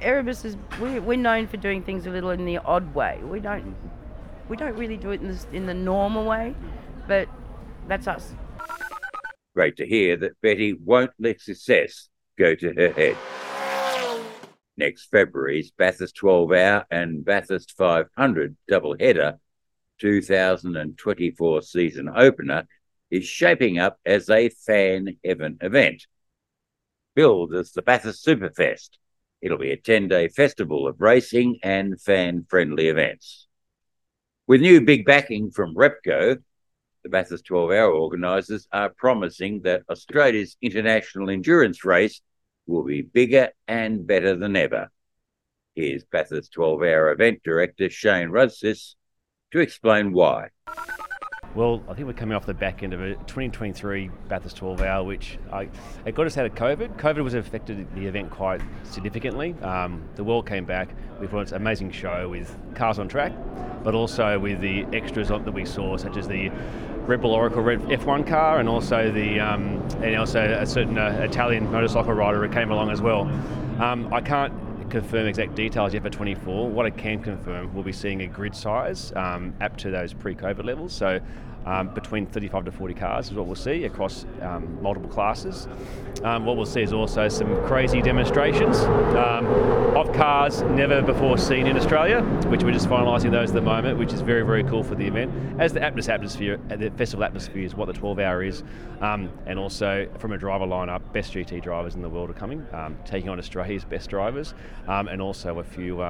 Erebus 0.00 0.44
is 0.44 0.56
we, 0.80 0.98
we're 0.98 1.18
known 1.18 1.46
for 1.46 1.56
doing 1.56 1.82
things 1.82 2.06
a 2.06 2.10
little 2.10 2.30
in 2.30 2.44
the 2.44 2.58
odd 2.58 2.94
way. 2.94 3.20
We 3.22 3.40
don't 3.40 3.76
we 4.48 4.56
don't 4.56 4.76
really 4.76 4.96
do 4.96 5.10
it 5.10 5.20
in 5.20 5.28
the, 5.28 5.46
in 5.52 5.66
the 5.66 5.74
normal 5.74 6.24
way, 6.24 6.54
but 7.06 7.28
that's 7.88 8.06
us. 8.06 8.34
Great 9.54 9.76
to 9.76 9.86
hear 9.86 10.16
that 10.16 10.40
Betty 10.40 10.74
won't 10.74 11.12
let 11.18 11.40
success 11.40 12.08
go 12.38 12.54
to 12.54 12.72
her 12.72 12.92
head 12.92 13.16
next 14.76 15.10
February's 15.10 15.70
Bathurst 15.70 16.16
12 16.16 16.52
hour 16.52 16.86
and 16.90 17.24
Bathurst 17.24 17.76
500 17.76 18.56
double 18.68 18.96
header 18.98 19.38
2024 20.00 21.62
season 21.62 22.08
opener 22.14 22.66
is 23.10 23.24
shaping 23.24 23.78
up 23.78 23.98
as 24.06 24.30
a 24.30 24.48
fan 24.48 25.16
heaven 25.24 25.58
event. 25.60 26.06
Billed 27.14 27.54
as 27.54 27.72
the 27.72 27.82
Bathurst 27.82 28.24
Superfest, 28.24 28.90
it'll 29.42 29.58
be 29.58 29.72
a 29.72 29.76
10 29.76 30.08
day 30.08 30.28
festival 30.28 30.86
of 30.86 31.00
racing 31.00 31.58
and 31.62 32.00
fan 32.00 32.46
friendly 32.48 32.88
events. 32.88 33.46
With 34.46 34.60
new 34.60 34.80
big 34.80 35.04
backing 35.04 35.50
from 35.50 35.74
Repco, 35.74 36.38
the 37.02 37.08
Bathurst 37.08 37.46
12 37.46 37.70
hour 37.70 37.92
organisers 37.92 38.68
are 38.72 38.90
promising 38.90 39.62
that 39.62 39.82
Australia's 39.88 40.56
international 40.60 41.30
endurance 41.30 41.84
race 41.84 42.20
will 42.70 42.84
be 42.84 43.02
bigger 43.02 43.50
and 43.68 44.06
better 44.06 44.36
than 44.36 44.56
ever. 44.56 44.90
Here's 45.74 46.04
Bathurst 46.04 46.52
12 46.52 46.80
hour 46.80 47.10
event 47.12 47.42
director 47.42 47.90
Shane 47.90 48.28
Rudzis 48.28 48.94
to 49.52 49.60
explain 49.60 50.12
why. 50.12 50.48
Well, 51.56 51.82
I 51.88 51.94
think 51.94 52.06
we're 52.06 52.12
coming 52.12 52.36
off 52.36 52.46
the 52.46 52.54
back 52.54 52.84
end 52.84 52.94
of 52.94 53.00
a 53.00 53.14
2023 53.14 54.08
Bathurst 54.28 54.56
12 54.56 54.82
hour, 54.82 55.02
which 55.02 55.36
I, 55.52 55.68
it 56.06 56.14
got 56.14 56.26
us 56.26 56.38
out 56.38 56.46
of 56.46 56.54
COVID. 56.54 56.96
COVID 56.96 57.24
was 57.24 57.34
affected 57.34 57.92
the 57.96 58.06
event 58.06 58.30
quite 58.30 58.60
significantly. 58.84 59.54
Um, 59.62 60.08
the 60.14 60.22
world 60.22 60.46
came 60.46 60.64
back. 60.64 60.90
We 61.20 61.26
on 61.26 61.50
an 61.50 61.54
amazing 61.54 61.90
show 61.90 62.28
with 62.28 62.56
cars 62.76 63.00
on 63.00 63.08
track, 63.08 63.32
but 63.82 63.96
also 63.96 64.38
with 64.38 64.60
the 64.60 64.86
extras 64.92 65.28
that 65.44 65.52
we 65.52 65.64
saw, 65.64 65.96
such 65.96 66.16
as 66.16 66.28
the 66.28 66.52
Red 67.06 67.20
Bull 67.20 67.32
Oracle 67.32 67.62
Red 67.62 67.80
F1 67.82 68.26
car, 68.26 68.60
and 68.60 68.68
also 68.68 69.10
the 69.10 69.40
um, 69.40 69.80
and 70.02 70.16
also 70.16 70.40
a 70.40 70.66
certain 70.66 70.98
uh, 70.98 71.20
Italian 71.22 71.70
motorcycle 71.70 72.12
rider 72.12 72.46
who 72.46 72.52
came 72.52 72.70
along 72.70 72.90
as 72.90 73.00
well. 73.00 73.22
Um, 73.80 74.12
I 74.12 74.20
can't 74.20 74.52
confirm 74.90 75.26
exact 75.26 75.54
details 75.54 75.94
yet 75.94 76.02
for 76.02 76.10
24. 76.10 76.68
What 76.68 76.84
I 76.84 76.90
can 76.90 77.22
confirm, 77.22 77.72
we'll 77.72 77.84
be 77.84 77.92
seeing 77.92 78.22
a 78.22 78.26
grid 78.26 78.54
size 78.54 79.12
um, 79.14 79.54
up 79.60 79.76
to 79.78 79.90
those 79.90 80.12
pre-COVID 80.12 80.64
levels. 80.64 80.92
So 80.92 81.20
um, 81.66 81.92
between 81.94 82.26
35 82.26 82.66
to 82.66 82.72
40 82.72 82.94
cars 82.94 83.26
is 83.28 83.34
what 83.34 83.46
we'll 83.46 83.54
see 83.54 83.84
across 83.84 84.24
um, 84.42 84.80
multiple 84.82 85.08
classes. 85.08 85.68
Um, 86.24 86.44
what 86.44 86.56
we'll 86.56 86.66
see 86.66 86.82
is 86.82 86.92
also 86.92 87.28
some 87.28 87.54
crazy 87.66 88.02
demonstrations 88.02 88.78
um, 88.78 89.46
of 89.96 90.12
cars 90.12 90.62
never 90.62 91.02
before 91.02 91.38
seen 91.38 91.66
in 91.66 91.76
Australia, 91.76 92.22
which 92.48 92.62
we're 92.62 92.72
just 92.72 92.88
finalising 92.88 93.30
those 93.30 93.50
at 93.50 93.54
the 93.54 93.60
moment, 93.60 93.98
which 93.98 94.12
is 94.12 94.20
very, 94.20 94.42
very 94.42 94.64
cool 94.64 94.82
for 94.82 94.94
the 94.94 95.06
event. 95.06 95.32
As 95.60 95.72
the 95.72 95.82
atmosphere, 95.82 96.58
the 96.68 96.90
festival 96.96 97.24
atmosphere 97.24 97.62
is 97.62 97.74
what 97.74 97.86
the 97.86 97.92
12 97.92 98.18
hour 98.18 98.42
is, 98.42 98.62
um, 99.00 99.30
and 99.46 99.58
also 99.58 100.08
from 100.18 100.32
a 100.32 100.38
driver 100.38 100.66
lineup, 100.66 101.12
best 101.12 101.32
GT 101.32 101.62
drivers 101.62 101.94
in 101.94 102.02
the 102.02 102.08
world 102.08 102.30
are 102.30 102.34
coming, 102.34 102.66
um, 102.72 102.96
taking 103.04 103.28
on 103.28 103.38
Australia's 103.38 103.84
best 103.84 104.10
drivers, 104.10 104.54
and 104.86 105.20
also 105.22 105.58
a 105.58 105.64
few 105.64 106.02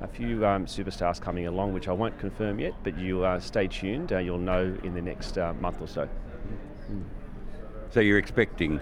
a 0.00 0.08
few 0.08 0.46
um, 0.46 0.66
superstars 0.66 1.20
coming 1.20 1.46
along, 1.46 1.72
which 1.72 1.88
I 1.88 1.92
won't 1.92 2.18
confirm 2.18 2.58
yet, 2.58 2.74
but 2.82 2.98
you 2.98 3.24
uh, 3.24 3.40
stay 3.40 3.68
tuned. 3.68 4.12
Uh, 4.12 4.18
you'll 4.18 4.38
know 4.38 4.76
in 4.82 4.94
the 4.94 5.02
next 5.02 5.38
uh, 5.38 5.54
month 5.54 5.80
or 5.80 5.88
so. 5.88 6.08
Mm. 6.90 7.04
So 7.90 8.00
you're 8.00 8.18
expecting 8.18 8.80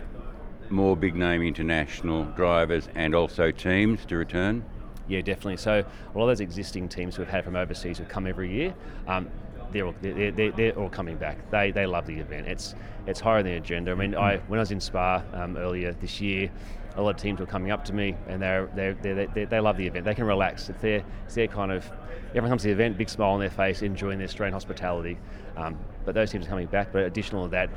more 0.71 0.97
big 0.97 1.15
name 1.15 1.43
international 1.43 2.25
drivers 2.25 2.89
and 2.95 3.15
also 3.15 3.51
teams 3.51 4.05
to 4.07 4.17
return? 4.17 4.65
Yeah, 5.09 5.21
definitely. 5.21 5.59
So 5.59 5.81
a 5.81 6.19
lot 6.19 6.25
of 6.25 6.29
those 6.29 6.41
existing 6.41 6.89
teams 6.89 7.19
we've 7.19 7.29
had 7.29 7.45
from 7.45 7.57
overseas 7.57 7.99
who 7.99 8.05
come 8.05 8.27
every 8.27 8.53
year, 8.53 8.75
um, 9.07 9.29
they're 9.73 9.87
all, 9.87 9.95
they're, 10.01 10.31
they're, 10.31 10.53
they're, 10.53 10.79
all 10.79 10.89
coming 10.89 11.17
back. 11.17 11.51
They, 11.51 11.71
they 11.71 11.87
love 11.87 12.07
the 12.07 12.19
event. 12.19 12.47
It's 12.47 12.75
it's 13.07 13.21
higher 13.21 13.39
on 13.39 13.45
the 13.45 13.55
agenda. 13.55 13.91
I 13.91 13.95
mean, 13.95 14.15
I, 14.15 14.37
when 14.49 14.59
I 14.59 14.63
was 14.63 14.71
in 14.71 14.81
Spa 14.81 15.23
um, 15.33 15.57
earlier 15.57 15.93
this 15.93 16.21
year, 16.21 16.51
a 16.97 17.03
lot 17.03 17.15
of 17.15 17.21
teams 17.21 17.41
were 17.41 17.47
coming 17.47 17.71
up 17.71 17.85
to 17.87 17.93
me 17.93 18.17
and 18.29 18.41
they're, 18.43 18.69
they're, 18.75 18.95
they're, 18.95 19.27
they 19.27 19.45
they 19.45 19.61
love 19.61 19.77
the 19.77 19.87
event. 19.87 20.05
They 20.05 20.15
can 20.15 20.25
relax. 20.25 20.69
It's 20.69 20.81
their, 20.81 21.05
it's 21.25 21.35
their 21.35 21.49
kind 21.49 21.73
of, 21.73 21.91
everyone 22.31 22.51
comes 22.51 22.63
to 22.63 22.69
the 22.69 22.75
event, 22.75 22.99
big 22.99 23.09
smile 23.09 23.31
on 23.31 23.41
their 23.41 23.51
face, 23.51 23.83
enjoying 23.83 24.19
their 24.19 24.29
Australian 24.29 24.53
hospitality. 24.53 25.19
Um, 25.57 25.79
but 26.05 26.15
those 26.15 26.31
teams 26.31 26.47
are 26.47 26.49
coming 26.49 26.67
back. 26.67 26.93
But 26.93 27.05
additional 27.05 27.45
to 27.45 27.51
that, 27.51 27.71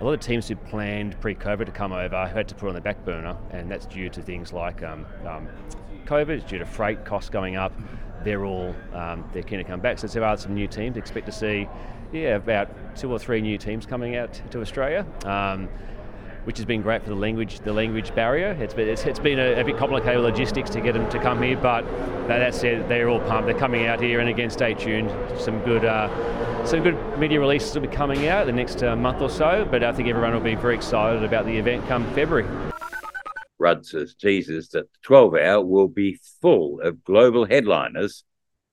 a 0.00 0.04
lot 0.04 0.12
of 0.12 0.20
teams 0.20 0.48
who 0.48 0.56
planned 0.56 1.20
pre-COVID 1.20 1.66
to 1.66 1.72
come 1.72 1.92
over 1.92 2.26
had 2.26 2.48
to 2.48 2.54
put 2.54 2.68
on 2.68 2.74
the 2.74 2.80
back 2.80 3.04
burner, 3.04 3.36
and 3.50 3.70
that's 3.70 3.86
due 3.86 4.08
to 4.08 4.22
things 4.22 4.52
like 4.52 4.82
um, 4.82 5.04
um, 5.26 5.46
COVID, 6.06 6.30
it's 6.30 6.44
due 6.44 6.58
to 6.58 6.64
freight 6.64 7.04
costs 7.04 7.28
going 7.28 7.56
up. 7.56 7.72
They're 8.24 8.44
all 8.44 8.74
um, 8.94 9.28
they're 9.32 9.42
keen 9.42 9.58
to 9.58 9.64
come 9.64 9.80
back. 9.80 9.98
So 9.98 10.06
there 10.06 10.24
are 10.24 10.36
some 10.36 10.54
new 10.54 10.66
teams. 10.66 10.96
Expect 10.96 11.26
to 11.26 11.32
see, 11.32 11.68
yeah, 12.12 12.36
about 12.36 12.96
two 12.96 13.12
or 13.12 13.18
three 13.18 13.40
new 13.40 13.58
teams 13.58 13.84
coming 13.86 14.16
out 14.16 14.40
to 14.50 14.60
Australia. 14.60 15.04
Which 16.44 16.56
has 16.56 16.64
been 16.64 16.82
great 16.82 17.02
for 17.02 17.10
the 17.10 17.14
language 17.16 17.60
the 17.60 17.72
language 17.72 18.14
barrier. 18.14 18.56
It's 18.60 18.74
been, 18.74 18.88
it's, 18.88 19.04
it's 19.04 19.18
been 19.18 19.38
a, 19.38 19.60
a, 19.60 19.64
bit 19.64 19.76
complicated 19.76 20.22
logistics 20.22 20.70
to 20.70 20.80
get 20.80 20.94
them 20.94 21.08
to 21.10 21.18
come 21.18 21.42
here, 21.42 21.56
but 21.56 21.84
that 22.28 22.54
said, 22.54 22.88
they're 22.88 23.08
all 23.08 23.20
pumped. 23.20 23.46
They're 23.46 23.58
coming 23.58 23.86
out 23.86 24.00
here, 24.00 24.20
and 24.20 24.28
again, 24.28 24.50
stay 24.50 24.74
tuned. 24.74 25.10
Some 25.38 25.62
good 25.64 25.84
uh, 25.84 26.08
some 26.66 26.82
good 26.82 27.18
media 27.18 27.40
releases 27.40 27.74
will 27.74 27.82
be 27.82 27.88
coming 27.88 28.28
out 28.28 28.46
the 28.46 28.52
next 28.52 28.82
uh, 28.82 28.94
month 28.96 29.20
or 29.20 29.30
so, 29.30 29.66
but 29.70 29.82
I 29.82 29.92
think 29.92 30.08
everyone 30.08 30.32
will 30.32 30.40
be 30.40 30.54
very 30.54 30.74
excited 30.74 31.24
about 31.24 31.46
the 31.46 31.56
event 31.56 31.86
come 31.88 32.04
February. 32.14 32.46
Rudzis, 33.60 34.16
teases 34.16 34.70
that 34.70 34.90
the 34.90 34.98
12 35.02 35.34
hour 35.34 35.64
will 35.64 35.88
be 35.88 36.18
full 36.40 36.80
of 36.80 37.04
global 37.04 37.44
headliners, 37.44 38.24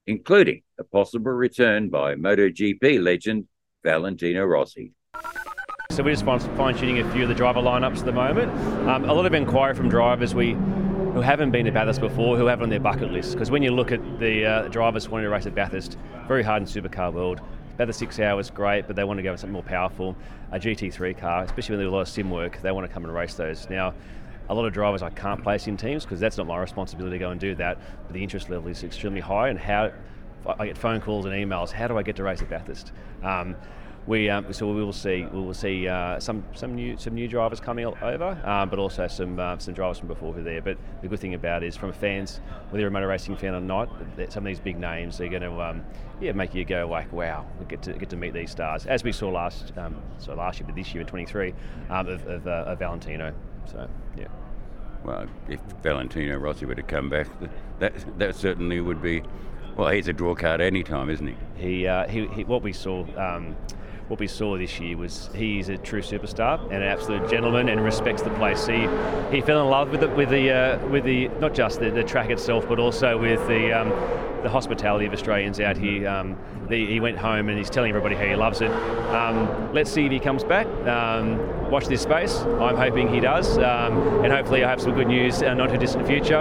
including 0.05 0.61
a 0.79 0.83
possible 0.83 1.31
return 1.31 1.89
by 1.89 2.15
MotoGP 2.15 3.03
legend 3.03 3.47
Valentino 3.83 4.45
Rossi. 4.45 4.93
So 5.97 6.03
we're 6.03 6.13
just 6.13 6.25
fine 6.25 6.77
tuning 6.77 6.99
a 6.99 7.11
few 7.11 7.23
of 7.23 7.27
the 7.27 7.33
driver 7.33 7.59
lineups 7.59 7.97
at 7.97 8.05
the 8.05 8.11
moment. 8.11 8.51
Um, 8.87 9.09
a 9.09 9.13
lot 9.15 9.25
of 9.25 9.33
inquiry 9.33 9.73
from 9.73 9.89
drivers 9.89 10.35
we 10.35 10.51
who 10.51 11.21
haven't 11.21 11.49
been 11.49 11.65
to 11.65 11.71
Bathurst 11.71 12.01
before, 12.01 12.37
who 12.37 12.45
have 12.45 12.59
it 12.59 12.63
on 12.63 12.69
their 12.69 12.79
bucket 12.79 13.11
list. 13.11 13.33
Because 13.33 13.49
when 13.49 13.63
you 13.63 13.71
look 13.71 13.91
at 13.91 14.19
the 14.19 14.45
uh, 14.45 14.67
drivers 14.67 15.09
wanting 15.09 15.25
to 15.25 15.31
race 15.31 15.47
at 15.47 15.55
Bathurst, 15.55 15.97
very 16.27 16.43
hard 16.43 16.61
in 16.61 16.67
supercar 16.67 17.11
world. 17.11 17.41
Bathurst 17.77 17.97
six 17.97 18.19
hours, 18.19 18.51
great, 18.51 18.85
but 18.85 18.95
they 18.95 19.03
want 19.05 19.17
to 19.17 19.23
go 19.23 19.31
with 19.31 19.39
something 19.39 19.53
more 19.53 19.63
powerful. 19.63 20.15
A 20.51 20.59
GT3 20.59 21.17
car, 21.17 21.45
especially 21.45 21.73
when 21.73 21.79
there's 21.79 21.91
a 21.91 21.95
lot 21.95 22.01
of 22.01 22.09
sim 22.09 22.29
work, 22.29 22.61
they 22.61 22.71
want 22.71 22.85
to 22.85 22.93
come 22.93 23.03
and 23.03 23.11
race 23.11 23.33
those. 23.33 23.67
Now, 23.67 23.95
a 24.49 24.53
lot 24.53 24.65
of 24.65 24.73
drivers 24.73 25.01
I 25.01 25.09
can't 25.09 25.41
place 25.41 25.65
in 25.65 25.77
teams 25.77 26.03
because 26.03 26.19
that's 26.19 26.37
not 26.37 26.45
my 26.45 26.59
responsibility 26.59 27.17
to 27.17 27.19
go 27.19 27.31
and 27.31 27.39
do 27.39 27.55
that. 27.55 27.79
But 28.05 28.13
the 28.13 28.21
interest 28.21 28.51
level 28.51 28.67
is 28.69 28.83
extremely 28.83 29.21
high, 29.21 29.49
and 29.49 29.57
how 29.57 29.93
I 30.59 30.67
get 30.67 30.77
phone 30.77 31.01
calls 31.01 31.25
and 31.25 31.33
emails. 31.33 31.71
How 31.71 31.87
do 31.87 31.97
I 31.97 32.03
get 32.03 32.15
to 32.17 32.23
race 32.23 32.43
at 32.43 32.49
Bathurst? 32.49 32.91
Um, 33.23 33.55
we 34.07 34.29
um, 34.29 34.51
so 34.53 34.71
we 34.71 34.83
will 34.83 34.93
see 34.93 35.27
we 35.31 35.41
will 35.41 35.53
see 35.53 35.87
uh, 35.87 36.19
some 36.19 36.43
some 36.53 36.73
new 36.73 36.97
some 36.97 37.13
new 37.13 37.27
drivers 37.27 37.59
coming 37.59 37.85
over, 37.85 38.41
um, 38.45 38.69
but 38.69 38.79
also 38.79 39.07
some 39.07 39.37
uh, 39.37 39.57
some 39.57 39.73
drivers 39.73 39.99
from 39.99 40.07
before 40.07 40.33
who 40.33 40.39
are 40.39 40.43
there. 40.43 40.61
But 40.61 40.77
the 41.01 41.09
good 41.09 41.19
thing 41.19 41.33
about 41.33 41.61
it 41.63 41.67
is 41.67 41.75
from 41.75 41.91
fans, 41.91 42.39
whether 42.69 42.79
you're 42.79 42.87
a 42.87 42.91
motor 42.91 43.07
racing 43.07 43.35
fan 43.35 43.53
or 43.53 43.59
not, 43.59 43.89
some 44.29 44.43
of 44.43 44.45
these 44.45 44.61
big 44.61 44.79
names 44.79 45.19
are 45.19 45.27
going 45.27 45.41
to 45.41 45.61
um, 45.61 45.83
yeah 46.21 46.31
make 46.31 46.55
you 46.55 46.63
go 46.63 46.87
like 46.89 47.11
wow, 47.11 47.45
we 47.59 47.65
get 47.65 47.81
to 47.83 47.93
get 47.93 48.09
to 48.09 48.15
meet 48.15 48.33
these 48.33 48.49
stars 48.49 48.85
as 48.85 49.03
we 49.03 49.11
saw 49.11 49.29
last 49.29 49.73
um, 49.77 50.01
so 50.17 50.33
last 50.33 50.59
year, 50.59 50.67
but 50.67 50.75
this 50.75 50.93
year 50.93 51.01
in 51.01 51.07
23 51.07 51.53
um, 51.89 52.07
of, 52.07 52.25
of, 52.27 52.47
uh, 52.47 52.63
of 52.65 52.79
Valentino. 52.79 53.33
So 53.65 53.89
yeah. 54.17 54.27
Well, 55.03 55.27
if 55.49 55.59
Valentino 55.83 56.37
Rossi 56.37 56.65
were 56.65 56.75
to 56.75 56.83
come 56.83 57.09
back, 57.09 57.27
that 57.79 57.93
that 58.17 58.35
certainly 58.35 58.79
would 58.79 59.01
be. 59.01 59.21
Well, 59.75 59.89
he's 59.89 60.07
a 60.07 60.13
draw 60.13 60.33
card 60.33 60.59
any 60.59 60.81
time, 60.81 61.07
isn't 61.11 61.27
he? 61.27 61.35
He, 61.55 61.87
uh, 61.87 62.07
he, 62.07 62.25
he 62.29 62.43
what 62.45 62.63
we 62.63 62.73
saw 62.73 63.05
um, 63.15 63.55
what 64.07 64.19
we 64.19 64.27
saw 64.27 64.57
this 64.57 64.79
year 64.79 64.95
was 64.95 65.29
he's 65.35 65.67
a 65.67 65.77
true 65.77 66.01
superstar 66.01 66.63
and 66.65 66.75
an 66.75 66.83
absolute 66.83 67.29
gentleman 67.29 67.67
and 67.67 67.83
respects 67.83 68.21
the 68.21 68.29
place. 68.31 68.65
He 68.65 68.87
he 69.31 69.41
fell 69.41 69.61
in 69.61 69.69
love 69.69 69.89
with 69.89 70.01
the 70.01 70.07
with 70.09 70.29
the 70.29 70.51
uh, 70.51 70.87
with 70.87 71.03
the 71.03 71.27
not 71.39 71.53
just 71.53 71.79
the, 71.79 71.91
the, 71.91 72.03
track 72.03 72.29
itself, 72.29 72.67
but 72.69 72.79
also 72.79 73.17
with 73.17 73.45
the 73.47 73.73
um, 73.73 73.89
the 74.43 74.49
hospitality 74.49 75.05
of 75.05 75.13
Australians 75.13 75.59
out 75.59 75.77
here. 75.77 76.07
Um, 76.07 76.37
the, 76.69 76.85
he 76.85 76.99
went 76.99 77.17
home 77.17 77.49
and 77.49 77.57
he's 77.57 77.69
telling 77.69 77.89
everybody 77.89 78.15
how 78.15 78.25
he 78.25 78.35
loves 78.35 78.61
it. 78.61 78.71
Um, 78.71 79.73
let's 79.73 79.91
see 79.91 80.05
if 80.05 80.11
he 80.11 80.19
comes 80.19 80.43
back. 80.43 80.67
Um, 80.85 81.69
watch 81.71 81.87
this 81.87 82.01
space. 82.01 82.37
I'm 82.39 82.75
hoping 82.75 83.13
he 83.13 83.19
does, 83.19 83.57
um, 83.57 84.23
and 84.23 84.31
hopefully 84.31 84.63
I 84.63 84.69
have 84.69 84.81
some 84.81 84.93
good 84.93 85.07
news 85.07 85.41
uh, 85.41 85.53
not 85.53 85.69
too 85.69 85.77
distant 85.77 86.07
future. 86.07 86.39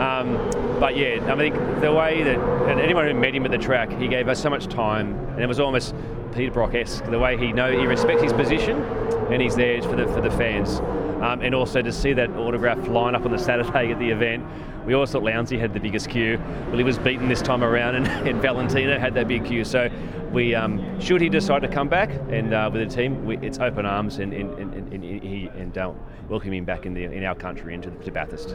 Um, 0.00 0.50
but 0.78 0.96
yeah, 0.96 1.32
I 1.32 1.36
think 1.36 1.54
the 1.80 1.92
way 1.92 2.22
that 2.22 2.38
and 2.68 2.80
anyone 2.80 3.06
who 3.06 3.14
met 3.14 3.34
him 3.34 3.46
at 3.46 3.50
the 3.50 3.58
track, 3.58 3.90
he 3.92 4.08
gave 4.08 4.28
us 4.28 4.42
so 4.42 4.50
much 4.50 4.66
time, 4.66 5.14
and 5.30 5.40
it 5.40 5.46
was 5.46 5.60
almost 5.60 5.94
Peter 6.36 6.52
Brock-esque, 6.52 7.04
the 7.10 7.18
way 7.18 7.38
he 7.38 7.52
know 7.52 7.72
he 7.76 7.86
respects 7.86 8.22
his 8.22 8.32
position 8.32 8.82
and 9.30 9.40
he's 9.40 9.56
there 9.56 9.80
for 9.82 9.96
the 9.96 10.06
for 10.08 10.20
the 10.20 10.30
fans. 10.30 10.80
Um, 11.22 11.40
and 11.40 11.54
also 11.54 11.80
to 11.80 11.90
see 11.90 12.12
that 12.12 12.30
autograph 12.30 12.88
line 12.88 13.14
up 13.14 13.24
on 13.24 13.30
the 13.30 13.38
Saturday 13.38 13.90
at 13.90 13.98
the 13.98 14.10
event. 14.10 14.44
We 14.84 14.94
always 14.94 15.10
thought 15.10 15.22
Lowndesy 15.22 15.58
had 15.58 15.72
the 15.72 15.80
biggest 15.80 16.10
queue. 16.10 16.38
Well, 16.68 16.76
he 16.76 16.84
was 16.84 16.98
beaten 16.98 17.28
this 17.28 17.40
time 17.42 17.64
around, 17.64 17.96
and, 17.96 18.06
and 18.28 18.40
Valentino 18.40 18.98
had 18.98 19.14
that 19.14 19.26
big 19.26 19.46
queue. 19.46 19.64
So, 19.64 19.88
we 20.30 20.54
um, 20.54 21.00
should 21.00 21.22
he 21.22 21.28
decide 21.30 21.62
to 21.62 21.68
come 21.68 21.88
back 21.88 22.10
and 22.28 22.52
uh, 22.52 22.68
with 22.70 22.86
the 22.86 22.94
team, 22.94 23.24
we, 23.24 23.38
it's 23.38 23.58
open 23.58 23.86
arms 23.86 24.18
and 24.18 24.34
and, 24.34 24.52
and, 24.58 24.92
and, 24.92 25.02
he, 25.02 25.50
and 25.56 25.76
uh, 25.78 25.92
welcome 26.28 26.52
him 26.52 26.66
back 26.66 26.84
in 26.84 26.92
the 26.92 27.04
in 27.04 27.24
our 27.24 27.34
country 27.34 27.74
into 27.74 27.90
to 27.90 28.12
Bathurst. 28.12 28.54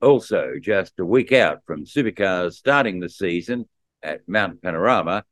Also, 0.00 0.54
just 0.60 0.98
a 0.98 1.04
week 1.04 1.32
out 1.32 1.60
from 1.66 1.84
Supercars 1.84 2.54
starting 2.54 3.00
the 3.00 3.08
season 3.08 3.68
at 4.02 4.26
Mount 4.26 4.62
Panorama, 4.62 5.24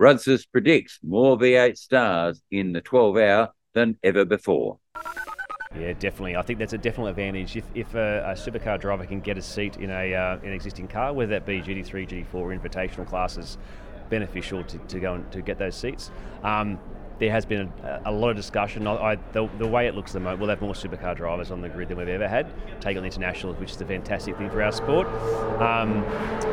Rudzis 0.00 0.46
predicts 0.50 0.98
more 1.02 1.36
V8 1.36 1.76
stars 1.76 2.42
in 2.50 2.72
the 2.72 2.80
12 2.80 3.16
hour 3.18 3.50
than 3.74 3.98
ever 4.02 4.24
before. 4.24 4.78
Yeah, 5.78 5.92
definitely. 5.92 6.36
I 6.36 6.42
think 6.42 6.58
that's 6.58 6.72
a 6.72 6.78
definite 6.78 7.08
advantage. 7.10 7.54
If, 7.54 7.64
if 7.74 7.94
a, 7.94 8.24
a 8.26 8.32
supercar 8.32 8.80
driver 8.80 9.04
can 9.04 9.20
get 9.20 9.36
a 9.36 9.42
seat 9.42 9.76
in 9.76 9.90
a 9.90 10.14
uh, 10.14 10.38
an 10.42 10.52
existing 10.52 10.88
car, 10.88 11.12
whether 11.12 11.30
that 11.30 11.44
be 11.44 11.60
GT3, 11.60 12.08
GT4, 12.08 12.34
or 12.34 12.48
invitational 12.48 13.06
classes, 13.06 13.58
beneficial 14.08 14.64
to, 14.64 14.78
to 14.78 14.98
go 14.98 15.14
and 15.14 15.30
to 15.32 15.42
get 15.42 15.58
those 15.58 15.76
seats. 15.76 16.10
Um, 16.42 16.78
there 17.20 17.30
has 17.30 17.44
been 17.44 17.70
a, 17.84 18.02
a 18.06 18.12
lot 18.12 18.30
of 18.30 18.36
discussion. 18.36 18.86
I, 18.86 19.16
the, 19.32 19.48
the, 19.58 19.68
way 19.68 19.86
it 19.86 19.94
looks 19.94 20.10
at 20.10 20.14
the 20.14 20.20
moment, 20.20 20.40
we'll 20.40 20.48
have 20.48 20.62
more 20.62 20.72
supercar 20.72 21.14
drivers 21.14 21.50
on 21.50 21.60
the 21.60 21.68
grid 21.68 21.88
than 21.88 21.98
we've 21.98 22.08
ever 22.08 22.26
had. 22.26 22.46
Take 22.80 22.96
on 22.96 23.02
the 23.02 23.06
internationals, 23.06 23.58
which 23.58 23.70
is 23.70 23.80
a 23.80 23.84
fantastic 23.84 24.36
thing 24.38 24.50
for 24.50 24.62
our 24.62 24.72
sport. 24.72 25.06
Um, 25.60 26.02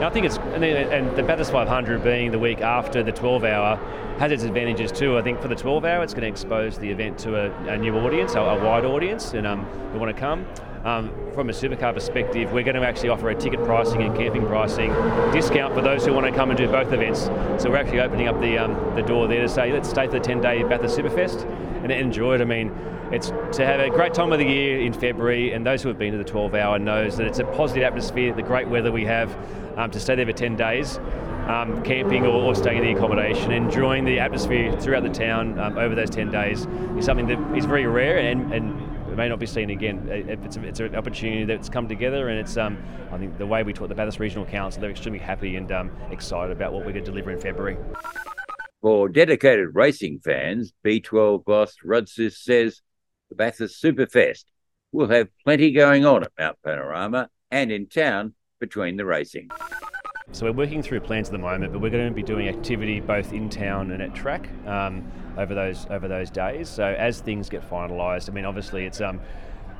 I 0.04 0.10
think 0.10 0.26
it's 0.26 0.38
and, 0.38 0.62
the, 0.62 0.94
and 0.94 1.16
the 1.16 1.24
Bathurst 1.24 1.52
500 1.52 2.04
being 2.04 2.32
the 2.32 2.40
week 2.40 2.60
after 2.60 3.02
the 3.02 3.14
12 3.14 3.46
hour 3.46 3.78
has 4.20 4.32
its 4.32 4.44
advantages 4.44 4.92
too. 4.92 5.18
I 5.18 5.22
think 5.22 5.42
for 5.42 5.48
the 5.48 5.56
12 5.56 5.86
hour, 5.86 6.04
it's 6.04 6.14
going 6.14 6.24
to 6.24 6.28
expose 6.28 6.78
the 6.78 6.90
event 6.90 7.18
to 7.20 7.36
a, 7.36 7.74
a 7.74 7.78
new 7.78 7.96
audience, 7.98 8.36
a, 8.36 8.42
a 8.42 8.64
wide 8.64 8.84
audience, 8.84 9.34
and 9.34 9.48
um, 9.48 9.64
who 9.94 10.00
want 10.00 10.14
to 10.14 10.20
come. 10.20 10.46
Um, 10.88 11.12
from 11.34 11.50
a 11.50 11.52
supercar 11.52 11.94
perspective, 11.94 12.54
we're 12.54 12.64
going 12.64 12.78
to 12.78 12.88
actually 12.88 13.10
offer 13.10 13.30
a 13.30 13.36
ticket 13.36 13.62
pricing 13.66 14.04
and 14.04 14.16
camping 14.16 14.46
pricing 14.46 14.90
discount 15.34 15.74
for 15.74 15.82
those 15.82 16.06
who 16.06 16.14
want 16.14 16.28
to 16.28 16.32
come 16.32 16.50
and 16.50 16.58
do 16.58 16.66
both 16.66 16.94
events. 16.94 17.24
So 17.62 17.70
we're 17.70 17.76
actually 17.76 18.00
opening 18.00 18.30
up 18.30 18.40
the 18.40 18.58
um, 18.58 18.96
the 18.96 19.02
door 19.02 19.28
there 19.28 19.42
to 19.42 19.50
say, 19.50 19.74
let's 19.74 19.90
stay 19.90 20.06
for 20.06 20.14
the 20.14 20.22
10-day 20.22 20.64
Bathurst 20.64 20.98
Superfest 20.98 21.44
and 21.84 21.92
enjoy 21.92 22.36
it. 22.36 22.42
I 22.42 22.46
mean, 22.46 22.74
it's 23.12 23.34
to 23.58 23.66
have 23.66 23.82
a 23.82 23.90
great 23.90 24.14
time 24.14 24.32
of 24.32 24.40
the 24.40 24.46
year 24.46 24.80
in 24.80 24.94
February, 24.94 25.52
and 25.52 25.66
those 25.66 25.82
who 25.82 25.90
have 25.90 26.00
been 26.00 26.14
to 26.14 26.18
the 26.18 26.24
12 26.24 26.56
hour 26.56 26.80
knows 26.80 27.18
that 27.18 27.28
it's 27.28 27.40
a 27.40 27.44
positive 27.44 27.84
atmosphere, 27.84 28.34
the 28.34 28.42
great 28.42 28.70
weather 28.70 28.90
we 28.90 29.04
have 29.04 29.38
um, 29.78 29.92
to 29.92 30.00
stay 30.00 30.16
there 30.16 30.26
for 30.26 30.32
10 30.32 30.56
days. 30.56 31.00
Um, 31.48 31.82
camping 31.84 32.26
or, 32.26 32.44
or, 32.44 32.56
staying 32.56 32.80
in 32.80 32.84
the 32.84 32.92
accommodation, 32.92 33.54
enjoying 33.54 34.04
the 34.04 34.20
atmosphere 34.20 34.78
throughout 34.82 35.04
the 35.04 35.10
town 35.10 35.58
um, 35.60 35.78
over 35.78 35.96
those 35.96 36.10
10 36.10 36.30
days 36.30 36.68
is 36.98 37.06
something 37.06 37.26
that 37.28 37.58
is 37.58 37.64
very 37.64 37.86
rare 37.86 38.18
and, 38.18 38.54
and 38.54 38.87
may 39.18 39.28
not 39.28 39.40
be 39.40 39.48
seen 39.48 39.72
again. 39.72 40.08
It's, 40.10 40.56
it's 40.56 40.80
an 40.80 40.96
opportunity 40.96 41.44
that's 41.44 41.68
come 41.68 41.90
together, 41.90 42.30
and 42.30 42.40
it's 42.40 42.56
um, 42.56 42.78
I 43.12 43.18
think 43.18 43.38
the 43.38 43.48
way 43.48 43.64
we 43.64 43.74
talk 43.74 43.90
the 43.90 43.96
Bathurst 43.96 44.20
Regional 44.20 44.46
Council, 44.46 44.80
they're 44.80 44.92
extremely 44.92 45.20
happy 45.20 45.56
and 45.56 45.70
um, 45.72 45.92
excited 46.12 46.56
about 46.56 46.72
what 46.72 46.86
we're 46.86 46.94
going 46.94 47.04
to 47.04 47.12
deliver 47.12 47.32
in 47.32 47.42
February. 47.42 47.78
For 48.82 49.10
dedicated 49.10 49.70
racing 49.74 50.20
fans, 50.24 50.72
B12 50.86 51.44
boss 51.44 51.76
Rudzis 51.84 52.38
says 52.38 52.82
the 53.30 53.36
Bathurst 53.36 53.84
Superfest 53.84 54.46
will 54.92 55.10
have 55.10 55.28
plenty 55.44 55.72
going 55.72 56.06
on 56.06 56.24
at 56.24 56.32
Mount 56.40 56.58
Panorama 56.64 57.30
and 57.52 57.72
in 57.72 57.88
town 57.88 58.36
between 58.60 58.98
the 58.98 59.06
racing. 59.06 59.50
So 60.32 60.46
we're 60.46 60.52
working 60.52 60.84
through 60.84 61.00
plans 61.02 61.30
at 61.30 61.32
the 61.32 61.40
moment, 61.40 61.74
but 61.74 61.82
we're 61.82 61.90
going 61.90 62.08
to 62.08 62.14
be 62.14 62.24
doing 62.24 62.48
activity 62.50 63.00
both 63.00 63.34
in 63.34 63.50
town 63.50 63.92
and 63.92 64.02
at 64.02 64.14
track 64.14 64.48
um, 64.68 65.12
over 65.38 65.54
those 65.54 65.86
over 65.90 66.08
those 66.08 66.30
days. 66.30 66.70
So 66.70 66.84
as 66.86 67.22
things 67.22 67.50
get 67.50 67.68
finalised, 67.70 68.30
I 68.30 68.34
mean, 68.34 68.46
obviously 68.46 68.86
it's 68.86 69.02
um, 69.02 69.20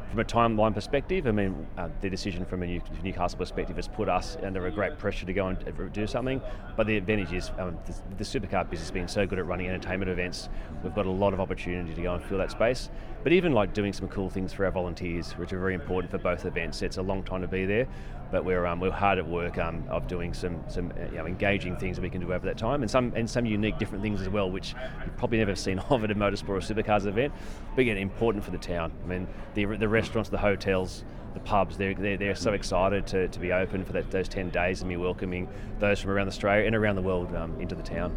from 0.10 0.20
a 0.20 0.24
timeline 0.24 0.74
perspective, 0.74 1.28
I 1.28 1.32
mean, 1.32 1.68
uh, 1.78 1.90
the 2.00 2.10
decision 2.10 2.46
from 2.46 2.64
a 2.64 2.82
Newcastle 3.04 3.38
perspective 3.38 3.76
has 3.76 3.90
put 3.90 4.08
us 4.08 4.38
under 4.42 4.66
a 4.68 4.72
great 4.72 4.98
pressure 4.98 5.26
to 5.26 5.34
go 5.34 5.48
and 5.48 5.94
do 5.94 6.08
something. 6.08 6.42
But 6.78 6.88
the 6.88 6.96
advantage 6.96 7.34
is 7.34 7.52
um, 7.58 7.78
the, 7.86 7.94
the, 8.18 8.24
supercar 8.24 8.70
business 8.70 8.90
being 8.90 9.10
so 9.10 9.28
good 9.28 9.38
at 9.38 9.46
running 9.46 9.68
entertainment 9.68 10.10
events, 10.10 10.48
we've 10.82 10.96
got 10.96 11.08
a 11.08 11.12
lot 11.12 11.34
of 11.34 11.42
opportunity 11.42 11.94
to 11.94 12.02
go 12.02 12.14
and 12.16 12.24
fill 12.24 12.38
that 12.38 12.52
space. 12.52 12.90
But 13.24 13.34
even 13.34 13.52
like 13.52 13.74
doing 13.74 13.92
some 13.92 14.08
cool 14.08 14.30
things 14.30 14.54
for 14.54 14.64
our 14.64 14.72
volunteers, 14.72 15.34
which 15.34 15.52
are 15.52 15.60
very 15.60 15.74
important 15.74 16.10
for 16.10 16.20
both 16.20 16.46
events. 16.46 16.82
It's 16.82 16.98
a 16.98 17.02
long 17.02 17.24
time 17.24 17.42
to 17.42 17.48
be 17.48 17.66
there, 17.66 17.88
but 18.32 18.44
we're 18.46 18.66
um, 18.66 18.80
we're 18.80 18.92
hard 18.92 19.18
at 19.18 19.28
work 19.28 19.58
um, 19.58 19.84
of 19.90 20.08
doing 20.08 20.34
some 20.34 20.64
some 20.68 20.92
uh, 20.98 21.06
you 21.12 21.18
know, 21.18 21.26
engaging 21.26 21.76
things 21.78 21.98
that 21.98 22.02
we 22.02 22.10
can 22.10 22.22
do 22.22 22.34
over 22.34 22.46
that 22.46 22.58
time, 22.58 22.82
and 22.82 22.92
some 22.92 23.14
and 23.16 23.30
some 23.30 23.46
unique 23.46 23.78
different 23.78 24.04
things 24.04 24.22
as 24.22 24.30
well, 24.30 24.50
which 24.50 24.76
you've 25.04 25.18
probably 25.18 25.38
never 25.38 25.56
seen 25.56 25.80
of 25.90 26.04
at 26.04 26.12
a 26.12 26.16
motorsport 26.16 26.50
or 26.50 26.60
supercars 26.60 27.06
event. 27.06 27.34
But 27.76 27.82
again, 27.82 27.98
important 27.98 28.44
for 28.44 28.52
the 28.52 28.58
town. 28.58 28.92
I 29.04 29.08
mean, 29.08 29.28
the 29.54 29.66
the 29.66 29.88
restaurants, 29.88 30.30
the 30.30 30.38
hotels, 30.38 31.04
the 31.34 31.40
pubs, 31.42 31.78
they're, 31.78 31.94
they're, 31.94 32.18
they're 32.18 32.36
so 32.36 32.54
excited 32.54 33.06
to, 33.08 33.28
to 33.28 33.40
be 33.40 33.52
open 33.52 33.86
for 33.86 33.94
that, 33.94 34.10
those 34.10 34.28
10 34.28 34.50
days 34.50 34.82
and 34.82 34.90
be 34.90 34.98
welcoming 34.98 35.48
those 35.80 36.00
from 36.00 36.12
around 36.12 36.28
Australia 36.28 36.66
and 36.66 36.76
around 36.76 36.96
the 36.96 37.02
world 37.02 37.34
um, 37.36 37.60
into 37.62 37.76
the 37.76 37.84
town. 37.84 38.16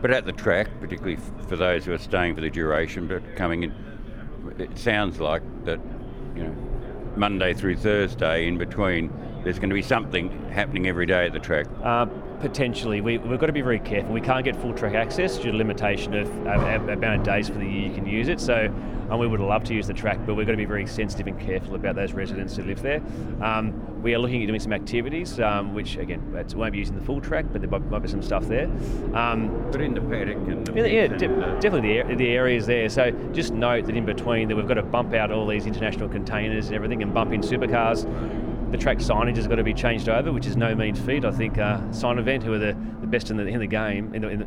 But 0.00 0.10
at 0.10 0.24
the 0.24 0.32
track, 0.32 0.68
particularly 0.80 1.16
for 1.48 1.56
those 1.56 1.84
who 1.84 1.92
are 1.92 1.98
staying 1.98 2.34
for 2.34 2.40
the 2.40 2.50
duration 2.50 3.06
but 3.06 3.36
coming 3.36 3.64
in, 3.64 3.74
it 4.58 4.78
sounds 4.78 5.20
like 5.20 5.42
that, 5.64 5.80
you 6.34 6.44
know, 6.44 6.54
Monday 7.16 7.54
through 7.54 7.76
Thursday 7.76 8.46
in 8.46 8.58
between, 8.58 9.12
there's 9.44 9.58
going 9.58 9.70
to 9.70 9.74
be 9.74 9.82
something 9.82 10.30
happening 10.50 10.86
every 10.86 11.06
day 11.06 11.26
at 11.26 11.32
the 11.32 11.38
track. 11.38 11.66
Uh, 11.82 12.06
potentially, 12.40 13.00
we, 13.00 13.18
have 13.18 13.38
got 13.38 13.46
to 13.46 13.52
be 13.52 13.60
very 13.60 13.78
careful. 13.78 14.12
We 14.12 14.20
can't 14.20 14.44
get 14.44 14.56
full 14.56 14.74
track 14.74 14.94
access 14.94 15.36
due 15.36 15.52
to 15.52 15.56
limitation 15.56 16.14
of 16.14 16.46
uh, 16.46 16.50
amount 16.50 17.20
of 17.20 17.22
days 17.22 17.48
for 17.48 17.58
the 17.58 17.66
year 17.66 17.88
you 17.88 17.94
can 17.94 18.06
use 18.06 18.28
it. 18.28 18.40
So 18.40 18.72
and 19.10 19.18
we 19.18 19.26
would 19.26 19.40
love 19.40 19.64
to 19.64 19.74
use 19.74 19.88
the 19.88 19.92
track, 19.92 20.18
but 20.24 20.34
we've 20.34 20.46
got 20.46 20.52
to 20.52 20.56
be 20.56 20.64
very 20.64 20.86
sensitive 20.86 21.26
and 21.26 21.38
careful 21.40 21.74
about 21.74 21.96
those 21.96 22.12
residents 22.12 22.56
who 22.56 22.62
live 22.62 22.80
there. 22.80 23.02
Um, 23.42 24.00
we 24.02 24.14
are 24.14 24.18
looking 24.18 24.40
at 24.42 24.46
doing 24.46 24.60
some 24.60 24.72
activities, 24.72 25.40
um, 25.40 25.74
which 25.74 25.96
again, 25.96 26.32
it 26.36 26.54
won't 26.54 26.72
be 26.72 26.78
using 26.78 26.96
the 26.96 27.04
full 27.04 27.20
track, 27.20 27.46
but 27.52 27.60
there 27.60 27.68
might, 27.68 28.02
be 28.02 28.08
some 28.08 28.22
stuff 28.22 28.46
there. 28.46 28.66
Um, 29.14 29.68
but 29.72 29.80
in 29.80 29.94
the 29.94 30.00
paddock 30.00 30.36
and 30.36 30.64
the 30.64 30.88
yeah, 30.88 31.08
de- 31.08 31.28
definitely 31.60 32.02
the, 32.02 32.14
the 32.14 32.28
areas 32.28 32.66
there. 32.66 32.88
So 32.88 33.10
just 33.32 33.52
note 33.52 33.86
that 33.86 33.96
in 33.96 34.06
between 34.06 34.46
that 34.48 34.56
we've 34.56 34.68
got 34.68 34.74
to 34.74 34.82
bump 34.82 35.12
out 35.12 35.32
all 35.32 35.46
these 35.46 35.66
international 35.66 36.08
containers 36.08 36.66
and 36.66 36.76
everything, 36.76 37.02
and 37.02 37.12
bump 37.12 37.32
in 37.32 37.40
supercars 37.40 38.06
the 38.70 38.78
track 38.78 38.98
signage 38.98 39.36
has 39.36 39.48
got 39.48 39.56
to 39.56 39.64
be 39.64 39.74
changed 39.74 40.08
over, 40.08 40.32
which 40.32 40.46
is 40.46 40.56
no 40.56 40.74
mean 40.74 40.94
feat. 40.94 41.24
I 41.24 41.32
think 41.32 41.58
uh, 41.58 41.90
Sign 41.92 42.18
Event, 42.18 42.44
who 42.44 42.52
are 42.52 42.58
the, 42.58 42.76
the 43.00 43.06
best 43.06 43.30
in 43.30 43.36
the 43.36 43.46
in 43.46 43.58
the 43.58 43.66
game, 43.66 44.14
in 44.14 44.22
the, 44.22 44.28
in 44.28 44.38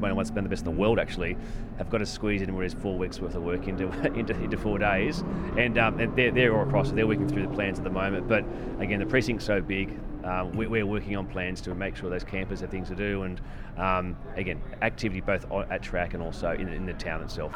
the, 0.00 0.10
uh, 0.10 0.14
once 0.14 0.30
been 0.30 0.42
the 0.42 0.50
best 0.50 0.66
in 0.66 0.74
the 0.74 0.80
world 0.80 0.98
actually, 0.98 1.36
have 1.78 1.88
got 1.88 1.98
to 1.98 2.06
squeeze 2.06 2.42
in 2.42 2.54
whereas 2.54 2.74
four 2.74 2.98
weeks 2.98 3.20
worth 3.20 3.34
of 3.34 3.42
work 3.42 3.68
into 3.68 3.88
into, 4.18 4.34
into 4.34 4.56
four 4.56 4.78
days, 4.78 5.22
and, 5.56 5.78
um, 5.78 6.00
and 6.00 6.16
they're, 6.16 6.32
they're 6.32 6.56
all 6.56 6.66
across. 6.66 6.90
They're 6.90 7.06
working 7.06 7.28
through 7.28 7.46
the 7.46 7.54
plans 7.54 7.78
at 7.78 7.84
the 7.84 7.90
moment. 7.90 8.28
But 8.28 8.44
again, 8.80 8.98
the 8.98 9.06
precinct's 9.06 9.44
so 9.44 9.60
big. 9.60 9.98
Um, 10.24 10.52
we, 10.52 10.80
are 10.80 10.86
working 10.86 11.16
on 11.16 11.26
plans 11.26 11.60
to 11.62 11.74
make 11.74 11.96
sure 11.96 12.08
those 12.08 12.22
campers 12.22 12.60
have 12.60 12.70
things 12.70 12.88
to 12.88 12.94
do, 12.94 13.22
and 13.22 13.40
um, 13.76 14.16
again, 14.36 14.60
activity 14.80 15.20
both 15.20 15.50
at 15.50 15.82
track 15.82 16.14
and 16.14 16.22
also 16.22 16.52
in, 16.52 16.68
in 16.68 16.86
the 16.86 16.92
town 16.94 17.22
itself. 17.22 17.54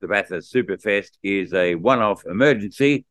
The 0.00 0.08
Bathurst 0.08 0.52
Superfest 0.52 1.10
is 1.22 1.54
a 1.54 1.76
one-off 1.76 2.24
emergency 2.26 3.04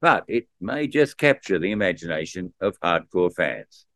but 0.00 0.24
it 0.28 0.48
may 0.60 0.86
just 0.86 1.16
capture 1.16 1.58
the 1.58 1.70
imagination 1.70 2.52
of 2.60 2.78
hardcore 2.80 3.34
fans. 3.34 3.86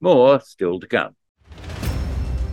More 0.00 0.40
still 0.40 0.80
to 0.80 0.86
come. 0.86 1.16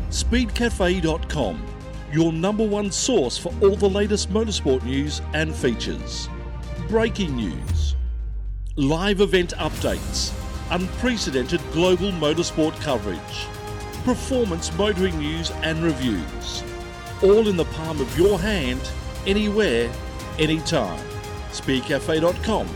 Speedcafe.com, 0.10 1.66
your 2.12 2.34
number 2.34 2.66
one 2.66 2.91
source 2.91 3.38
for 3.38 3.53
all 3.62 3.76
the 3.76 3.89
latest 3.89 4.32
motorsport 4.32 4.84
news 4.84 5.22
and 5.34 5.55
features. 5.55 6.30
Breaking 6.88 7.36
news, 7.36 7.95
live 8.76 9.22
event 9.22 9.53
updates, 9.57 10.34
unprecedented 10.72 11.62
global 11.72 12.12
motorsport 12.12 12.80
coverage, 12.82 13.20
performance 14.03 14.76
motoring 14.78 15.18
news 15.18 15.51
and 15.62 15.84
reviews. 15.84 16.64
All 17.22 17.47
in 17.47 17.57
the 17.57 17.66
palm 17.66 18.01
of 18.01 18.18
your 18.18 18.39
hand, 18.39 18.82
anywhere, 19.26 19.91
anytime 20.39 20.99
speedcafe.com. 21.52 22.68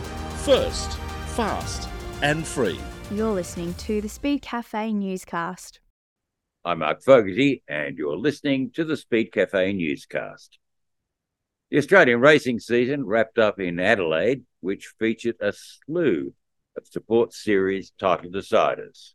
First, 0.44 0.98
fast, 1.36 1.90
and 2.22 2.46
free. 2.46 2.80
You're 3.12 3.32
listening 3.32 3.74
to 3.76 4.02
the 4.02 4.08
Speedcafe 4.08 4.94
newscast. 4.94 5.80
I'm 6.66 6.80
Mark 6.80 7.04
Fogarty, 7.04 7.64
and 7.68 7.98
you're 7.98 8.18
listening 8.18 8.72
to 8.72 8.86
the 8.86 8.94
Speedcafe 8.94 9.76
newscast. 9.76 10.58
The 11.70 11.78
Australian 11.78 12.22
racing 12.22 12.60
season 12.60 13.06
wrapped 13.06 13.38
up 13.38 13.60
in 13.60 13.80
Adelaide, 13.80 14.44
which 14.62 14.94
featured 15.00 15.36
a 15.40 15.54
slew 15.54 16.34
of 16.78 16.88
support 16.88 17.34
series 17.34 17.92
title 18.00 18.32
deciders. 18.32 19.14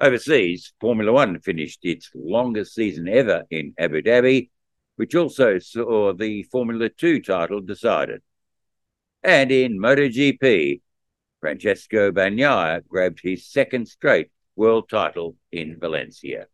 Overseas, 0.00 0.72
Formula 0.80 1.12
One 1.12 1.38
finished 1.40 1.80
its 1.82 2.10
longest 2.14 2.74
season 2.74 3.08
ever 3.08 3.44
in 3.50 3.74
Abu 3.78 4.02
Dhabi, 4.02 4.50
which 4.96 5.14
also 5.14 5.58
saw 5.58 6.12
the 6.12 6.42
Formula 6.44 6.88
Two 6.88 7.20
title 7.20 7.60
decided. 7.60 8.22
And 9.26 9.50
in 9.50 9.80
MotoGP, 9.80 10.80
Francesco 11.40 12.12
Bagnaia 12.12 12.86
grabbed 12.86 13.18
his 13.20 13.44
second 13.44 13.88
straight 13.88 14.30
world 14.54 14.88
title 14.88 15.34
in 15.50 15.80
Valencia. 15.80 16.46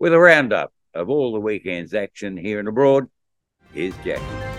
With 0.00 0.12
a 0.12 0.18
roundup 0.18 0.72
of 0.92 1.08
all 1.08 1.32
the 1.32 1.38
weekend's 1.38 1.94
action 1.94 2.36
here 2.36 2.58
and 2.58 2.66
abroad, 2.66 3.06
here's 3.72 3.96
Jackie. 3.98 4.55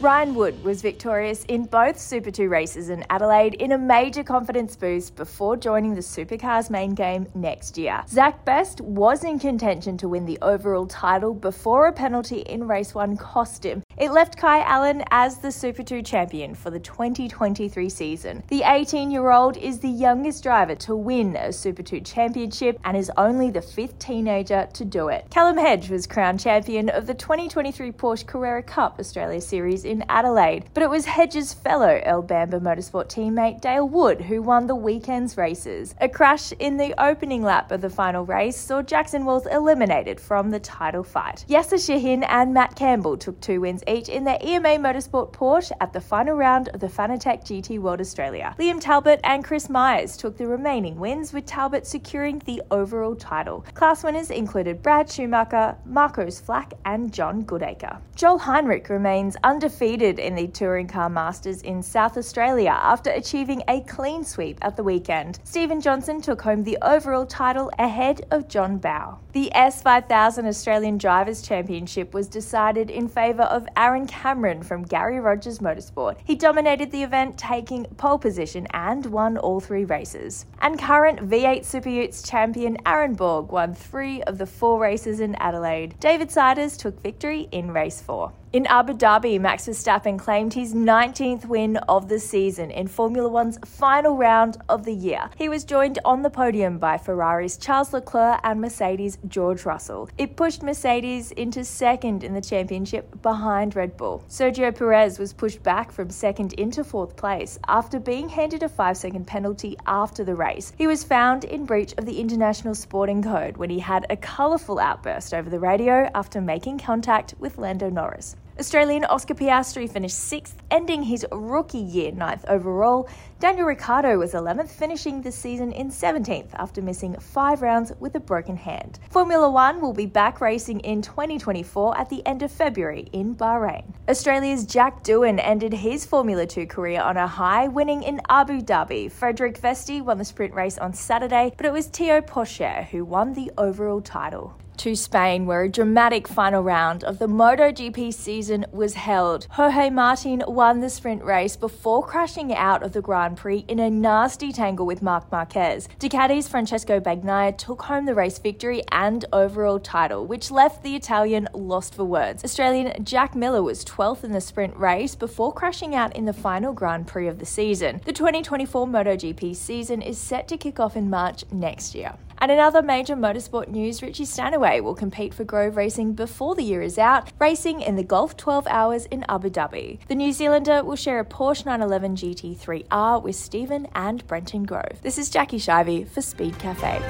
Ryan 0.00 0.36
Wood 0.36 0.62
was 0.62 0.80
victorious 0.80 1.44
in 1.46 1.64
both 1.64 1.98
Super 1.98 2.30
2 2.30 2.48
races 2.48 2.88
in 2.88 3.04
Adelaide 3.10 3.54
in 3.54 3.72
a 3.72 3.78
major 3.78 4.22
confidence 4.22 4.76
boost 4.76 5.16
before 5.16 5.56
joining 5.56 5.96
the 5.96 6.00
Supercars 6.00 6.70
main 6.70 6.94
game 6.94 7.26
next 7.34 7.76
year. 7.76 8.04
Zach 8.06 8.44
Best 8.44 8.80
was 8.80 9.24
in 9.24 9.40
contention 9.40 9.98
to 9.98 10.08
win 10.08 10.24
the 10.24 10.38
overall 10.40 10.86
title 10.86 11.34
before 11.34 11.88
a 11.88 11.92
penalty 11.92 12.42
in 12.42 12.68
race 12.68 12.94
1 12.94 13.16
cost 13.16 13.66
him. 13.66 13.82
It 14.00 14.12
left 14.12 14.36
Kai 14.36 14.60
Allen 14.60 15.02
as 15.10 15.38
the 15.38 15.50
Super 15.50 15.82
2 15.82 16.02
champion 16.02 16.54
for 16.54 16.70
the 16.70 16.78
2023 16.78 17.88
season. 17.88 18.44
The 18.46 18.62
18 18.64 19.10
year 19.10 19.32
old 19.32 19.56
is 19.56 19.80
the 19.80 19.88
youngest 19.88 20.44
driver 20.44 20.76
to 20.76 20.94
win 20.94 21.34
a 21.34 21.52
Super 21.52 21.82
2 21.82 22.02
championship 22.02 22.78
and 22.84 22.96
is 22.96 23.10
only 23.16 23.50
the 23.50 23.60
fifth 23.60 23.98
teenager 23.98 24.68
to 24.72 24.84
do 24.84 25.08
it. 25.08 25.26
Callum 25.30 25.56
Hedge 25.56 25.90
was 25.90 26.06
crowned 26.06 26.38
champion 26.38 26.88
of 26.90 27.08
the 27.08 27.14
2023 27.14 27.90
Porsche 27.90 28.24
Carrera 28.24 28.62
Cup 28.62 29.00
Australia 29.00 29.40
Series 29.40 29.84
in 29.84 30.04
Adelaide, 30.08 30.66
but 30.74 30.84
it 30.84 30.90
was 30.90 31.04
Hedges' 31.04 31.52
fellow 31.52 32.00
Earl 32.06 32.22
Bamber 32.22 32.60
Motorsport 32.60 33.08
teammate 33.08 33.60
Dale 33.60 33.88
Wood 33.88 34.20
who 34.20 34.42
won 34.42 34.68
the 34.68 34.76
weekend's 34.76 35.36
races. 35.36 35.96
A 36.00 36.08
crash 36.08 36.52
in 36.60 36.76
the 36.76 36.94
opening 37.02 37.42
lap 37.42 37.72
of 37.72 37.80
the 37.80 37.90
final 37.90 38.24
race 38.24 38.56
saw 38.56 38.80
Jackson 38.80 39.24
Walls 39.24 39.46
eliminated 39.46 40.20
from 40.20 40.50
the 40.50 40.60
title 40.60 41.02
fight. 41.02 41.44
Yasser 41.48 41.84
Shahin 41.84 42.22
and 42.22 42.54
Matt 42.54 42.76
Campbell 42.76 43.16
took 43.16 43.40
two 43.40 43.62
wins 43.62 43.82
each 43.88 44.08
in 44.08 44.24
their 44.24 44.38
EMA 44.42 44.78
Motorsport 44.78 45.32
Porsche 45.32 45.72
at 45.80 45.92
the 45.92 46.00
final 46.00 46.36
round 46.36 46.68
of 46.68 46.80
the 46.80 46.86
Fanatec 46.86 47.44
GT 47.44 47.78
World 47.78 48.00
Australia. 48.00 48.54
Liam 48.58 48.80
Talbot 48.80 49.20
and 49.24 49.44
Chris 49.44 49.68
Myers 49.68 50.16
took 50.16 50.36
the 50.36 50.46
remaining 50.46 50.98
wins, 50.98 51.32
with 51.32 51.46
Talbot 51.46 51.86
securing 51.86 52.38
the 52.40 52.62
overall 52.70 53.14
title. 53.14 53.64
Class 53.74 54.04
winners 54.04 54.30
included 54.30 54.82
Brad 54.82 55.10
Schumacher, 55.10 55.76
Marcos 55.84 56.40
Flack, 56.40 56.74
and 56.84 57.12
John 57.12 57.44
Goodacre. 57.44 57.98
Joel 58.14 58.38
Heinrich 58.38 58.88
remains 58.88 59.36
undefeated 59.44 60.18
in 60.18 60.34
the 60.34 60.48
Touring 60.48 60.88
Car 60.88 61.08
Masters 61.08 61.62
in 61.62 61.82
South 61.82 62.16
Australia 62.16 62.70
after 62.70 63.10
achieving 63.10 63.62
a 63.68 63.80
clean 63.82 64.24
sweep 64.24 64.58
at 64.62 64.76
the 64.76 64.82
weekend. 64.82 65.38
Steven 65.44 65.80
Johnson 65.80 66.20
took 66.20 66.42
home 66.42 66.64
the 66.64 66.78
overall 66.82 67.26
title 67.26 67.70
ahead 67.78 68.26
of 68.30 68.48
John 68.48 68.78
Bowe. 68.78 69.18
The 69.38 69.52
S5000 69.54 70.48
Australian 70.48 70.98
Drivers' 70.98 71.42
Championship 71.42 72.12
was 72.12 72.26
decided 72.26 72.90
in 72.90 73.06
favour 73.06 73.44
of 73.44 73.68
Aaron 73.76 74.08
Cameron 74.08 74.64
from 74.64 74.82
Gary 74.82 75.20
Rogers 75.20 75.60
Motorsport. 75.60 76.16
He 76.24 76.34
dominated 76.34 76.90
the 76.90 77.04
event, 77.04 77.38
taking 77.38 77.84
pole 77.98 78.18
position 78.18 78.66
and 78.72 79.06
won 79.06 79.38
all 79.38 79.60
three 79.60 79.84
races. 79.84 80.44
And 80.60 80.76
current 80.76 81.20
V8 81.20 81.64
Super 81.64 81.88
Utes 81.88 82.20
champion 82.20 82.78
Aaron 82.84 83.14
Borg 83.14 83.52
won 83.52 83.76
three 83.76 84.24
of 84.24 84.38
the 84.38 84.46
four 84.46 84.80
races 84.80 85.20
in 85.20 85.36
Adelaide. 85.36 85.94
David 86.00 86.32
Sieders 86.32 86.76
took 86.76 87.00
victory 87.00 87.46
in 87.52 87.70
race 87.70 88.02
four. 88.02 88.32
In 88.50 88.64
Abu 88.64 88.94
Dhabi, 88.94 89.38
Max 89.38 89.68
Verstappen 89.68 90.18
claimed 90.18 90.54
his 90.54 90.72
19th 90.72 91.44
win 91.44 91.76
of 91.76 92.08
the 92.08 92.18
season 92.18 92.70
in 92.70 92.88
Formula 92.88 93.28
One's 93.28 93.58
final 93.66 94.16
round 94.16 94.56
of 94.70 94.86
the 94.86 94.94
year. 94.94 95.28
He 95.36 95.50
was 95.50 95.64
joined 95.64 95.98
on 96.02 96.22
the 96.22 96.30
podium 96.30 96.78
by 96.78 96.96
Ferrari's 96.96 97.58
Charles 97.58 97.92
Leclerc 97.92 98.40
and 98.42 98.58
Mercedes' 98.58 99.18
George 99.28 99.66
Russell. 99.66 100.08
It 100.16 100.36
pushed 100.36 100.62
Mercedes 100.62 101.30
into 101.32 101.62
second 101.62 102.24
in 102.24 102.32
the 102.32 102.40
championship 102.40 103.20
behind 103.20 103.76
Red 103.76 103.98
Bull. 103.98 104.24
Sergio 104.30 104.74
Perez 104.74 105.18
was 105.18 105.34
pushed 105.34 105.62
back 105.62 105.92
from 105.92 106.08
second 106.08 106.54
into 106.54 106.84
fourth 106.84 107.16
place 107.16 107.58
after 107.68 108.00
being 108.00 108.30
handed 108.30 108.62
a 108.62 108.68
five 108.70 108.96
second 108.96 109.26
penalty 109.26 109.76
after 109.86 110.24
the 110.24 110.34
race. 110.34 110.72
He 110.78 110.86
was 110.86 111.04
found 111.04 111.44
in 111.44 111.66
breach 111.66 111.92
of 111.98 112.06
the 112.06 112.18
International 112.18 112.74
Sporting 112.74 113.22
Code 113.22 113.58
when 113.58 113.68
he 113.68 113.80
had 113.80 114.06
a 114.08 114.16
colourful 114.16 114.78
outburst 114.78 115.34
over 115.34 115.50
the 115.50 115.60
radio 115.60 116.08
after 116.14 116.40
making 116.40 116.78
contact 116.78 117.34
with 117.38 117.58
Lando 117.58 117.90
Norris. 117.90 118.36
Australian 118.58 119.04
Oscar 119.04 119.34
Piastri 119.34 119.88
finished 119.88 120.18
sixth, 120.18 120.56
ending 120.72 121.04
his 121.04 121.24
rookie 121.30 121.78
year 121.78 122.10
ninth 122.10 122.44
overall. 122.48 123.08
Daniel 123.38 123.66
Ricciardo 123.66 124.18
was 124.18 124.32
11th, 124.32 124.68
finishing 124.68 125.22
the 125.22 125.30
season 125.30 125.70
in 125.70 125.90
17th 125.90 126.48
after 126.54 126.82
missing 126.82 127.14
five 127.20 127.62
rounds 127.62 127.92
with 128.00 128.16
a 128.16 128.20
broken 128.20 128.56
hand. 128.56 128.98
Formula 129.10 129.48
One 129.48 129.80
will 129.80 129.92
be 129.92 130.06
back 130.06 130.40
racing 130.40 130.80
in 130.80 131.02
2024 131.02 131.96
at 131.96 132.10
the 132.10 132.26
end 132.26 132.42
of 132.42 132.50
February 132.50 133.08
in 133.12 133.36
Bahrain. 133.36 133.84
Australia's 134.08 134.66
Jack 134.66 135.04
Doohan 135.04 135.38
ended 135.40 135.72
his 135.72 136.04
Formula 136.04 136.44
2 136.44 136.66
career 136.66 137.00
on 137.00 137.16
a 137.16 137.28
high, 137.28 137.68
winning 137.68 138.02
in 138.02 138.20
Abu 138.28 138.60
Dhabi. 138.60 139.08
Frederik 139.08 139.60
Vesti 139.60 140.02
won 140.02 140.18
the 140.18 140.24
sprint 140.24 140.52
race 140.52 140.78
on 140.78 140.92
Saturday, 140.92 141.52
but 141.56 141.64
it 141.64 141.72
was 141.72 141.86
Theo 141.86 142.20
Pourchaire 142.20 142.88
who 142.88 143.04
won 143.04 143.34
the 143.34 143.52
overall 143.56 144.00
title 144.00 144.58
to 144.78 144.94
Spain, 144.94 145.46
where 145.46 145.62
a 145.62 145.68
dramatic 145.68 146.26
final 146.28 146.62
round 146.62 147.04
of 147.04 147.18
the 147.18 147.26
MotoGP 147.26 148.12
season 148.14 148.64
was 148.70 148.94
held. 148.94 149.46
Jorge 149.50 149.90
Martin 149.90 150.42
won 150.46 150.80
the 150.80 150.90
sprint 150.90 151.22
race 151.24 151.56
before 151.56 152.04
crashing 152.04 152.54
out 152.54 152.82
of 152.82 152.92
the 152.92 153.02
Grand 153.02 153.36
Prix 153.36 153.64
in 153.68 153.78
a 153.78 153.90
nasty 153.90 154.52
tangle 154.52 154.86
with 154.86 155.02
Marc 155.02 155.30
Marquez. 155.30 155.88
Ducati's 155.98 156.48
Francesco 156.48 157.00
Bagnaia 157.00 157.56
took 157.56 157.82
home 157.82 158.06
the 158.06 158.14
race 158.14 158.38
victory 158.38 158.82
and 158.92 159.24
overall 159.32 159.78
title, 159.78 160.26
which 160.26 160.50
left 160.50 160.82
the 160.82 160.96
Italian 160.96 161.48
lost 161.52 161.94
for 161.94 162.04
words. 162.04 162.44
Australian 162.44 163.04
Jack 163.04 163.34
Miller 163.34 163.62
was 163.62 163.84
12th 163.84 164.24
in 164.24 164.32
the 164.32 164.40
sprint 164.40 164.76
race 164.76 165.14
before 165.14 165.52
crashing 165.52 165.94
out 165.94 166.14
in 166.16 166.24
the 166.24 166.32
final 166.32 166.72
Grand 166.72 167.06
Prix 167.06 167.26
of 167.26 167.38
the 167.38 167.46
season. 167.46 168.00
The 168.04 168.12
2024 168.12 168.86
MotoGP 168.86 169.56
season 169.56 170.02
is 170.02 170.18
set 170.18 170.48
to 170.48 170.56
kick 170.56 170.78
off 170.78 170.96
in 170.96 171.10
March 171.10 171.44
next 171.50 171.94
year. 171.94 172.14
And 172.40 172.52
in 172.52 172.58
other 172.58 172.82
major 172.82 173.16
motorsport 173.16 173.68
news, 173.68 174.02
Richie 174.02 174.24
Stanaway 174.24 174.80
will 174.80 174.94
compete 174.94 175.34
for 175.34 175.44
Grove 175.44 175.76
Racing 175.76 176.14
before 176.14 176.54
the 176.54 176.62
year 176.62 176.82
is 176.82 176.98
out, 176.98 177.32
racing 177.38 177.80
in 177.80 177.96
the 177.96 178.04
Gulf 178.04 178.36
12 178.36 178.66
Hours 178.68 179.06
in 179.06 179.24
Abu 179.28 179.50
Dhabi. 179.50 179.98
The 180.06 180.14
New 180.14 180.32
Zealander 180.32 180.84
will 180.84 180.96
share 180.96 181.18
a 181.18 181.24
Porsche 181.24 181.66
911 181.66 182.16
GT3R 182.16 183.22
with 183.22 183.34
Stephen 183.34 183.88
and 183.94 184.24
Brenton 184.26 184.64
Grove. 184.64 185.00
This 185.02 185.18
is 185.18 185.30
Jackie 185.30 185.58
Shivey 185.58 186.08
for 186.08 186.20
Speedcafe. 186.20 187.02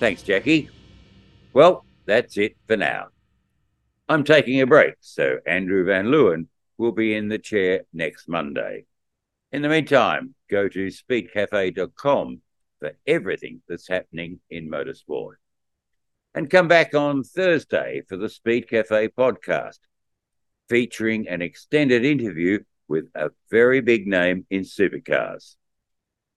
Thanks, 0.00 0.22
Jackie. 0.22 0.70
Well, 1.52 1.84
that's 2.06 2.38
it 2.38 2.56
for 2.66 2.76
now. 2.76 3.08
I'm 4.08 4.24
taking 4.24 4.60
a 4.62 4.66
break, 4.66 4.94
so 5.00 5.38
Andrew 5.46 5.84
Van 5.84 6.06
Leeuwen 6.06 6.46
will 6.78 6.92
be 6.92 7.14
in 7.14 7.28
the 7.28 7.38
chair 7.38 7.82
next 7.92 8.28
Monday. 8.28 8.86
In 9.50 9.62
the 9.62 9.68
meantime, 9.70 10.34
go 10.50 10.68
to 10.68 10.88
speedcafe.com 10.88 12.42
for 12.80 12.92
everything 13.06 13.62
that's 13.66 13.88
happening 13.88 14.40
in 14.50 14.70
motorsport. 14.70 15.34
And 16.34 16.50
come 16.50 16.68
back 16.68 16.94
on 16.94 17.24
Thursday 17.24 18.02
for 18.08 18.18
the 18.18 18.26
Speedcafe 18.26 19.08
podcast, 19.16 19.78
featuring 20.68 21.28
an 21.28 21.40
extended 21.40 22.04
interview 22.04 22.58
with 22.88 23.06
a 23.14 23.30
very 23.50 23.80
big 23.80 24.06
name 24.06 24.46
in 24.50 24.62
supercars. 24.62 25.56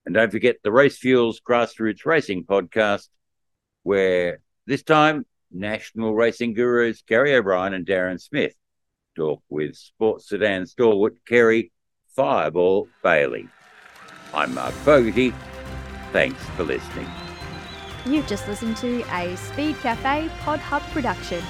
And 0.06 0.14
don't 0.14 0.32
forget 0.32 0.56
the 0.64 0.72
Race 0.72 0.96
Fuels 0.98 1.40
Grassroots 1.40 2.06
Racing 2.06 2.44
podcast, 2.44 3.08
where 3.82 4.40
this 4.66 4.82
time 4.82 5.26
national 5.50 6.14
racing 6.14 6.54
gurus 6.54 7.02
Gary 7.06 7.34
O'Brien 7.34 7.74
and 7.74 7.86
Darren 7.86 8.18
Smith 8.18 8.54
talk 9.14 9.42
with 9.50 9.76
sports 9.76 10.30
sedan 10.30 10.64
stalwart 10.64 11.16
Kerry 11.26 11.72
Fireball 12.14 12.88
Bailey. 13.02 13.48
I'm 14.34 14.54
Mark 14.54 14.72
Fogarty. 14.72 15.32
Thanks 16.12 16.42
for 16.56 16.62
listening. 16.62 17.06
You've 18.04 18.26
just 18.26 18.46
listened 18.46 18.76
to 18.78 19.00
a 19.02 19.34
Speedcafe 19.34 20.28
Pod 20.40 20.58
Hub 20.58 20.82
production. 20.92 21.42